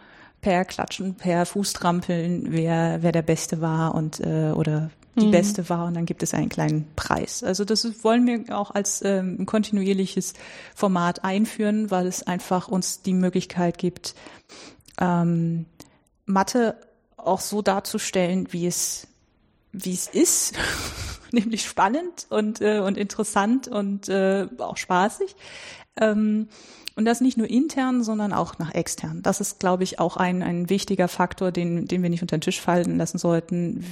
per 0.40 0.64
Klatschen, 0.64 1.14
per 1.14 1.46
Fußtrampeln, 1.46 2.52
wer, 2.52 2.98
wer 3.02 3.12
der 3.12 3.22
Beste 3.22 3.60
war 3.60 3.94
und 3.94 4.20
äh, 4.20 4.52
oder 4.54 4.90
die 5.18 5.26
mhm. 5.26 5.30
beste 5.30 5.68
war 5.68 5.86
und 5.86 5.94
dann 5.94 6.06
gibt 6.06 6.22
es 6.22 6.34
einen 6.34 6.48
kleinen 6.48 6.86
Preis. 6.94 7.42
Also 7.42 7.64
das 7.64 8.04
wollen 8.04 8.26
wir 8.26 8.56
auch 8.56 8.70
als 8.70 9.02
ähm, 9.02 9.46
kontinuierliches 9.46 10.34
Format 10.74 11.24
einführen, 11.24 11.90
weil 11.90 12.06
es 12.06 12.22
einfach 12.22 12.68
uns 12.68 13.02
die 13.02 13.14
Möglichkeit 13.14 13.78
gibt, 13.78 14.14
ähm, 15.00 15.66
Mathe 16.26 16.76
auch 17.16 17.40
so 17.40 17.62
darzustellen, 17.62 18.52
wie 18.52 18.66
es 18.66 19.08
wie 19.72 19.92
es 19.92 20.08
ist, 20.08 20.54
nämlich 21.32 21.64
spannend 21.64 22.26
und 22.30 22.60
äh, 22.60 22.80
und 22.80 22.96
interessant 22.96 23.68
und 23.68 24.08
äh, 24.08 24.46
auch 24.58 24.76
spaßig. 24.76 25.34
Ähm, 25.98 26.48
und 26.96 27.04
das 27.04 27.20
nicht 27.20 27.36
nur 27.36 27.48
intern, 27.48 28.02
sondern 28.02 28.32
auch 28.32 28.58
nach 28.58 28.74
extern. 28.74 29.22
Das 29.22 29.42
ist, 29.42 29.60
glaube 29.60 29.84
ich, 29.84 30.00
auch 30.00 30.16
ein, 30.16 30.42
ein 30.42 30.70
wichtiger 30.70 31.08
Faktor, 31.08 31.52
den, 31.52 31.86
den 31.86 32.02
wir 32.02 32.08
nicht 32.08 32.22
unter 32.22 32.38
den 32.38 32.40
Tisch 32.40 32.58
fallen 32.58 32.96
lassen 32.96 33.18
sollten. 33.18 33.84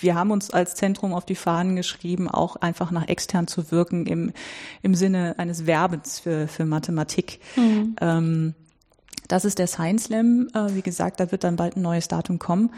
Wir 0.00 0.14
haben 0.14 0.30
uns 0.30 0.50
als 0.50 0.74
Zentrum 0.74 1.14
auf 1.14 1.24
die 1.24 1.36
Fahnen 1.36 1.74
geschrieben, 1.74 2.28
auch 2.28 2.56
einfach 2.56 2.90
nach 2.90 3.08
extern 3.08 3.46
zu 3.46 3.70
wirken 3.70 4.04
im, 4.04 4.32
im 4.82 4.94
Sinne 4.94 5.34
eines 5.38 5.66
Werbens 5.66 6.20
für, 6.20 6.46
für 6.46 6.66
Mathematik. 6.66 7.40
Mhm. 7.56 7.96
Ähm, 8.02 8.54
das 9.26 9.46
ist 9.46 9.58
der 9.58 9.66
Science 9.66 10.04
Slam. 10.04 10.48
Äh, 10.52 10.74
wie 10.74 10.82
gesagt, 10.82 11.20
da 11.20 11.32
wird 11.32 11.44
dann 11.44 11.56
bald 11.56 11.76
ein 11.76 11.82
neues 11.82 12.08
Datum 12.08 12.38
kommen. 12.38 12.72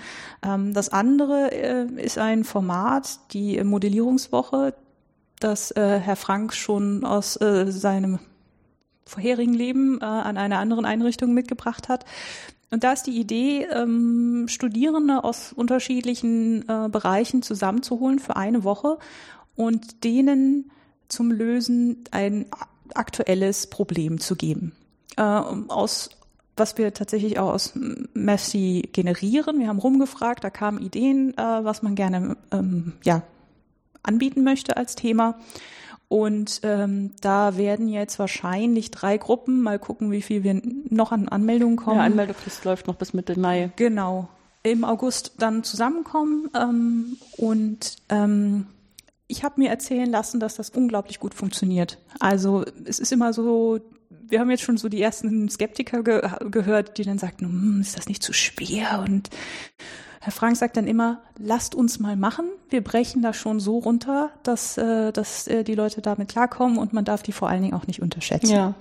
Ähm, 0.44 0.74
das 0.74 0.90
andere 0.90 1.50
äh, 1.50 1.87
ist 2.00 2.18
ein 2.18 2.44
Format, 2.44 3.18
die 3.33 3.62
Modellierungswoche, 3.64 4.74
das 5.40 5.72
äh, 5.72 5.98
Herr 5.98 6.16
Frank 6.16 6.55
schon 6.55 7.05
aus 7.05 7.35
seinem 7.35 8.20
vorherigen 9.07 9.55
Leben 9.55 10.01
äh, 10.01 10.05
an 10.05 10.37
einer 10.37 10.59
anderen 10.59 10.85
Einrichtung 10.85 11.33
mitgebracht 11.33 11.88
hat. 11.88 12.05
Und 12.71 12.85
da 12.85 12.92
ist 12.92 13.05
die 13.05 13.19
Idee, 13.19 13.66
ähm, 13.73 14.47
Studierende 14.49 15.23
aus 15.25 15.53
unterschiedlichen 15.53 16.69
äh, 16.69 16.88
Bereichen 16.88 17.42
zusammenzuholen 17.42 18.19
für 18.19 18.37
eine 18.37 18.64
Woche 18.64 18.99
und 19.55 20.05
denen 20.05 20.71
zum 21.09 21.31
Lösen 21.31 22.05
ein 22.11 22.47
aktuelles 22.95 23.69
Problem 23.69 24.19
zu 24.19 24.35
geben. 24.35 24.73
Äh, 25.16 25.23
aus 25.23 26.11
was 26.57 26.79
wir 26.79 26.95
tatsächlich 26.95 27.38
auch 27.38 27.53
aus 27.53 27.75
Messi 28.14 28.88
generieren. 28.92 29.61
Wir 29.61 29.69
haben 29.69 29.79
rumgefragt, 29.79 30.42
da 30.42 30.51
kamen 30.51 30.81
Ideen, 30.81 31.37
äh, 31.37 31.42
was 31.42 31.83
man 31.83 31.95
gerne 31.95 32.37
ähm, 32.51 32.95
ja, 33.05 33.23
anbieten 34.03 34.42
möchte 34.42 34.77
als 34.77 34.95
Thema. 34.95 35.38
Und 36.09 36.61
ähm, 36.62 37.12
da 37.21 37.57
werden 37.57 37.88
jetzt 37.88 38.19
wahrscheinlich 38.19 38.92
drei 38.92 39.19
Gruppen, 39.19 39.61
mal 39.61 39.79
gucken, 39.79 40.12
wie 40.12 40.23
viel 40.23 40.45
wir 40.45 40.61
noch 40.88 41.11
an 41.11 41.29
Anmeldungen 41.29 41.77
kommen. 41.77 41.99
Ja, 41.99 42.05
Anmeldefrist 42.05 42.64
läuft 42.64 42.87
noch 42.87 42.95
bis 42.95 43.12
Mitte 43.12 43.38
Mai. 43.38 43.71
Genau. 43.77 44.29
im 44.62 44.85
August 44.85 45.33
dann 45.38 45.64
zusammenkommen 45.64 46.49
ähm, 46.55 47.16
und 47.37 47.97
ähm, 48.09 48.66
ich 49.29 49.42
habe 49.42 49.61
mir 49.61 49.71
erzählen 49.71 50.11
lassen, 50.11 50.40
dass 50.40 50.57
das 50.57 50.71
unglaublich 50.71 51.19
gut 51.19 51.35
funktioniert. 51.35 51.99
Also 52.21 52.64
es 52.85 52.99
ist 52.99 53.12
immer 53.12 53.33
so, 53.33 53.81
wir 54.09 54.40
haben 54.40 54.51
jetzt 54.51 54.62
schon 54.62 54.77
so 54.77 54.88
die 54.88 55.03
ersten 55.03 55.49
Skeptiker 55.49 56.03
ge 56.03 56.23
gehört, 56.51 56.99
die 56.99 57.05
dann 57.05 57.19
sagten, 57.19 57.47
hm, 57.47 57.81
ist 57.81 57.97
das 57.97 58.09
nicht 58.09 58.23
zu 58.23 58.33
schwer? 58.33 59.05
Und 59.07 59.31
Herr 60.20 60.33
Frank 60.33 60.57
sagt 60.57 60.76
dann 60.76 60.87
immer, 60.87 61.20
lasst 61.38 61.74
uns 61.74 61.98
mal 61.98 62.16
machen. 62.16 62.46
Wir 62.70 62.83
brechen 62.83 63.22
das 63.22 63.37
schon 63.37 63.61
so 63.61 63.79
runter, 63.79 64.31
dass, 64.42 64.76
äh, 64.79 65.12
dass 65.12 65.46
äh, 65.46 65.64
die 65.64 65.74
Leute 65.74 66.00
damit 66.00 66.29
klarkommen 66.29 66.79
und 66.79 66.92
man 66.92 67.05
darf 67.05 67.22
die 67.22 67.33
vor 67.33 67.48
allen 67.48 67.62
Dingen 67.62 67.74
auch 67.74 67.87
nicht 67.87 68.02
unterschätzen. 68.02 68.50
Ja. 68.50 68.74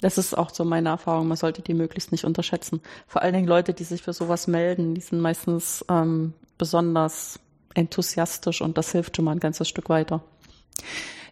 Das 0.00 0.18
ist 0.18 0.36
auch 0.36 0.50
so 0.50 0.64
meine 0.64 0.90
Erfahrung. 0.90 1.28
Man 1.28 1.36
sollte 1.36 1.62
die 1.62 1.74
möglichst 1.74 2.12
nicht 2.12 2.24
unterschätzen. 2.24 2.80
Vor 3.06 3.22
allen 3.22 3.34
Dingen 3.34 3.46
Leute, 3.46 3.74
die 3.74 3.84
sich 3.84 4.02
für 4.02 4.12
sowas 4.12 4.46
melden, 4.46 4.94
die 4.94 5.00
sind 5.00 5.20
meistens 5.20 5.84
ähm, 5.88 6.34
besonders 6.58 7.38
enthusiastisch 7.74 8.60
und 8.60 8.78
das 8.78 8.92
hilft 8.92 9.16
schon 9.16 9.24
mal 9.24 9.32
ein 9.32 9.40
ganzes 9.40 9.68
Stück 9.68 9.88
weiter. 9.88 10.22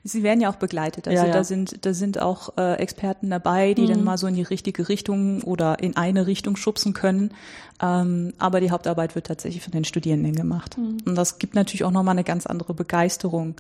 Sie 0.05 0.25
werden 0.25 0.41
ja 0.41 0.51
auch 0.51 0.57
begleitet. 0.57 1.07
Also 1.07 1.23
ja, 1.23 1.29
ja. 1.29 1.33
da 1.33 1.45
sind 1.45 1.85
da 1.87 1.95
sind 1.95 2.21
auch 2.21 2.57
äh, 2.59 2.75
Experten 2.75 3.31
dabei, 3.31 3.75
die 3.75 3.83
mhm. 3.83 3.89
dann 3.89 4.05
mal 4.05 4.19
so 4.19 4.27
in 4.27 4.35
die 4.35 4.43
richtige 4.43 4.89
Richtung 4.89 5.43
oder 5.43 5.79
in 5.79 5.97
eine 5.97 6.27
Richtung 6.27 6.57
schubsen 6.57 6.93
können. 6.93 7.33
Ähm, 7.81 8.33
aber 8.39 8.61
die 8.61 8.71
Hauptarbeit 8.71 9.15
wird 9.15 9.29
tatsächlich 9.29 9.63
von 9.63 9.73
den 9.73 9.85
Studierenden 9.85 10.35
gemacht. 10.35 10.77
Mhm. 10.77 10.99
Und 11.05 11.15
das 11.15 11.39
gibt 11.39 11.55
natürlich 11.55 11.85
auch 11.85 11.93
nochmal 11.93 12.15
eine 12.15 12.25
ganz 12.25 12.47
andere 12.47 12.75
Begeisterung 12.75 13.55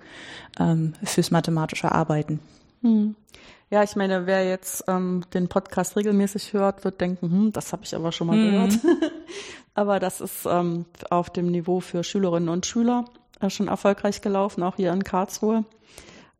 ähm, 0.59 0.95
fürs 1.05 1.31
mathematische 1.31 1.93
Arbeiten. 1.93 2.41
Mhm. 2.81 3.15
Ja, 3.71 3.83
ich 3.83 3.97
meine, 3.97 4.27
wer 4.27 4.47
jetzt 4.47 4.85
ähm, 4.87 5.25
den 5.33 5.49
Podcast 5.49 5.97
regelmäßig 5.97 6.53
hört, 6.53 6.85
wird 6.85 7.01
denken, 7.01 7.31
hm, 7.31 7.53
das 7.53 7.73
habe 7.73 7.85
ich 7.85 7.95
aber 7.95 8.13
schon 8.13 8.27
mal 8.27 8.37
mhm. 8.37 8.51
gehört. 8.51 8.73
aber 9.75 9.99
das 9.99 10.21
ist 10.21 10.45
ähm, 10.45 10.85
auf 11.09 11.31
dem 11.31 11.47
Niveau 11.51 11.81
für 11.81 12.05
Schülerinnen 12.05 12.51
und 12.51 12.67
Schüler 12.67 13.07
äh, 13.41 13.49
schon 13.49 13.69
erfolgreich 13.69 14.21
gelaufen, 14.21 14.63
auch 14.63 14.77
hier 14.77 14.93
in 14.93 15.05
Karlsruhe. 15.05 15.65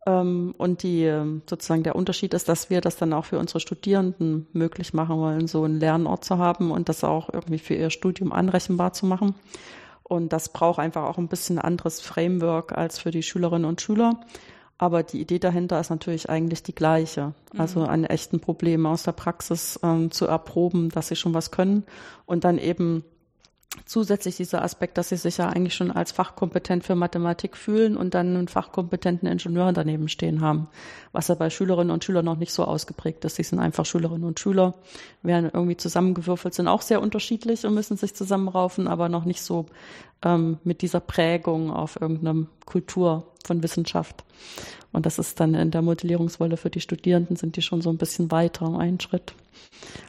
Ähm, 0.05 0.55
und 0.59 0.83
die 0.83 1.05
ähm, 1.05 1.43
sozusagen 1.49 1.85
der 1.85 1.97
Unterschied 1.97 2.35
ist, 2.35 2.49
dass 2.49 2.71
wir 2.71 2.81
das 2.81 2.97
dann 2.97 3.13
auch 3.13 3.25
für 3.25 3.39
unsere 3.39 3.61
Studierenden 3.61 4.47
möglich 4.53 4.95
machen 4.95 5.19
wollen, 5.19 5.47
so 5.47 5.63
einen 5.63 5.79
Lernort 5.79 6.25
zu 6.25 6.39
haben 6.39 6.71
und 6.71 6.89
das 6.89 7.05
auch 7.05 7.33
irgendwie 7.33 7.59
für 7.59 7.75
ihr 7.75 7.91
Studium 7.91 8.33
anrechenbar 8.33 8.93
zu 8.93 9.07
machen. 9.07 9.35
Und 10.03 10.33
das 10.33 10.51
braucht 10.51 10.81
einfach 10.81 11.05
auch 11.05 11.19
ein 11.19 11.29
bisschen 11.29 11.59
anderes 11.59 12.01
Framework 12.01 12.77
als 12.77 12.99
für 12.99 13.11
die 13.11 13.23
Schülerinnen 13.23 13.65
und 13.65 13.81
Schüler. 13.81 14.21
Aber 14.77 15.05
die 15.05 15.21
Idee 15.21 15.39
dahinter 15.39 15.79
ist 15.79 15.91
natürlich 15.91 16.29
eigentlich 16.29 16.65
die 16.65 16.75
gleiche. 16.75 17.35
Also 17.57 17.81
mhm. 17.81 17.87
an 17.87 18.05
echten 18.05 18.41
Problemen 18.41 18.87
aus 18.87 19.05
der 19.05 19.13
Praxis 19.13 19.79
ähm, 19.85 20.11
zu 20.11 20.27
erproben, 20.27 20.89
dass 20.89 21.07
sie 21.09 21.17
schon 21.17 21.35
was 21.35 21.53
können 21.53 21.85
und 22.27 22.43
dann 22.43 22.59
eben 22.59 23.05
zusätzlich 23.87 24.37
dieser 24.37 24.63
Aspekt, 24.63 24.99
dass 24.99 25.09
sie 25.09 25.17
sich 25.17 25.39
ja 25.39 25.49
eigentlich 25.49 25.75
schon 25.75 25.91
als 25.91 26.13
fachkompetent 26.13 26.85
für 26.85 26.95
Mathematik 26.95 27.57
fühlen 27.57 27.97
und 27.97 28.15
dann 28.15 28.37
einen 28.37 28.49
fachkompetenten 28.49 29.29
Ingenieur 29.29 29.73
daneben 29.73 30.09
stehen 30.09 30.41
haben, 30.41 30.69
was 31.13 31.29
ja 31.29 31.35
bei 31.35 31.51
Schülerinnen 31.51 31.91
und 31.91 32.05
Schülern 32.05 32.25
noch 32.25 32.37
nicht 32.37 32.53
so 32.53 32.65
ausgeprägt 32.65 33.25
ist. 33.25 33.37
Sie 33.37 33.43
sind 33.43 33.59
einfach 33.59 33.87
Schülerinnen 33.87 34.25
und 34.25 34.41
Schüler, 34.41 34.75
werden 35.23 35.51
irgendwie 35.53 35.77
zusammengewürfelt, 35.77 36.55
sind 36.55 36.69
auch 36.69 36.83
sehr 36.83 37.01
unterschiedlich 37.01 37.65
und 37.65 37.75
müssen 37.75 37.97
sich 37.97 38.15
zusammenraufen, 38.15 38.89
aber 38.89 39.09
noch 39.09 39.25
nicht 39.25 39.43
so 39.43 39.67
ähm, 40.23 40.59
mit 40.65 40.83
dieser 40.83 41.01
Prägung 41.01 41.71
auf 41.71 42.01
irgendeiner 42.01 42.47
Kultur 42.65 43.27
von 43.45 43.63
Wissenschaft. 43.63 44.25
Und 44.93 45.07
das 45.07 45.19
ist 45.19 45.41
dann 45.41 45.55
in 45.55 45.71
der 45.71 45.83
Modellierungswolle 45.83 46.57
für 46.57 46.71
die 46.71 46.81
Studierenden 46.81 47.37
sind 47.37 47.57
die 47.57 47.63
schon 47.63 47.81
so 47.81 47.91
ein 47.91 47.97
bisschen 47.97 48.31
weiter, 48.31 48.79
einen 48.79 49.01
Schritt 49.01 49.35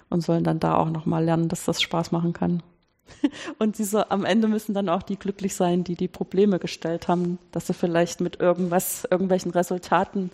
und 0.09 0.21
sollen 0.21 0.43
dann 0.43 0.59
da 0.59 0.75
auch 0.75 0.89
nochmal 0.89 1.23
lernen, 1.23 1.47
dass 1.47 1.65
das 1.65 1.81
Spaß 1.81 2.11
machen 2.11 2.33
kann. 2.33 2.61
Und 3.59 3.77
diese, 3.77 4.11
am 4.11 4.25
Ende 4.25 4.47
müssen 4.47 4.73
dann 4.73 4.89
auch 4.89 5.03
die 5.03 5.17
glücklich 5.17 5.55
sein, 5.55 5.83
die 5.83 5.95
die 5.95 6.07
Probleme 6.07 6.59
gestellt 6.59 7.07
haben, 7.07 7.37
dass 7.51 7.67
sie 7.67 7.73
vielleicht 7.73 8.21
mit 8.21 8.39
irgendwas, 8.39 9.05
irgendwelchen 9.09 9.51
Resultaten 9.51 10.31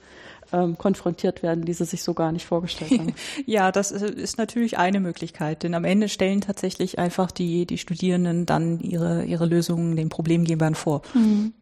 ähm, 0.51 0.77
konfrontiert 0.77 1.43
werden, 1.43 1.65
die 1.65 1.73
sie 1.73 1.85
sich 1.85 2.03
so 2.03 2.13
gar 2.13 2.31
nicht 2.31 2.45
vorgestellt 2.45 2.91
haben. 2.91 3.13
ja, 3.45 3.71
das 3.71 3.91
ist 3.91 4.37
natürlich 4.37 4.77
eine 4.77 4.99
Möglichkeit, 4.99 5.63
denn 5.63 5.73
am 5.73 5.85
Ende 5.85 6.09
stellen 6.09 6.41
tatsächlich 6.41 6.99
einfach 6.99 7.31
die, 7.31 7.65
die 7.65 7.77
Studierenden 7.77 8.45
dann 8.45 8.79
ihre, 8.79 9.25
ihre 9.25 9.45
Lösungen 9.45 9.95
den 9.95 10.09
Problemgebern 10.09 10.75
vor. 10.75 11.01
Mhm. 11.13 11.53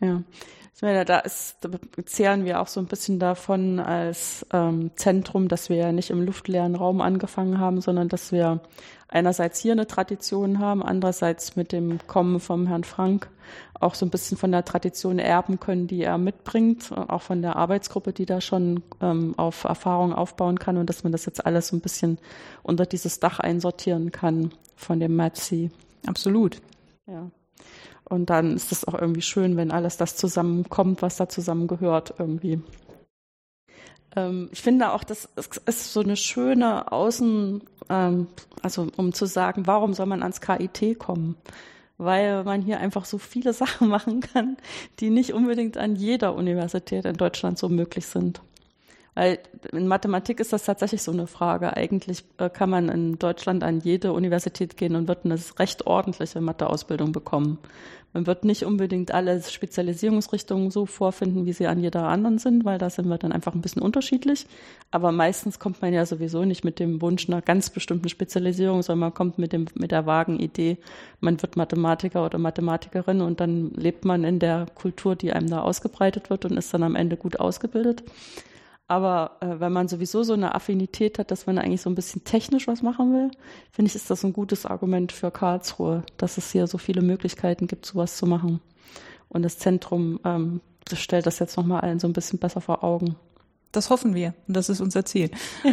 Ja. 0.00 0.22
Ich 0.74 0.82
meine, 0.82 1.04
da 1.04 1.18
ist, 1.18 1.58
da 1.60 1.68
zehren 2.06 2.46
wir 2.46 2.58
auch 2.58 2.66
so 2.66 2.80
ein 2.80 2.86
bisschen 2.86 3.18
davon 3.18 3.80
als 3.80 4.46
ähm, 4.50 4.92
Zentrum, 4.94 5.48
dass 5.48 5.68
wir 5.68 5.76
ja 5.76 5.92
nicht 5.92 6.08
im 6.08 6.24
luftleeren 6.24 6.74
Raum 6.74 7.02
angefangen 7.02 7.58
haben, 7.58 7.82
sondern 7.82 8.08
dass 8.08 8.32
wir 8.32 8.62
einerseits 9.10 9.58
hier 9.58 9.72
eine 9.72 9.86
Tradition 9.86 10.58
haben, 10.58 10.82
andererseits 10.82 11.56
mit 11.56 11.72
dem 11.72 11.98
Kommen 12.06 12.40
vom 12.40 12.66
Herrn 12.66 12.84
Frank 12.84 13.28
auch 13.80 13.94
so 13.94 14.06
ein 14.06 14.10
bisschen 14.10 14.36
von 14.36 14.52
der 14.52 14.64
Tradition 14.64 15.18
erben 15.18 15.58
können, 15.58 15.86
die 15.86 16.02
er 16.02 16.18
mitbringt, 16.18 16.92
auch 16.92 17.22
von 17.22 17.42
der 17.42 17.56
Arbeitsgruppe, 17.56 18.12
die 18.12 18.26
da 18.26 18.40
schon 18.40 18.82
ähm, 19.00 19.34
auf 19.36 19.64
Erfahrung 19.64 20.12
aufbauen 20.12 20.58
kann 20.58 20.76
und 20.76 20.88
dass 20.88 21.02
man 21.02 21.12
das 21.12 21.26
jetzt 21.26 21.44
alles 21.44 21.68
so 21.68 21.76
ein 21.76 21.80
bisschen 21.80 22.18
unter 22.62 22.86
dieses 22.86 23.20
Dach 23.20 23.40
einsortieren 23.40 24.12
kann 24.12 24.52
von 24.76 25.00
dem 25.00 25.16
MATSI. 25.16 25.70
Absolut. 26.06 26.60
Ja. 27.06 27.30
Und 28.04 28.28
dann 28.28 28.56
ist 28.56 28.72
es 28.72 28.86
auch 28.86 28.94
irgendwie 28.94 29.22
schön, 29.22 29.56
wenn 29.56 29.70
alles 29.70 29.96
das 29.96 30.16
zusammenkommt, 30.16 31.00
was 31.00 31.16
da 31.16 31.28
zusammengehört 31.28 32.14
irgendwie. 32.18 32.60
Ähm, 34.16 34.48
ich 34.52 34.62
finde 34.62 34.92
auch, 34.92 35.04
das 35.04 35.28
ist 35.36 35.92
so 35.92 36.00
eine 36.00 36.16
schöne 36.16 36.90
Außen, 36.92 37.62
ähm, 37.90 38.28
also 38.62 38.86
um 38.96 39.12
zu 39.12 39.26
sagen, 39.26 39.66
warum 39.66 39.92
soll 39.92 40.06
man 40.06 40.22
ans 40.22 40.40
KIT 40.40 40.98
kommen? 40.98 41.36
Weil 41.98 42.44
man 42.44 42.62
hier 42.62 42.80
einfach 42.80 43.04
so 43.04 43.18
viele 43.18 43.52
Sachen 43.54 43.88
machen 43.88 44.20
kann, 44.20 44.56
die 45.00 45.10
nicht 45.10 45.34
unbedingt 45.34 45.76
an 45.76 45.96
jeder 45.96 46.34
Universität 46.34 47.04
in 47.04 47.16
Deutschland 47.16 47.58
so 47.58 47.68
möglich 47.68 48.06
sind. 48.06 48.40
Weil 49.14 49.40
in 49.72 49.88
Mathematik 49.88 50.38
ist 50.40 50.52
das 50.52 50.64
tatsächlich 50.64 51.02
so 51.02 51.10
eine 51.10 51.26
Frage. 51.26 51.76
Eigentlich 51.76 52.24
äh, 52.38 52.48
kann 52.48 52.70
man 52.70 52.88
in 52.88 53.18
Deutschland 53.18 53.64
an 53.64 53.80
jede 53.80 54.12
Universität 54.12 54.76
gehen 54.76 54.94
und 54.94 55.08
wird 55.08 55.24
eine 55.24 55.38
recht 55.58 55.86
ordentliche 55.86 56.40
Matheausbildung 56.40 57.12
bekommen. 57.12 57.58
Man 58.12 58.26
wird 58.26 58.44
nicht 58.44 58.64
unbedingt 58.64 59.12
alle 59.12 59.40
Spezialisierungsrichtungen 59.40 60.70
so 60.72 60.84
vorfinden, 60.84 61.46
wie 61.46 61.52
sie 61.52 61.68
an 61.68 61.78
jeder 61.78 62.08
anderen 62.08 62.38
sind, 62.38 62.64
weil 62.64 62.76
da 62.76 62.90
sind 62.90 63.08
wir 63.08 63.18
dann 63.18 63.30
einfach 63.30 63.54
ein 63.54 63.60
bisschen 63.60 63.82
unterschiedlich. 63.82 64.46
Aber 64.90 65.12
meistens 65.12 65.60
kommt 65.60 65.80
man 65.80 65.92
ja 65.92 66.04
sowieso 66.04 66.44
nicht 66.44 66.64
mit 66.64 66.80
dem 66.80 67.00
Wunsch 67.00 67.28
einer 67.28 67.40
ganz 67.40 67.70
bestimmten 67.70 68.08
Spezialisierung, 68.08 68.82
sondern 68.82 69.00
man 69.00 69.14
kommt 69.14 69.38
mit 69.38 69.52
dem, 69.52 69.66
mit 69.74 69.92
der 69.92 70.06
vagen 70.06 70.40
Idee, 70.40 70.78
man 71.20 71.40
wird 71.40 71.56
Mathematiker 71.56 72.24
oder 72.24 72.38
Mathematikerin 72.38 73.20
und 73.20 73.38
dann 73.38 73.70
lebt 73.74 74.04
man 74.04 74.24
in 74.24 74.40
der 74.40 74.66
Kultur, 74.74 75.14
die 75.14 75.32
einem 75.32 75.48
da 75.48 75.60
ausgebreitet 75.62 76.30
wird 76.30 76.44
und 76.44 76.56
ist 76.56 76.74
dann 76.74 76.82
am 76.82 76.96
Ende 76.96 77.16
gut 77.16 77.38
ausgebildet. 77.38 78.02
Aber 78.90 79.36
äh, 79.40 79.60
wenn 79.60 79.72
man 79.72 79.88
sowieso 79.88 80.22
so 80.22 80.32
eine 80.32 80.54
Affinität 80.54 81.18
hat, 81.18 81.30
dass 81.30 81.46
man 81.46 81.58
eigentlich 81.58 81.82
so 81.82 81.90
ein 81.90 81.94
bisschen 81.94 82.24
technisch 82.24 82.66
was 82.66 82.82
machen 82.82 83.12
will, 83.12 83.30
finde 83.70 83.88
ich, 83.88 83.94
ist 83.94 84.10
das 84.10 84.24
ein 84.24 84.32
gutes 84.32 84.66
Argument 84.66 85.12
für 85.12 85.30
Karlsruhe, 85.30 86.02
dass 86.16 86.38
es 86.38 86.50
hier 86.50 86.66
so 86.66 86.76
viele 86.76 87.00
Möglichkeiten 87.00 87.68
gibt, 87.68 87.86
sowas 87.86 88.16
zu 88.16 88.26
machen. 88.26 88.60
Und 89.28 89.42
das 89.42 89.58
Zentrum 89.58 90.18
ähm, 90.24 90.60
das 90.90 91.00
stellt 91.00 91.26
das 91.26 91.38
jetzt 91.38 91.56
nochmal 91.56 91.80
allen 91.80 91.98
so 91.98 92.08
ein 92.08 92.12
bisschen 92.12 92.38
besser 92.38 92.60
vor 92.60 92.84
Augen. 92.84 93.16
Das 93.72 93.88
hoffen 93.88 94.14
wir 94.14 94.34
und 94.48 94.56
das 94.56 94.68
ist 94.68 94.80
unser 94.80 95.04
Ziel. 95.04 95.30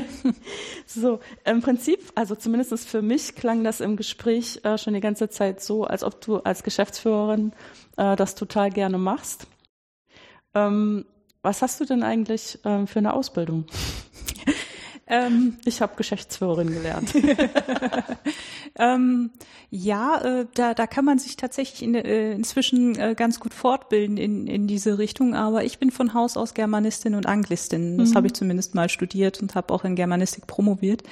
so, 0.86 1.20
im 1.46 1.62
Prinzip, 1.62 2.00
also 2.14 2.36
zumindest 2.36 2.88
für 2.88 3.02
mich 3.02 3.34
klang 3.34 3.64
das 3.64 3.82
im 3.82 3.96
Gespräch 3.96 4.60
äh, 4.64 4.78
schon 4.78 4.94
die 4.94 5.00
ganze 5.00 5.30
Zeit 5.30 5.62
so, 5.62 5.84
als 5.86 6.04
ob 6.04 6.22
du 6.22 6.38
als 6.38 6.62
Geschäftsführerin 6.62 7.54
äh, 7.98 8.16
das 8.16 8.36
total 8.36 8.70
gerne 8.70 9.00
machst. 9.00 9.48
Ähm, 10.54 11.06
was 11.42 11.62
hast 11.62 11.80
du 11.80 11.86
denn 11.86 12.04
eigentlich 12.04 12.60
ähm, 12.66 12.88
für 12.88 13.00
eine 13.00 13.14
Ausbildung? 13.14 13.66
Ähm, 15.10 15.56
ich 15.64 15.82
habe 15.82 15.96
Geschäftsführerin 15.96 16.70
gelernt. 16.70 17.14
ähm, 18.78 19.32
ja, 19.70 20.22
äh, 20.22 20.46
da, 20.54 20.74
da 20.74 20.86
kann 20.86 21.06
man 21.06 21.18
sich 21.18 21.38
tatsächlich 21.38 21.82
in, 21.82 21.96
äh, 21.96 22.34
inzwischen 22.34 23.00
äh, 23.00 23.16
ganz 23.16 23.40
gut 23.40 23.54
fortbilden 23.54 24.18
in, 24.18 24.48
in 24.48 24.68
diese 24.68 24.98
Richtung. 24.98 25.34
Aber 25.34 25.64
ich 25.64 25.80
bin 25.80 25.92
von 25.92 26.14
Haus 26.14 26.36
aus 26.36 26.54
Germanistin 26.54 27.16
und 27.16 27.26
Anglistin. 27.26 27.98
Das 27.98 28.10
mhm. 28.10 28.16
habe 28.16 28.28
ich 28.28 28.34
zumindest 28.34 28.76
mal 28.76 28.90
studiert 28.90 29.42
und 29.42 29.56
habe 29.56 29.74
auch 29.74 29.86
in 29.86 29.96
Germanistik 29.96 30.46
promoviert. 30.46 31.04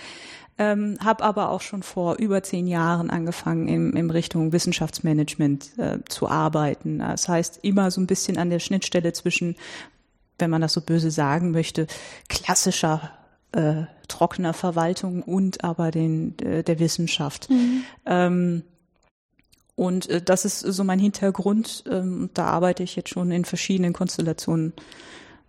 Ähm, 0.58 0.98
habe 1.04 1.24
aber 1.24 1.50
auch 1.50 1.60
schon 1.60 1.84
vor 1.84 2.16
über 2.16 2.42
zehn 2.42 2.68
Jahren 2.68 3.10
angefangen, 3.10 3.68
in, 3.68 3.94
in 3.94 4.10
Richtung 4.10 4.54
Wissenschaftsmanagement 4.54 5.78
äh, 5.78 6.00
zu 6.08 6.30
arbeiten. 6.30 7.00
Das 7.00 7.28
heißt, 7.28 7.60
immer 7.64 7.92
so 7.92 8.00
ein 8.00 8.08
bisschen 8.08 8.38
an 8.38 8.50
der 8.50 8.60
Schnittstelle 8.60 9.12
zwischen 9.12 9.56
wenn 10.40 10.50
man 10.50 10.62
das 10.62 10.74
so 10.74 10.82
böse 10.82 11.12
sagen 11.12 11.52
möchte, 11.52 11.88
klassischer 12.30 13.12
äh, 13.52 13.84
trockener 14.08 14.54
Verwaltung 14.54 15.24
und 15.24 15.64
aber 15.64 15.92
den 15.92 16.38
äh, 16.40 16.64
der 16.64 16.80
Wissenschaft. 16.80 17.50
Mhm. 17.50 17.84
Ähm, 18.06 18.64
und 19.76 20.10
äh, 20.10 20.22
das 20.22 20.46
ist 20.46 20.60
so 20.60 20.84
mein 20.84 21.00
Hintergrund. 21.00 21.84
Ähm, 21.90 22.30
da 22.34 22.46
arbeite 22.46 22.84
ich 22.84 22.96
jetzt 22.96 23.10
schon 23.10 23.32
in 23.32 23.46
verschiedenen 23.46 23.94
Konstellationen 23.94 24.74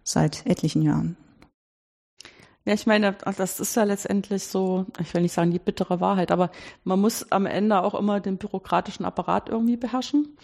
seit 0.02 0.46
etlichen 0.46 0.82
Jahren. 0.82 1.16
Ja, 2.64 2.74
ich 2.74 2.86
meine, 2.86 3.14
das 3.36 3.60
ist 3.60 3.76
ja 3.76 3.84
letztendlich 3.84 4.44
so, 4.44 4.86
ich 5.00 5.14
will 5.14 5.22
nicht 5.22 5.32
sagen 5.32 5.52
die 5.52 5.60
bittere 5.60 6.00
Wahrheit, 6.00 6.32
aber 6.32 6.50
man 6.82 7.00
muss 7.00 7.30
am 7.30 7.46
Ende 7.46 7.80
auch 7.80 7.94
immer 7.94 8.18
den 8.18 8.38
bürokratischen 8.38 9.04
Apparat 9.04 9.48
irgendwie 9.48 9.76
beherrschen. 9.76 10.36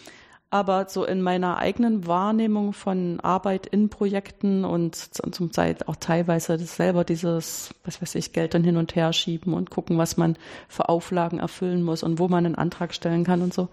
Aber 0.52 0.86
so 0.86 1.06
in 1.06 1.22
meiner 1.22 1.56
eigenen 1.56 2.06
Wahrnehmung 2.06 2.74
von 2.74 3.20
Arbeit 3.20 3.66
in 3.66 3.88
Projekten 3.88 4.66
und 4.66 4.94
zum 4.94 5.50
Zeit 5.50 5.88
auch 5.88 5.96
teilweise 5.96 6.58
selber 6.58 7.04
dieses, 7.04 7.70
was 7.84 8.02
weiß 8.02 8.16
ich, 8.16 8.34
Geld 8.34 8.52
dann 8.52 8.62
hin 8.62 8.76
und 8.76 8.94
her 8.94 9.14
schieben 9.14 9.54
und 9.54 9.70
gucken, 9.70 9.96
was 9.96 10.18
man 10.18 10.36
für 10.68 10.90
Auflagen 10.90 11.38
erfüllen 11.38 11.82
muss 11.82 12.02
und 12.02 12.18
wo 12.18 12.28
man 12.28 12.44
einen 12.44 12.54
Antrag 12.54 12.92
stellen 12.92 13.24
kann 13.24 13.40
und 13.40 13.54
so. 13.54 13.70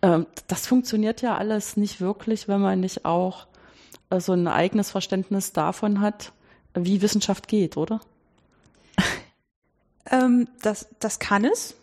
Ähm, 0.00 0.24
das 0.46 0.66
funktioniert 0.66 1.20
ja 1.20 1.36
alles 1.36 1.76
nicht 1.76 2.00
wirklich, 2.00 2.48
wenn 2.48 2.62
man 2.62 2.80
nicht 2.80 3.04
auch 3.04 3.46
äh, 4.08 4.18
so 4.18 4.32
ein 4.32 4.48
eigenes 4.48 4.90
Verständnis 4.90 5.52
davon 5.52 6.00
hat, 6.00 6.32
wie 6.72 7.02
Wissenschaft 7.02 7.48
geht, 7.48 7.76
oder? 7.76 8.00
Ähm, 10.10 10.48
das, 10.62 10.88
das 11.00 11.18
kann 11.18 11.44
es 11.44 11.74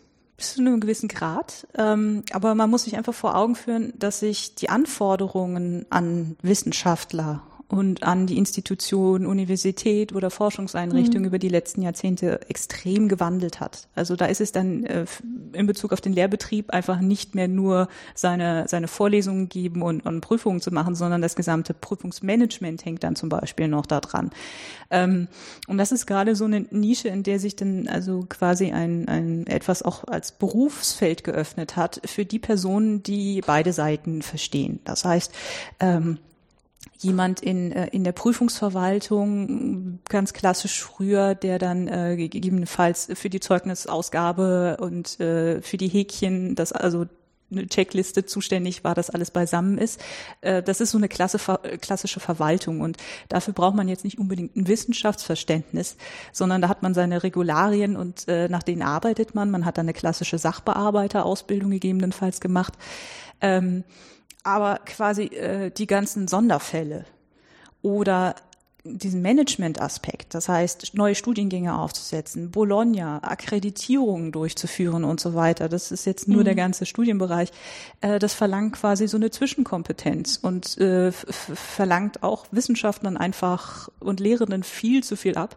bis 0.42 0.54
zu 0.54 0.60
einem 0.60 0.80
gewissen 0.80 1.08
Grad. 1.08 1.68
Ähm, 1.78 2.24
aber 2.32 2.56
man 2.56 2.68
muss 2.68 2.84
sich 2.84 2.96
einfach 2.96 3.14
vor 3.14 3.36
Augen 3.36 3.54
führen, 3.54 3.92
dass 3.96 4.18
sich 4.18 4.56
die 4.56 4.70
Anforderungen 4.70 5.86
an 5.88 6.36
Wissenschaftler 6.42 7.42
und 7.72 8.02
an 8.02 8.26
die 8.26 8.36
Institution, 8.36 9.24
Universität 9.24 10.14
oder 10.14 10.30
Forschungseinrichtung 10.30 11.22
mhm. 11.22 11.28
über 11.28 11.38
die 11.38 11.48
letzten 11.48 11.80
Jahrzehnte 11.80 12.42
extrem 12.50 13.08
gewandelt 13.08 13.60
hat. 13.60 13.88
Also 13.94 14.14
da 14.14 14.26
ist 14.26 14.42
es 14.42 14.52
dann 14.52 14.84
äh, 14.84 15.06
in 15.54 15.66
Bezug 15.66 15.94
auf 15.94 16.02
den 16.02 16.12
Lehrbetrieb 16.12 16.68
einfach 16.68 17.00
nicht 17.00 17.34
mehr 17.34 17.48
nur 17.48 17.88
seine, 18.14 18.66
seine 18.68 18.88
Vorlesungen 18.88 19.48
geben 19.48 19.80
und, 19.80 20.04
und 20.04 20.20
Prüfungen 20.20 20.60
zu 20.60 20.70
machen, 20.70 20.94
sondern 20.94 21.22
das 21.22 21.34
gesamte 21.34 21.72
Prüfungsmanagement 21.72 22.84
hängt 22.84 23.04
dann 23.04 23.16
zum 23.16 23.30
Beispiel 23.30 23.68
noch 23.68 23.86
da 23.86 24.00
dran. 24.00 24.32
Ähm, 24.90 25.28
und 25.66 25.78
das 25.78 25.92
ist 25.92 26.04
gerade 26.04 26.36
so 26.36 26.44
eine 26.44 26.66
Nische, 26.72 27.08
in 27.08 27.22
der 27.22 27.38
sich 27.38 27.56
dann 27.56 27.88
also 27.88 28.26
quasi 28.28 28.70
ein, 28.70 29.08
ein 29.08 29.46
etwas 29.46 29.82
auch 29.82 30.04
als 30.04 30.32
Berufsfeld 30.32 31.24
geöffnet 31.24 31.76
hat 31.76 32.02
für 32.04 32.26
die 32.26 32.38
Personen, 32.38 33.02
die 33.02 33.40
beide 33.46 33.72
Seiten 33.72 34.20
verstehen. 34.20 34.80
Das 34.84 35.06
heißt, 35.06 35.32
ähm, 35.80 36.18
jemand 36.98 37.40
in, 37.40 37.72
äh, 37.72 37.88
in 37.88 38.04
der 38.04 38.12
Prüfungsverwaltung, 38.12 39.98
ganz 40.08 40.32
klassisch 40.32 40.82
früher, 40.82 41.34
der 41.34 41.58
dann 41.58 41.88
äh, 41.88 42.16
gegebenenfalls 42.16 43.08
für 43.14 43.28
die 43.28 43.40
Zeugnisausgabe 43.40 44.78
und 44.80 45.18
äh, 45.20 45.60
für 45.62 45.76
die 45.76 45.88
Häkchen, 45.88 46.54
das 46.54 46.72
also 46.72 47.06
eine 47.52 47.66
Checkliste 47.66 48.24
zuständig 48.24 48.82
war, 48.82 48.94
dass 48.94 49.10
alles 49.10 49.30
beisammen 49.30 49.78
ist. 49.78 50.00
Äh, 50.40 50.62
das 50.62 50.80
ist 50.80 50.90
so 50.90 50.98
eine 50.98 51.08
Klasse, 51.08 51.38
klassische 51.80 52.20
Verwaltung 52.20 52.80
und 52.80 52.96
dafür 53.28 53.54
braucht 53.54 53.76
man 53.76 53.88
jetzt 53.88 54.04
nicht 54.04 54.18
unbedingt 54.18 54.56
ein 54.56 54.68
Wissenschaftsverständnis, 54.68 55.96
sondern 56.32 56.62
da 56.62 56.68
hat 56.68 56.82
man 56.82 56.94
seine 56.94 57.22
Regularien 57.22 57.96
und 57.96 58.26
äh, 58.28 58.48
nach 58.48 58.62
denen 58.62 58.82
arbeitet 58.82 59.34
man. 59.34 59.50
Man 59.50 59.64
hat 59.64 59.78
dann 59.78 59.84
eine 59.84 59.92
klassische 59.92 60.38
Sachbearbeiterausbildung 60.38 61.70
gegebenenfalls 61.70 62.40
gemacht. 62.40 62.74
Aber 64.42 64.80
quasi 64.84 65.24
äh, 65.24 65.70
die 65.70 65.86
ganzen 65.86 66.28
Sonderfälle 66.28 67.04
oder 67.82 68.34
diesen 68.84 69.22
Management-Aspekt, 69.22 70.34
das 70.34 70.48
heißt, 70.48 70.94
neue 70.94 71.14
Studiengänge 71.14 71.78
aufzusetzen, 71.78 72.50
Bologna, 72.50 73.22
Akkreditierungen 73.22 74.32
durchzuführen 74.32 75.04
und 75.04 75.20
so 75.20 75.34
weiter, 75.34 75.68
das 75.68 75.92
ist 75.92 76.04
jetzt 76.04 76.26
nur 76.26 76.40
mhm. 76.40 76.46
der 76.46 76.54
ganze 76.56 76.84
Studienbereich, 76.84 77.50
äh, 78.00 78.18
das 78.18 78.34
verlangt 78.34 78.74
quasi 78.74 79.06
so 79.06 79.16
eine 79.16 79.30
Zwischenkompetenz 79.30 80.36
und 80.36 80.76
äh, 80.78 81.12
verlangt 81.12 82.24
auch 82.24 82.46
Wissenschaftlern 82.50 83.16
einfach 83.16 83.88
und 84.00 84.18
Lehrenden 84.18 84.64
viel 84.64 85.04
zu 85.04 85.16
viel 85.16 85.36
ab. 85.36 85.56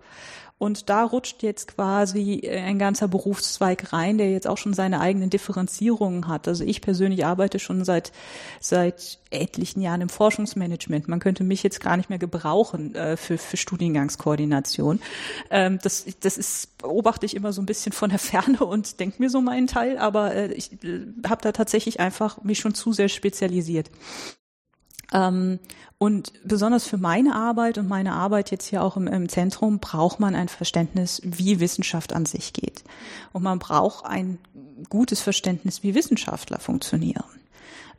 Und 0.57 0.89
da 0.89 1.03
rutscht 1.03 1.43
jetzt 1.43 1.75
quasi 1.75 2.39
äh, 2.43 2.61
ein 2.61 2.79
ganzer 2.79 3.09
Berufszweig 3.09 3.91
rein, 3.91 4.17
der 4.17 4.31
jetzt 4.31 4.47
auch 4.47 4.57
schon 4.57 4.73
seine 4.73 5.01
eigenen 5.01 5.29
Differenzierungen 5.29 6.29
hat. 6.29 6.47
Also 6.47 6.63
ich 6.63 6.81
persönlich 6.81 7.25
arbeite 7.25 7.59
schon 7.59 7.83
seit, 7.83 8.13
seit 8.61 9.19
etlichen 9.31 9.81
Jahren 9.81 9.99
im 9.99 10.07
Forschungsmanagement. 10.07 11.09
Man 11.09 11.19
könnte 11.19 11.43
mich 11.43 11.61
jetzt 11.61 11.81
gar 11.81 11.97
nicht 11.97 12.09
mehr 12.09 12.19
gebrauchen 12.19 12.95
äh, 12.95 13.17
für, 13.17 13.37
für 13.37 13.57
Studiengangskoordination. 13.57 15.01
Ähm, 15.49 15.79
das, 15.83 16.05
das 16.21 16.37
ist, 16.37 16.77
beobachte 16.77 17.25
ich 17.25 17.35
immer 17.35 17.51
so 17.51 17.61
ein 17.61 17.65
bisschen 17.65 17.91
von 17.91 18.09
der 18.09 18.19
Ferne 18.19 18.59
und 18.59 19.01
denke 19.01 19.21
mir 19.21 19.29
so 19.29 19.41
meinen 19.41 19.67
Teil, 19.67 19.97
aber 19.97 20.33
äh, 20.33 20.53
ich 20.53 20.71
äh, 20.85 21.01
habe 21.27 21.41
da 21.41 21.51
tatsächlich 21.51 21.99
einfach 21.99 22.41
mich 22.43 22.59
schon 22.59 22.73
zu 22.73 22.93
sehr 22.93 23.09
spezialisiert. 23.09 23.91
Ähm, 25.13 25.59
und 25.97 26.33
besonders 26.43 26.85
für 26.85 26.97
meine 26.97 27.35
Arbeit 27.35 27.77
und 27.77 27.87
meine 27.87 28.13
Arbeit 28.13 28.51
jetzt 28.51 28.67
hier 28.67 28.83
auch 28.83 28.97
im, 28.97 29.07
im, 29.07 29.29
Zentrum 29.29 29.79
braucht 29.79 30.19
man 30.19 30.35
ein 30.35 30.49
Verständnis, 30.49 31.21
wie 31.23 31.59
Wissenschaft 31.59 32.13
an 32.13 32.25
sich 32.25 32.53
geht. 32.53 32.83
Und 33.31 33.43
man 33.43 33.59
braucht 33.59 34.05
ein 34.05 34.39
gutes 34.89 35.21
Verständnis, 35.21 35.83
wie 35.83 35.95
Wissenschaftler 35.95 36.59
funktionieren. 36.59 37.23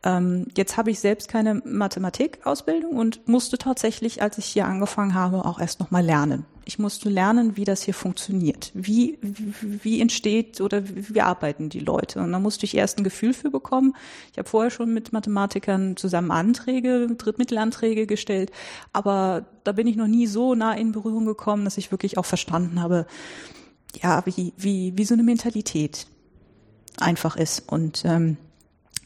Ähm, 0.07 0.47
jetzt 0.57 0.77
habe 0.77 0.93
ich 0.93 1.01
selbst 1.01 1.27
keine 1.27 1.61
Mathematikausbildung 1.65 2.97
und 2.97 3.27
musste 3.27 3.59
tatsächlich, 3.59 4.23
als 4.23 4.39
ich 4.39 4.45
hier 4.45 4.65
angefangen 4.65 5.15
habe, 5.15 5.45
auch 5.45 5.59
erst 5.59 5.81
noch 5.81 5.91
mal 5.91 6.05
lernen. 6.05 6.47
Ich 6.65 6.79
musste 6.79 7.09
lernen, 7.09 7.57
wie 7.57 7.65
das 7.65 7.83
hier 7.83 7.95
funktioniert. 7.95 8.71
Wie, 8.73 9.19
wie, 9.21 10.01
entsteht 10.01 10.61
oder 10.61 10.89
wie, 10.89 11.13
wie 11.15 11.21
arbeiten 11.21 11.71
die 11.71 11.81
Leute? 11.81 12.21
Und 12.21 12.31
da 12.31 12.39
musste 12.39 12.67
ich 12.67 12.77
erst 12.77 12.99
ein 12.99 13.05
Gefühl 13.05 13.35
für 13.35 13.51
bekommen. 13.51 13.95
Ich 14.31 14.39
habe 14.39 14.49
vorher 14.49 14.71
schon 14.71 14.95
mit 14.95 15.13
Mathematikern 15.13 15.97
zusammen 15.97 16.31
Anträge, 16.31 17.09
Drittmittelanträge 17.19 18.07
gestellt, 18.07 18.53
aber 18.93 19.47
da 19.65 19.73
bin 19.73 19.89
ich 19.89 19.97
noch 19.97 20.07
nie 20.07 20.29
so 20.29 20.55
nah 20.55 20.75
in 20.75 20.93
Berührung 20.93 21.25
gekommen, 21.25 21.65
dass 21.65 21.79
ich 21.79 21.91
wirklich 21.91 22.17
auch 22.17 22.27
verstanden 22.27 22.81
habe, 22.81 23.09
ja, 24.01 24.23
wie, 24.25 24.53
wie, 24.57 24.93
wie 24.97 25.05
so 25.05 25.15
eine 25.15 25.25
Mentalität 25.25 26.07
einfach 26.99 27.37
ist. 27.37 27.65
Und 27.67 28.05
ähm, 28.05 28.37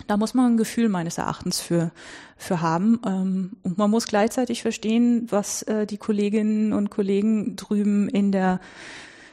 da 0.07 0.17
muss 0.17 0.35
man 0.35 0.53
ein 0.53 0.57
Gefühl 0.57 0.89
meines 0.89 1.19
Erachtens 1.19 1.61
für, 1.61 1.91
für 2.37 2.61
haben. 2.61 3.01
Ähm, 3.07 3.57
und 3.63 3.79
man 3.79 3.91
muss 3.91 4.07
gleichzeitig 4.07 4.63
verstehen, 4.63 5.27
was 5.31 5.63
äh, 5.63 5.87
die 5.87 5.99
Kolleginnen 5.99 6.73
und 6.73 6.91
Kollegen 6.91 7.57
drüben 7.57 8.09
in 8.09 8.33
der 8.33 8.61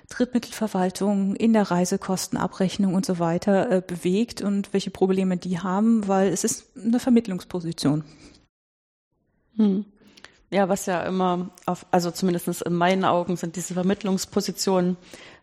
Drittmittelverwaltung, 0.09 1.35
in 1.35 1.53
der 1.53 1.69
Reisekostenabrechnung 1.69 2.93
und 2.93 3.05
so 3.05 3.19
weiter 3.19 3.71
äh, 3.71 3.81
bewegt 3.85 4.41
und 4.41 4.71
welche 4.73 4.89
Probleme 4.89 5.37
die 5.37 5.59
haben, 5.59 6.07
weil 6.07 6.29
es 6.29 6.43
ist 6.43 6.77
eine 6.77 6.99
Vermittlungsposition. 6.99 8.03
Hm. 9.57 9.85
Ja, 10.49 10.69
was 10.69 10.85
ja 10.85 11.03
immer, 11.03 11.49
auf, 11.65 11.85
also 11.91 12.09
zumindest 12.09 12.61
in 12.61 12.73
meinen 12.73 13.03
Augen 13.03 13.35
sind 13.35 13.57
diese 13.57 13.73
Vermittlungspositionen 13.73 14.95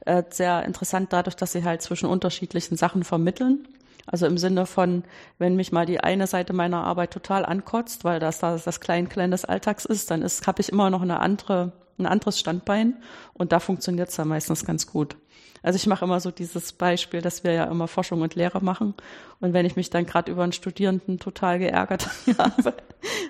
äh, 0.07 0.23
sehr 0.31 0.65
interessant 0.65 1.13
dadurch, 1.13 1.37
dass 1.37 1.53
sie 1.53 1.63
halt 1.63 1.83
zwischen 1.83 2.07
unterschiedlichen 2.07 2.79
Sachen 2.79 3.05
vermitteln. 3.05 3.69
Also 4.07 4.27
im 4.27 4.39
Sinne 4.39 4.67
von, 4.67 5.05
wenn 5.39 5.57
mich 5.57 5.73
mal 5.73 5.87
die 5.87 6.01
eine 6.01 6.27
Seite 6.27 6.53
meiner 6.53 6.85
Arbeit 6.85 7.13
total 7.13 7.45
ankotzt, 7.45 8.05
weil 8.05 8.21
das 8.21 8.39
das, 8.39 8.65
das 8.65 8.81
Klein-Klein 8.81 9.31
des 9.31 9.45
Alltags 9.45 9.85
ist, 9.85 10.11
dann 10.11 10.23
ist, 10.23 10.47
habe 10.47 10.61
ich 10.61 10.71
immer 10.71 10.91
noch 10.91 11.03
eine 11.03 11.21
andere, 11.21 11.73
ein 11.99 12.07
anderes 12.07 12.39
Standbein 12.39 12.97
und 13.33 13.53
da 13.53 13.61
funktioniert 13.61 14.11
es 14.11 14.17
ja 14.17 14.25
meistens 14.25 14.65
ganz 14.65 14.87
gut. 14.87 15.17
Also 15.65 15.77
ich 15.77 15.87
mache 15.87 16.05
immer 16.05 16.21
so 16.21 16.31
dieses 16.31 16.75
Beispiel, 16.75 17.23
dass 17.23 17.43
wir 17.43 17.53
ja 17.53 17.65
immer 17.65 17.89
Forschung 17.89 18.21
und 18.21 18.35
Lehre 18.35 18.63
machen. 18.63 18.93
Und 19.41 19.55
wenn 19.55 19.65
ich 19.65 19.77
mich 19.77 19.89
dann 19.89 20.05
gerade 20.05 20.31
über 20.31 20.43
einen 20.43 20.53
Studierenden 20.53 21.19
total 21.19 21.59
geärgert 21.59 22.11
habe, 22.39 22.75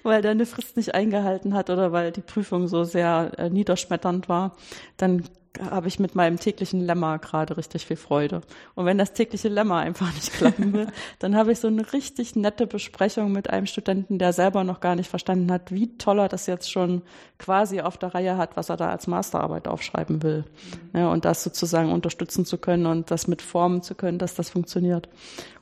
weil 0.02 0.20
der 0.20 0.32
eine 0.32 0.44
Frist 0.44 0.76
nicht 0.76 0.96
eingehalten 0.96 1.54
hat 1.54 1.70
oder 1.70 1.92
weil 1.92 2.10
die 2.10 2.22
Prüfung 2.22 2.66
so 2.66 2.82
sehr 2.82 3.30
äh, 3.38 3.50
niederschmetternd 3.50 4.28
war, 4.28 4.56
dann 4.96 5.22
habe 5.70 5.88
ich 5.88 5.98
mit 5.98 6.14
meinem 6.14 6.38
täglichen 6.38 6.80
Lemma 6.80 7.18
gerade 7.18 7.56
richtig 7.56 7.86
viel 7.86 7.96
Freude. 7.96 8.40
Und 8.74 8.86
wenn 8.86 8.98
das 8.98 9.12
tägliche 9.12 9.48
Lemma 9.48 9.80
einfach 9.80 10.12
nicht 10.12 10.32
klappen 10.32 10.72
will, 10.72 10.88
dann 11.20 11.36
habe 11.36 11.52
ich 11.52 11.60
so 11.60 11.68
eine 11.68 11.92
richtig 11.92 12.34
nette 12.34 12.66
Besprechung 12.66 13.32
mit 13.32 13.50
einem 13.50 13.66
Studenten, 13.66 14.18
der 14.18 14.32
selber 14.32 14.64
noch 14.64 14.80
gar 14.80 14.96
nicht 14.96 15.08
verstanden 15.08 15.52
hat, 15.52 15.70
wie 15.70 15.96
toll 15.96 16.18
er 16.18 16.28
das 16.28 16.46
jetzt 16.46 16.70
schon 16.70 17.02
quasi 17.38 17.80
auf 17.80 17.96
der 17.98 18.14
Reihe 18.14 18.36
hat, 18.36 18.56
was 18.56 18.68
er 18.68 18.76
da 18.76 18.90
als 18.90 19.06
Masterarbeit 19.06 19.68
aufschreiben 19.68 20.22
will. 20.22 20.44
Mhm. 20.92 21.00
Ja, 21.00 21.10
und 21.10 21.24
das 21.24 21.44
sozusagen 21.44 21.92
unterstützen 21.92 22.44
zu 22.44 22.58
können 22.58 22.86
und 22.86 23.10
das 23.10 23.28
mit 23.28 23.40
formen 23.40 23.82
zu 23.82 23.94
können, 23.94 24.18
dass 24.18 24.34
das 24.34 24.50
funktioniert. 24.50 25.08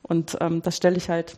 Und 0.01 0.37
ähm, 0.41 0.61
das 0.63 0.75
stelle 0.75 0.97
ich 0.97 1.09
halt 1.09 1.37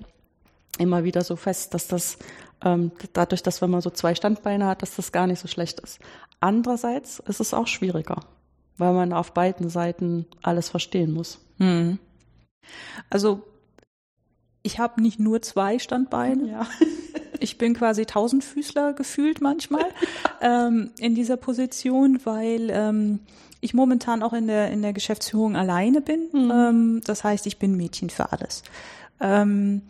immer 0.78 1.04
wieder 1.04 1.24
so 1.24 1.36
fest, 1.36 1.74
dass 1.74 1.88
das 1.88 2.18
ähm, 2.64 2.92
dadurch, 3.14 3.44
dass 3.44 3.62
wenn 3.62 3.70
man 3.70 3.82
so 3.82 3.90
zwei 3.90 4.16
Standbeine 4.16 4.66
hat, 4.66 4.82
dass 4.82 4.96
das 4.96 5.12
gar 5.12 5.28
nicht 5.28 5.40
so 5.40 5.48
schlecht 5.48 5.80
ist. 5.82 6.00
Andererseits 6.40 7.20
ist 7.20 7.40
es 7.40 7.54
auch 7.54 7.68
schwieriger 7.68 8.22
weil 8.78 8.94
man 8.94 9.14
auf 9.14 9.34
beiden 9.34 9.70
Seiten 9.70 10.26
alles 10.42 10.70
verstehen 10.70 11.12
muss. 11.14 11.40
Hm. 11.58 12.00
Also 13.10 13.44
ich 14.64 14.80
habe 14.80 15.02
nicht 15.02 15.20
nur 15.20 15.42
zwei 15.42 15.80
Standbeine. 15.80 16.50
Ja. 16.50 16.68
Ich 17.42 17.58
bin 17.58 17.74
quasi 17.74 18.06
Tausendfüßler 18.06 18.94
gefühlt 18.94 19.42
manchmal 19.42 19.86
ähm, 20.42 20.92
in 20.98 21.16
dieser 21.16 21.36
Position, 21.36 22.22
weil 22.24 22.70
ähm, 22.72 23.20
ich 23.60 23.74
momentan 23.74 24.24
auch 24.24 24.32
in 24.32 24.48
der 24.48 24.72
in 24.72 24.82
der 24.82 24.94
Geschäftsführung 24.94 25.58
alleine 25.58 26.00
bin. 26.00 26.30
Mhm. 26.32 26.52
Ähm, 26.52 27.02
das 27.04 27.26
heißt, 27.26 27.46
ich 27.46 27.60
bin 27.60 27.76
Mädchen 27.76 28.10
für 28.10 28.32
alles. 28.32 28.64
Ähm, 29.20 29.82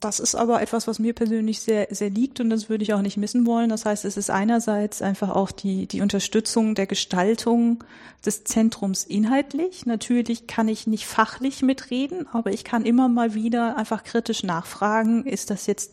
das 0.00 0.20
ist 0.20 0.36
aber 0.36 0.62
etwas, 0.62 0.86
was 0.86 0.98
mir 0.98 1.12
persönlich 1.12 1.60
sehr, 1.60 1.88
sehr 1.90 2.10
liegt 2.10 2.38
und 2.40 2.50
das 2.50 2.68
würde 2.68 2.84
ich 2.84 2.92
auch 2.92 3.02
nicht 3.02 3.16
missen 3.16 3.46
wollen. 3.46 3.70
Das 3.70 3.84
heißt, 3.84 4.04
es 4.04 4.16
ist 4.16 4.30
einerseits 4.30 5.02
einfach 5.02 5.30
auch 5.30 5.50
die, 5.50 5.86
die 5.86 6.00
Unterstützung 6.00 6.76
der 6.76 6.86
Gestaltung 6.86 7.82
des 8.24 8.44
Zentrums 8.44 9.02
inhaltlich. 9.02 9.86
Natürlich 9.86 10.46
kann 10.46 10.68
ich 10.68 10.86
nicht 10.86 11.06
fachlich 11.06 11.62
mitreden, 11.62 12.28
aber 12.32 12.52
ich 12.52 12.62
kann 12.62 12.84
immer 12.84 13.08
mal 13.08 13.34
wieder 13.34 13.76
einfach 13.76 14.04
kritisch 14.04 14.44
nachfragen, 14.44 15.24
ist 15.24 15.50
das 15.50 15.66
jetzt 15.66 15.92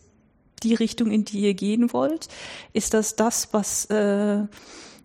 die 0.62 0.74
Richtung, 0.74 1.10
in 1.10 1.24
die 1.24 1.40
ihr 1.40 1.54
gehen 1.54 1.92
wollt? 1.92 2.28
Ist 2.72 2.94
das 2.94 3.16
das, 3.16 3.48
was 3.52 3.86
äh, 3.86 4.44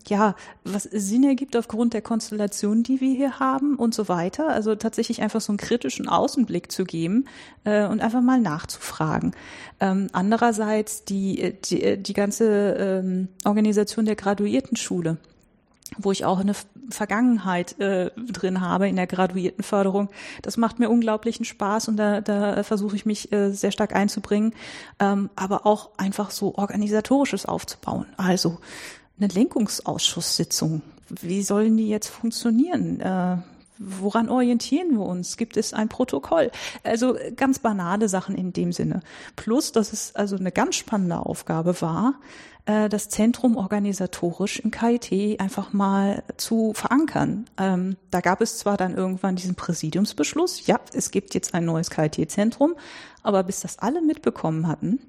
ja, 0.08 0.34
was 0.64 0.84
Sinn 0.84 1.24
ergibt 1.24 1.56
aufgrund 1.56 1.94
der 1.94 2.02
Konstellation, 2.02 2.82
die 2.82 3.00
wir 3.00 3.14
hier 3.14 3.38
haben 3.40 3.76
und 3.76 3.94
so 3.94 4.08
weiter. 4.08 4.48
Also 4.48 4.74
tatsächlich 4.74 5.22
einfach 5.22 5.40
so 5.40 5.52
einen 5.52 5.58
kritischen 5.58 6.08
Außenblick 6.08 6.70
zu 6.70 6.84
geben 6.84 7.26
äh, 7.64 7.86
und 7.86 8.00
einfach 8.00 8.22
mal 8.22 8.40
nachzufragen. 8.40 9.34
Ähm, 9.80 10.08
andererseits 10.12 11.04
die, 11.04 11.54
die, 11.64 12.02
die 12.02 12.12
ganze 12.12 12.44
ähm, 13.04 13.28
Organisation 13.44 14.04
der 14.04 14.16
Graduiertenschule 14.16 15.18
wo 15.98 16.12
ich 16.12 16.24
auch 16.24 16.40
eine 16.40 16.54
Vergangenheit 16.88 17.78
äh, 17.80 18.10
drin 18.16 18.60
habe 18.60 18.88
in 18.88 18.96
der 18.96 19.06
Graduiertenförderung. 19.06 20.08
Das 20.42 20.56
macht 20.56 20.78
mir 20.78 20.90
unglaublichen 20.90 21.44
Spaß 21.44 21.88
und 21.88 21.96
da, 21.96 22.20
da 22.20 22.62
versuche 22.62 22.96
ich 22.96 23.06
mich 23.06 23.32
äh, 23.32 23.50
sehr 23.50 23.72
stark 23.72 23.94
einzubringen, 23.94 24.54
ähm, 24.98 25.30
aber 25.36 25.66
auch 25.66 25.90
einfach 25.96 26.30
so 26.30 26.54
organisatorisches 26.56 27.46
aufzubauen. 27.46 28.06
Also 28.16 28.58
eine 29.22 29.32
Lenkungsausschusssitzung. 29.32 30.82
Wie 31.08 31.42
sollen 31.42 31.76
die 31.76 31.88
jetzt 31.88 32.08
funktionieren? 32.08 33.00
Äh, 33.00 33.36
woran 33.78 34.28
orientieren 34.28 34.92
wir 34.92 35.04
uns? 35.04 35.36
Gibt 35.36 35.56
es 35.56 35.72
ein 35.72 35.88
Protokoll? 35.88 36.50
Also 36.82 37.16
ganz 37.36 37.58
banale 37.58 38.08
Sachen 38.08 38.34
in 38.34 38.52
dem 38.52 38.72
Sinne. 38.72 39.00
Plus, 39.36 39.72
dass 39.72 39.92
es 39.92 40.14
also 40.14 40.36
eine 40.36 40.52
ganz 40.52 40.76
spannende 40.76 41.18
Aufgabe 41.18 41.80
war, 41.80 42.14
äh, 42.66 42.88
das 42.88 43.08
Zentrum 43.08 43.56
organisatorisch 43.56 44.60
im 44.60 44.70
KIT 44.70 45.40
einfach 45.40 45.72
mal 45.72 46.22
zu 46.36 46.72
verankern. 46.74 47.46
Ähm, 47.58 47.96
da 48.10 48.20
gab 48.20 48.40
es 48.40 48.58
zwar 48.58 48.76
dann 48.76 48.96
irgendwann 48.96 49.36
diesen 49.36 49.54
Präsidiumsbeschluss, 49.54 50.66
ja, 50.66 50.80
es 50.92 51.10
gibt 51.10 51.34
jetzt 51.34 51.54
ein 51.54 51.64
neues 51.64 51.90
KIT-Zentrum, 51.90 52.74
aber 53.22 53.42
bis 53.42 53.60
das 53.60 53.78
alle 53.78 54.00
mitbekommen 54.00 54.66
hatten, 54.68 55.00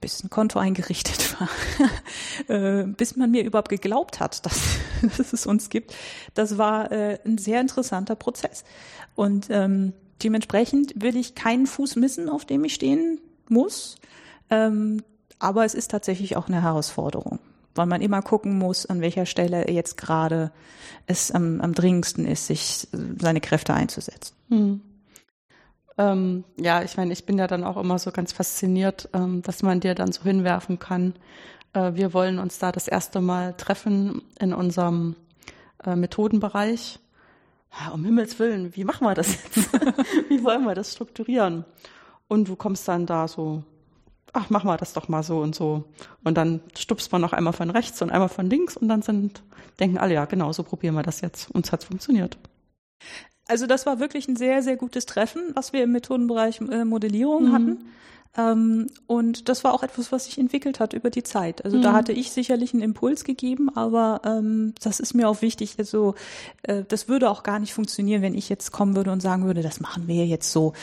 bis 0.00 0.24
ein 0.24 0.30
Konto 0.30 0.58
eingerichtet 0.58 1.36
war, 2.48 2.56
äh, 2.56 2.84
bis 2.86 3.16
man 3.16 3.30
mir 3.30 3.44
überhaupt 3.44 3.68
geglaubt 3.68 4.20
hat, 4.20 4.44
dass, 4.46 4.60
dass 5.18 5.32
es 5.32 5.46
uns 5.46 5.70
gibt. 5.70 5.94
Das 6.34 6.58
war 6.58 6.90
äh, 6.90 7.18
ein 7.24 7.38
sehr 7.38 7.60
interessanter 7.60 8.16
Prozess. 8.16 8.64
Und 9.14 9.48
ähm, 9.50 9.92
dementsprechend 10.22 10.92
will 10.96 11.16
ich 11.16 11.34
keinen 11.34 11.66
Fuß 11.66 11.96
missen, 11.96 12.28
auf 12.28 12.44
dem 12.44 12.64
ich 12.64 12.74
stehen 12.74 13.20
muss. 13.48 13.96
Ähm, 14.48 15.02
aber 15.38 15.64
es 15.64 15.74
ist 15.74 15.90
tatsächlich 15.90 16.36
auch 16.36 16.48
eine 16.48 16.62
Herausforderung, 16.62 17.38
weil 17.74 17.86
man 17.86 18.02
immer 18.02 18.22
gucken 18.22 18.58
muss, 18.58 18.86
an 18.86 19.00
welcher 19.00 19.26
Stelle 19.26 19.70
jetzt 19.70 19.96
gerade 19.96 20.52
es 21.06 21.30
am, 21.30 21.60
am 21.60 21.74
dringendsten 21.74 22.26
ist, 22.26 22.46
sich 22.46 22.88
seine 23.18 23.40
Kräfte 23.40 23.74
einzusetzen. 23.74 24.34
Hm. 24.48 24.80
Ähm, 26.00 26.44
ja, 26.56 26.82
ich 26.82 26.96
meine, 26.96 27.12
ich 27.12 27.26
bin 27.26 27.36
ja 27.36 27.46
dann 27.46 27.62
auch 27.62 27.76
immer 27.76 27.98
so 27.98 28.10
ganz 28.10 28.32
fasziniert, 28.32 29.10
ähm, 29.12 29.42
dass 29.42 29.62
man 29.62 29.80
dir 29.80 29.94
dann 29.94 30.12
so 30.12 30.22
hinwerfen 30.22 30.78
kann. 30.78 31.12
Äh, 31.74 31.92
wir 31.92 32.14
wollen 32.14 32.38
uns 32.38 32.58
da 32.58 32.72
das 32.72 32.88
erste 32.88 33.20
Mal 33.20 33.52
treffen 33.52 34.22
in 34.38 34.54
unserem 34.54 35.14
äh, 35.84 35.94
Methodenbereich. 35.96 37.00
Um 37.92 38.02
Himmels 38.04 38.38
Willen, 38.38 38.74
wie 38.74 38.84
machen 38.84 39.06
wir 39.06 39.14
das 39.14 39.28
jetzt? 39.44 39.72
wie 40.30 40.42
wollen 40.42 40.64
wir 40.64 40.74
das 40.74 40.92
strukturieren? 40.94 41.66
Und 42.28 42.48
du 42.48 42.56
kommst 42.56 42.88
dann 42.88 43.04
da 43.04 43.28
so, 43.28 43.62
ach, 44.32 44.48
mach 44.48 44.64
mal 44.64 44.78
das 44.78 44.94
doch 44.94 45.08
mal 45.08 45.22
so 45.22 45.40
und 45.40 45.54
so. 45.54 45.84
Und 46.24 46.38
dann 46.38 46.62
stupst 46.78 47.12
man 47.12 47.20
noch 47.20 47.34
einmal 47.34 47.52
von 47.52 47.68
rechts 47.68 48.00
und 48.00 48.10
einmal 48.10 48.30
von 48.30 48.48
links 48.48 48.74
und 48.74 48.88
dann 48.88 49.02
sind, 49.02 49.42
denken 49.78 49.98
alle, 49.98 50.14
ja, 50.14 50.24
genau, 50.24 50.50
so 50.52 50.62
probieren 50.62 50.94
wir 50.94 51.02
das 51.02 51.20
jetzt. 51.20 51.50
Uns 51.50 51.70
hat's 51.70 51.84
funktioniert. 51.84 52.38
Also 53.50 53.66
das 53.66 53.84
war 53.84 53.98
wirklich 53.98 54.28
ein 54.28 54.36
sehr, 54.36 54.62
sehr 54.62 54.76
gutes 54.76 55.06
Treffen, 55.06 55.42
was 55.54 55.72
wir 55.72 55.82
im 55.82 55.90
Methodenbereich 55.90 56.60
äh, 56.60 56.84
Modellierung 56.84 57.48
mhm. 57.48 57.52
hatten. 57.52 57.78
Ähm, 58.36 58.86
und 59.08 59.48
das 59.48 59.64
war 59.64 59.74
auch 59.74 59.82
etwas, 59.82 60.12
was 60.12 60.26
sich 60.26 60.38
entwickelt 60.38 60.78
hat 60.78 60.92
über 60.92 61.10
die 61.10 61.24
Zeit. 61.24 61.64
Also 61.64 61.78
mhm. 61.78 61.82
da 61.82 61.92
hatte 61.92 62.12
ich 62.12 62.30
sicherlich 62.30 62.72
einen 62.72 62.82
Impuls 62.82 63.24
gegeben, 63.24 63.74
aber 63.74 64.20
ähm, 64.24 64.72
das 64.80 65.00
ist 65.00 65.14
mir 65.14 65.28
auch 65.28 65.42
wichtig. 65.42 65.74
Also 65.78 66.14
äh, 66.62 66.84
das 66.86 67.08
würde 67.08 67.28
auch 67.28 67.42
gar 67.42 67.58
nicht 67.58 67.74
funktionieren, 67.74 68.22
wenn 68.22 68.36
ich 68.36 68.48
jetzt 68.48 68.70
kommen 68.70 68.94
würde 68.94 69.10
und 69.10 69.20
sagen 69.20 69.46
würde, 69.46 69.62
das 69.62 69.80
machen 69.80 70.06
wir 70.06 70.26
jetzt 70.26 70.52
so. 70.52 70.74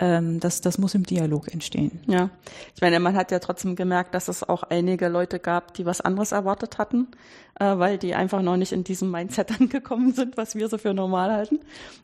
Ähm, 0.00 0.40
das, 0.40 0.62
das 0.62 0.78
muss 0.78 0.96
im 0.96 1.04
Dialog 1.04 1.52
entstehen. 1.52 2.00
Ja, 2.08 2.30
ich 2.74 2.82
meine, 2.82 2.98
man 2.98 3.14
hat 3.14 3.30
ja 3.30 3.38
trotzdem 3.38 3.76
gemerkt, 3.76 4.12
dass 4.14 4.26
es 4.26 4.42
auch 4.42 4.64
einige 4.64 5.08
Leute 5.08 5.38
gab, 5.38 5.74
die 5.74 5.86
was 5.86 6.00
anderes 6.00 6.32
erwartet 6.32 6.78
hatten, 6.78 7.06
äh, 7.60 7.78
weil 7.78 7.98
die 7.98 8.16
einfach 8.16 8.42
noch 8.42 8.56
nicht 8.56 8.72
in 8.72 8.82
diesem 8.82 9.12
Mindset 9.12 9.60
angekommen 9.60 10.12
sind, 10.12 10.36
was 10.36 10.56
wir 10.56 10.68
so 10.68 10.76
für 10.76 10.92
normal 10.92 11.30
halten. 11.30 11.60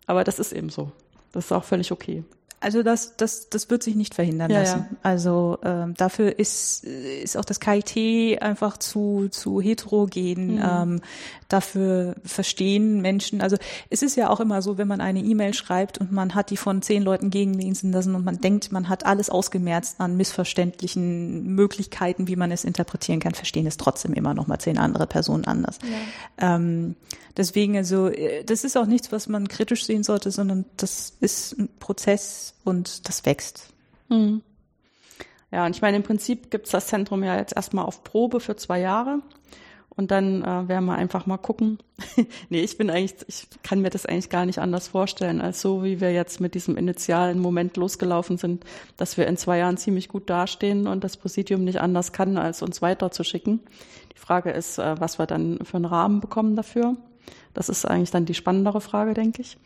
Aber 0.07 0.23
das 0.23 0.39
ist 0.39 0.53
eben 0.53 0.69
so. 0.69 0.93
Das 1.33 1.47
ist 1.47 1.53
auch 1.53 1.65
völlig 1.65 1.91
okay. 1.91 2.23
Also 2.63 2.85
das, 2.85 3.17
das, 3.17 3.51
das 3.51 3.71
wird 3.71 3.83
sich 3.83 3.97
nicht 3.97 4.15
verhindern 4.15 4.49
ja, 4.49 4.61
lassen. 4.61 4.87
Ja. 4.89 4.97
Also 5.03 5.59
ähm, 5.65 5.95
dafür 5.95 6.39
ist, 6.39 6.85
ist 6.85 7.37
auch 7.37 7.45
das 7.45 7.59
KIT 7.59 8.41
einfach 8.41 8.77
zu, 8.77 9.27
zu 9.31 9.61
heterogen. 9.61 10.55
Mhm. 10.55 10.63
Ähm, 10.65 11.01
dafür 11.49 12.15
verstehen 12.25 13.01
Menschen. 13.03 13.41
Also 13.41 13.57
es 13.91 14.03
ist 14.03 14.17
ja 14.17 14.31
auch 14.31 14.39
immer 14.39 14.63
so, 14.63 14.79
wenn 14.79 14.87
man 14.87 15.01
eine 15.01 15.19
E-Mail 15.19 15.55
schreibt 15.55 15.99
und 15.99 16.13
man 16.13 16.37
hat 16.37 16.51
die 16.51 16.57
von 16.57 16.83
zehn 16.83 17.03
Leuten 17.03 17.31
gegenlesen 17.31 17.91
lassen 17.91 18.15
und 18.15 18.25
man 18.25 18.41
denkt, 18.41 18.71
man 18.71 18.89
hat 18.89 19.05
alles 19.07 19.29
ausgemerzt 19.29 19.97
an 19.99 20.17
missverständlichen 20.17 21.55
Möglichkeiten, 21.55 22.29
wie 22.29 22.37
man 22.37 22.53
es 22.53 22.63
interpretieren 22.63 23.19
kann, 23.19 23.35
verstehen 23.35 23.67
es 23.67 23.77
trotzdem 23.77 24.15
immer 24.15 24.35
noch 24.35 24.47
mal 24.47 24.61
zehn 24.61 24.79
andere 24.79 25.09
Personen 25.09 25.45
anders. 25.47 25.79
Ja. 26.41 26.55
Ähm, 26.55 26.95
deswegen 27.37 27.77
also, 27.77 28.09
äh, 28.09 28.45
das 28.45 28.65
ist 28.65 28.77
auch 28.77 28.87
nichts, 28.87 29.13
was 29.13 29.29
man 29.29 29.49
kritisch 29.49 29.85
sehen 29.85 30.03
sollte, 30.03 30.31
sondern 30.31 30.65
das 30.77 31.15
ist 31.21 31.59
ein 31.59 31.69
Prozess, 31.79 32.55
und 32.65 33.09
das 33.09 33.25
wächst. 33.25 33.69
Mhm. 34.09 34.43
Ja, 35.51 35.67
und 35.67 35.77
ich 35.77 35.83
meine, 35.83 35.99
im 35.99 36.03
Prinzip 36.03 36.51
gibt 36.51 36.67
es 36.67 36.73
das 36.73 36.87
Zentrum 36.87 37.23
ja 37.23 37.37
jetzt 37.37 37.55
erstmal 37.55 37.85
auf 37.85 38.05
Probe 38.05 38.41
für 38.41 38.57
zwei 38.57 38.81
Jahre. 38.81 39.19
Und 39.95 40.11
dann 40.11 40.43
äh, 40.43 40.69
werden 40.69 40.87
wir 40.87 40.95
einfach 40.95 41.27
mal 41.27 41.37
gucken. 41.37 41.79
nee, 42.49 42.63
ich 42.63 42.79
bin 42.79 42.89
eigentlich, 42.89 43.17
ich 43.29 43.47
kann 43.63 43.83
mir 43.83 43.91
das 43.91 44.07
eigentlich 44.07 44.31
gar 44.31 44.47
nicht 44.47 44.59
anders 44.59 44.89
vorstellen, 44.89 45.43
als 45.43 45.61
so, 45.61 45.85
wie 45.85 46.01
wir 46.01 46.11
jetzt 46.15 46.41
mit 46.41 46.55
diesem 46.55 46.79
initialen 46.79 47.39
Moment 47.39 47.77
losgelaufen 47.77 48.39
sind, 48.39 48.65
dass 48.97 49.19
wir 49.19 49.27
in 49.27 49.37
zwei 49.37 49.59
Jahren 49.59 49.77
ziemlich 49.77 50.09
gut 50.09 50.31
dastehen 50.31 50.87
und 50.87 51.05
das 51.05 51.19
Präsidium 51.19 51.65
nicht 51.65 51.83
anders 51.83 52.13
kann, 52.13 52.39
als 52.39 52.63
uns 52.63 52.81
weiterzuschicken. 52.81 53.61
Die 54.15 54.19
Frage 54.19 54.51
ist, 54.51 54.79
äh, 54.79 54.99
was 54.99 55.19
wir 55.19 55.27
dann 55.27 55.59
für 55.63 55.77
einen 55.77 55.85
Rahmen 55.85 56.21
bekommen 56.21 56.57
dafür. 56.57 56.97
Das 57.55 57.69
ist 57.69 57.85
eigentlich 57.85 58.11
dann 58.11 58.25
die 58.25 58.35
spannendere 58.35 58.81
Frage, 58.81 59.15
denke 59.15 59.43
ich. 59.43 59.59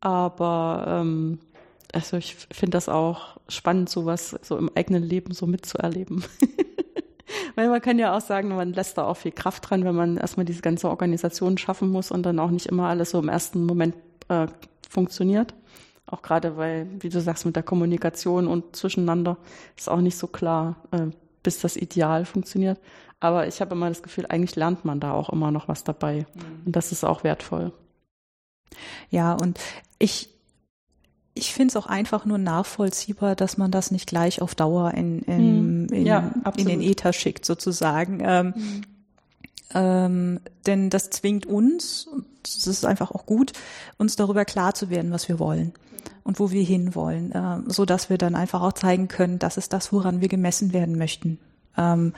Aber 0.00 0.84
ähm, 0.88 1.38
also 1.92 2.16
ich 2.16 2.36
finde 2.52 2.76
das 2.76 2.88
auch 2.88 3.38
spannend, 3.48 3.88
sowas 3.88 4.36
so 4.42 4.56
im 4.58 4.70
eigenen 4.74 5.02
Leben 5.02 5.32
so 5.32 5.46
mitzuerleben. 5.46 6.24
Weil 7.54 7.68
man 7.68 7.80
kann 7.80 7.98
ja 7.98 8.16
auch 8.16 8.20
sagen, 8.20 8.48
man 8.48 8.72
lässt 8.72 8.98
da 8.98 9.06
auch 9.06 9.16
viel 9.16 9.32
Kraft 9.32 9.68
dran, 9.68 9.84
wenn 9.84 9.94
man 9.94 10.16
erstmal 10.16 10.44
diese 10.44 10.60
ganze 10.60 10.88
Organisation 10.88 11.58
schaffen 11.58 11.88
muss 11.88 12.10
und 12.10 12.24
dann 12.24 12.38
auch 12.38 12.50
nicht 12.50 12.66
immer 12.66 12.88
alles 12.88 13.10
so 13.10 13.18
im 13.18 13.28
ersten 13.28 13.64
Moment 13.64 13.94
äh, 14.28 14.46
funktioniert. 14.88 15.54
Auch 16.06 16.22
gerade 16.22 16.56
weil, 16.56 16.86
wie 17.00 17.08
du 17.08 17.20
sagst, 17.20 17.46
mit 17.46 17.56
der 17.56 17.62
Kommunikation 17.62 18.46
und 18.46 18.76
zwischeneinander 18.76 19.38
ist 19.76 19.88
auch 19.88 20.00
nicht 20.00 20.16
so 20.16 20.26
klar, 20.26 20.76
äh, 20.92 21.06
bis 21.42 21.60
das 21.60 21.76
Ideal 21.76 22.24
funktioniert. 22.24 22.78
Aber 23.26 23.46
ich 23.46 23.60
habe 23.60 23.74
immer 23.74 23.88
das 23.88 24.02
Gefühl, 24.02 24.26
eigentlich 24.26 24.56
lernt 24.56 24.84
man 24.84 25.00
da 25.00 25.12
auch 25.12 25.30
immer 25.30 25.50
noch 25.50 25.68
was 25.68 25.84
dabei. 25.84 26.26
Mhm. 26.34 26.66
Und 26.66 26.76
das 26.76 26.92
ist 26.92 27.04
auch 27.04 27.24
wertvoll. 27.24 27.72
Ja, 29.10 29.32
und 29.34 29.58
ich 29.98 30.30
ich 31.36 31.52
finde 31.52 31.72
es 31.72 31.76
auch 31.76 31.86
einfach 31.86 32.24
nur 32.24 32.38
nachvollziehbar, 32.38 33.36
dass 33.36 33.58
man 33.58 33.70
das 33.70 33.90
nicht 33.90 34.06
gleich 34.06 34.40
auf 34.40 34.54
Dauer 34.54 34.94
in, 34.94 35.20
in, 35.20 35.38
hm. 35.38 35.86
in, 35.92 36.06
ja, 36.06 36.32
in 36.56 36.66
den 36.66 36.80
Ether 36.80 37.12
schickt, 37.12 37.44
sozusagen. 37.44 38.20
Ähm, 38.24 38.54
mhm. 38.56 38.82
ähm, 39.74 40.40
denn 40.64 40.88
das 40.88 41.10
zwingt 41.10 41.44
uns, 41.44 42.06
und 42.06 42.24
das 42.42 42.66
ist 42.66 42.86
einfach 42.86 43.10
auch 43.10 43.26
gut, 43.26 43.52
uns 43.98 44.16
darüber 44.16 44.46
klar 44.46 44.74
zu 44.74 44.88
werden, 44.88 45.12
was 45.12 45.28
wir 45.28 45.38
wollen 45.38 45.74
und 46.24 46.40
wo 46.40 46.50
wir 46.50 46.62
hinwollen, 46.62 47.32
äh, 47.32 47.70
so 47.70 47.84
dass 47.84 48.08
wir 48.08 48.16
dann 48.16 48.34
einfach 48.34 48.62
auch 48.62 48.72
zeigen 48.72 49.08
können, 49.08 49.38
das 49.38 49.58
ist 49.58 49.74
das, 49.74 49.92
woran 49.92 50.22
wir 50.22 50.28
gemessen 50.28 50.72
werden 50.72 50.96
möchten. 50.96 51.38
Ähm, 51.76 52.14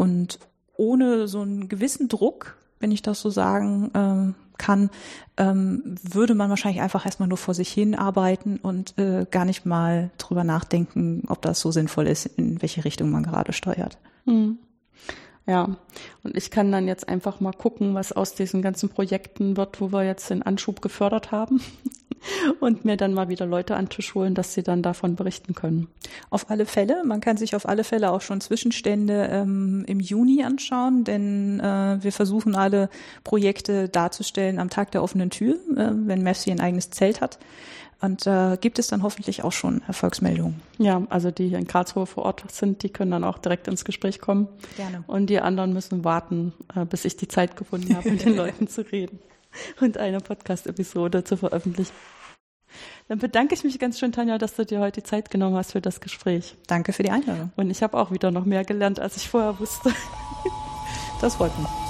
und 0.00 0.38
ohne 0.78 1.28
so 1.28 1.42
einen 1.42 1.68
gewissen 1.68 2.08
Druck, 2.08 2.56
wenn 2.78 2.90
ich 2.90 3.02
das 3.02 3.20
so 3.20 3.28
sagen 3.28 3.90
ähm, 3.94 4.34
kann, 4.56 4.88
ähm, 5.36 5.96
würde 6.02 6.34
man 6.34 6.48
wahrscheinlich 6.48 6.80
einfach 6.80 7.04
erstmal 7.04 7.28
nur 7.28 7.36
vor 7.36 7.52
sich 7.52 7.70
hin 7.70 7.94
arbeiten 7.94 8.56
und 8.62 8.98
äh, 8.98 9.26
gar 9.30 9.44
nicht 9.44 9.66
mal 9.66 10.10
drüber 10.16 10.42
nachdenken, 10.42 11.24
ob 11.28 11.42
das 11.42 11.60
so 11.60 11.70
sinnvoll 11.70 12.06
ist, 12.06 12.24
in 12.24 12.62
welche 12.62 12.86
Richtung 12.86 13.10
man 13.10 13.24
gerade 13.24 13.52
steuert. 13.52 13.98
Hm. 14.24 14.56
Ja, 15.46 15.76
und 16.22 16.34
ich 16.34 16.50
kann 16.50 16.72
dann 16.72 16.88
jetzt 16.88 17.06
einfach 17.06 17.40
mal 17.40 17.52
gucken, 17.52 17.94
was 17.94 18.12
aus 18.12 18.34
diesen 18.34 18.62
ganzen 18.62 18.88
Projekten 18.88 19.58
wird, 19.58 19.82
wo 19.82 19.92
wir 19.92 20.04
jetzt 20.04 20.30
den 20.30 20.42
Anschub 20.42 20.80
gefördert 20.80 21.30
haben. 21.30 21.60
Und 22.60 22.84
mir 22.84 22.96
dann 22.96 23.14
mal 23.14 23.28
wieder 23.28 23.46
Leute 23.46 23.76
an 23.76 23.86
den 23.86 23.90
Tisch 23.90 24.14
holen, 24.14 24.34
dass 24.34 24.54
sie 24.54 24.62
dann 24.62 24.82
davon 24.82 25.16
berichten 25.16 25.54
können. 25.54 25.88
Auf 26.30 26.50
alle 26.50 26.66
Fälle. 26.66 27.02
Man 27.04 27.20
kann 27.20 27.36
sich 27.36 27.54
auf 27.54 27.68
alle 27.68 27.84
Fälle 27.84 28.10
auch 28.10 28.20
schon 28.20 28.40
Zwischenstände 28.40 29.28
ähm, 29.30 29.84
im 29.86 30.00
Juni 30.00 30.44
anschauen, 30.44 31.04
denn 31.04 31.60
äh, 31.60 31.98
wir 32.02 32.12
versuchen 32.12 32.54
alle 32.54 32.88
Projekte 33.24 33.88
darzustellen 33.88 34.58
am 34.58 34.70
Tag 34.70 34.90
der 34.92 35.02
offenen 35.02 35.30
Tür, 35.30 35.54
äh, 35.76 35.90
wenn 35.92 36.22
MEFSI 36.22 36.50
ein 36.50 36.60
eigenes 36.60 36.90
Zelt 36.90 37.20
hat. 37.20 37.38
Und 38.02 38.26
äh, 38.26 38.56
gibt 38.58 38.78
es 38.78 38.86
dann 38.86 39.02
hoffentlich 39.02 39.44
auch 39.44 39.52
schon 39.52 39.82
Erfolgsmeldungen. 39.86 40.62
Ja, 40.78 41.02
also 41.10 41.30
die 41.30 41.48
hier 41.48 41.58
in 41.58 41.66
Karlsruhe 41.66 42.06
vor 42.06 42.24
Ort 42.24 42.50
sind, 42.50 42.82
die 42.82 42.88
können 42.88 43.10
dann 43.10 43.24
auch 43.24 43.36
direkt 43.36 43.68
ins 43.68 43.84
Gespräch 43.84 44.20
kommen. 44.20 44.48
Gerne. 44.78 45.04
Und 45.06 45.28
die 45.28 45.38
anderen 45.38 45.74
müssen 45.74 46.02
warten, 46.02 46.54
äh, 46.74 46.86
bis 46.86 47.04
ich 47.04 47.18
die 47.18 47.28
Zeit 47.28 47.56
gefunden 47.56 47.94
habe, 47.94 48.10
mit 48.12 48.24
den 48.24 48.36
Leuten 48.36 48.68
zu 48.68 48.80
reden 48.90 49.18
und 49.80 49.98
eine 49.98 50.20
Podcast-Episode 50.20 51.24
zu 51.24 51.36
veröffentlichen. 51.36 51.92
Dann 53.08 53.18
bedanke 53.18 53.54
ich 53.54 53.64
mich 53.64 53.78
ganz 53.78 53.98
schön, 53.98 54.12
Tanja, 54.12 54.38
dass 54.38 54.54
du 54.54 54.64
dir 54.64 54.80
heute 54.80 55.00
die 55.00 55.06
Zeit 55.06 55.30
genommen 55.30 55.56
hast 55.56 55.72
für 55.72 55.80
das 55.80 56.00
Gespräch. 56.00 56.56
Danke 56.68 56.92
für 56.92 57.02
die 57.02 57.10
Einladung. 57.10 57.50
Und 57.56 57.70
ich 57.70 57.82
habe 57.82 57.98
auch 57.98 58.12
wieder 58.12 58.30
noch 58.30 58.44
mehr 58.44 58.64
gelernt, 58.64 59.00
als 59.00 59.16
ich 59.16 59.28
vorher 59.28 59.58
wusste. 59.58 59.92
Das 61.20 61.36
freut 61.36 61.52
mich. 61.58 61.89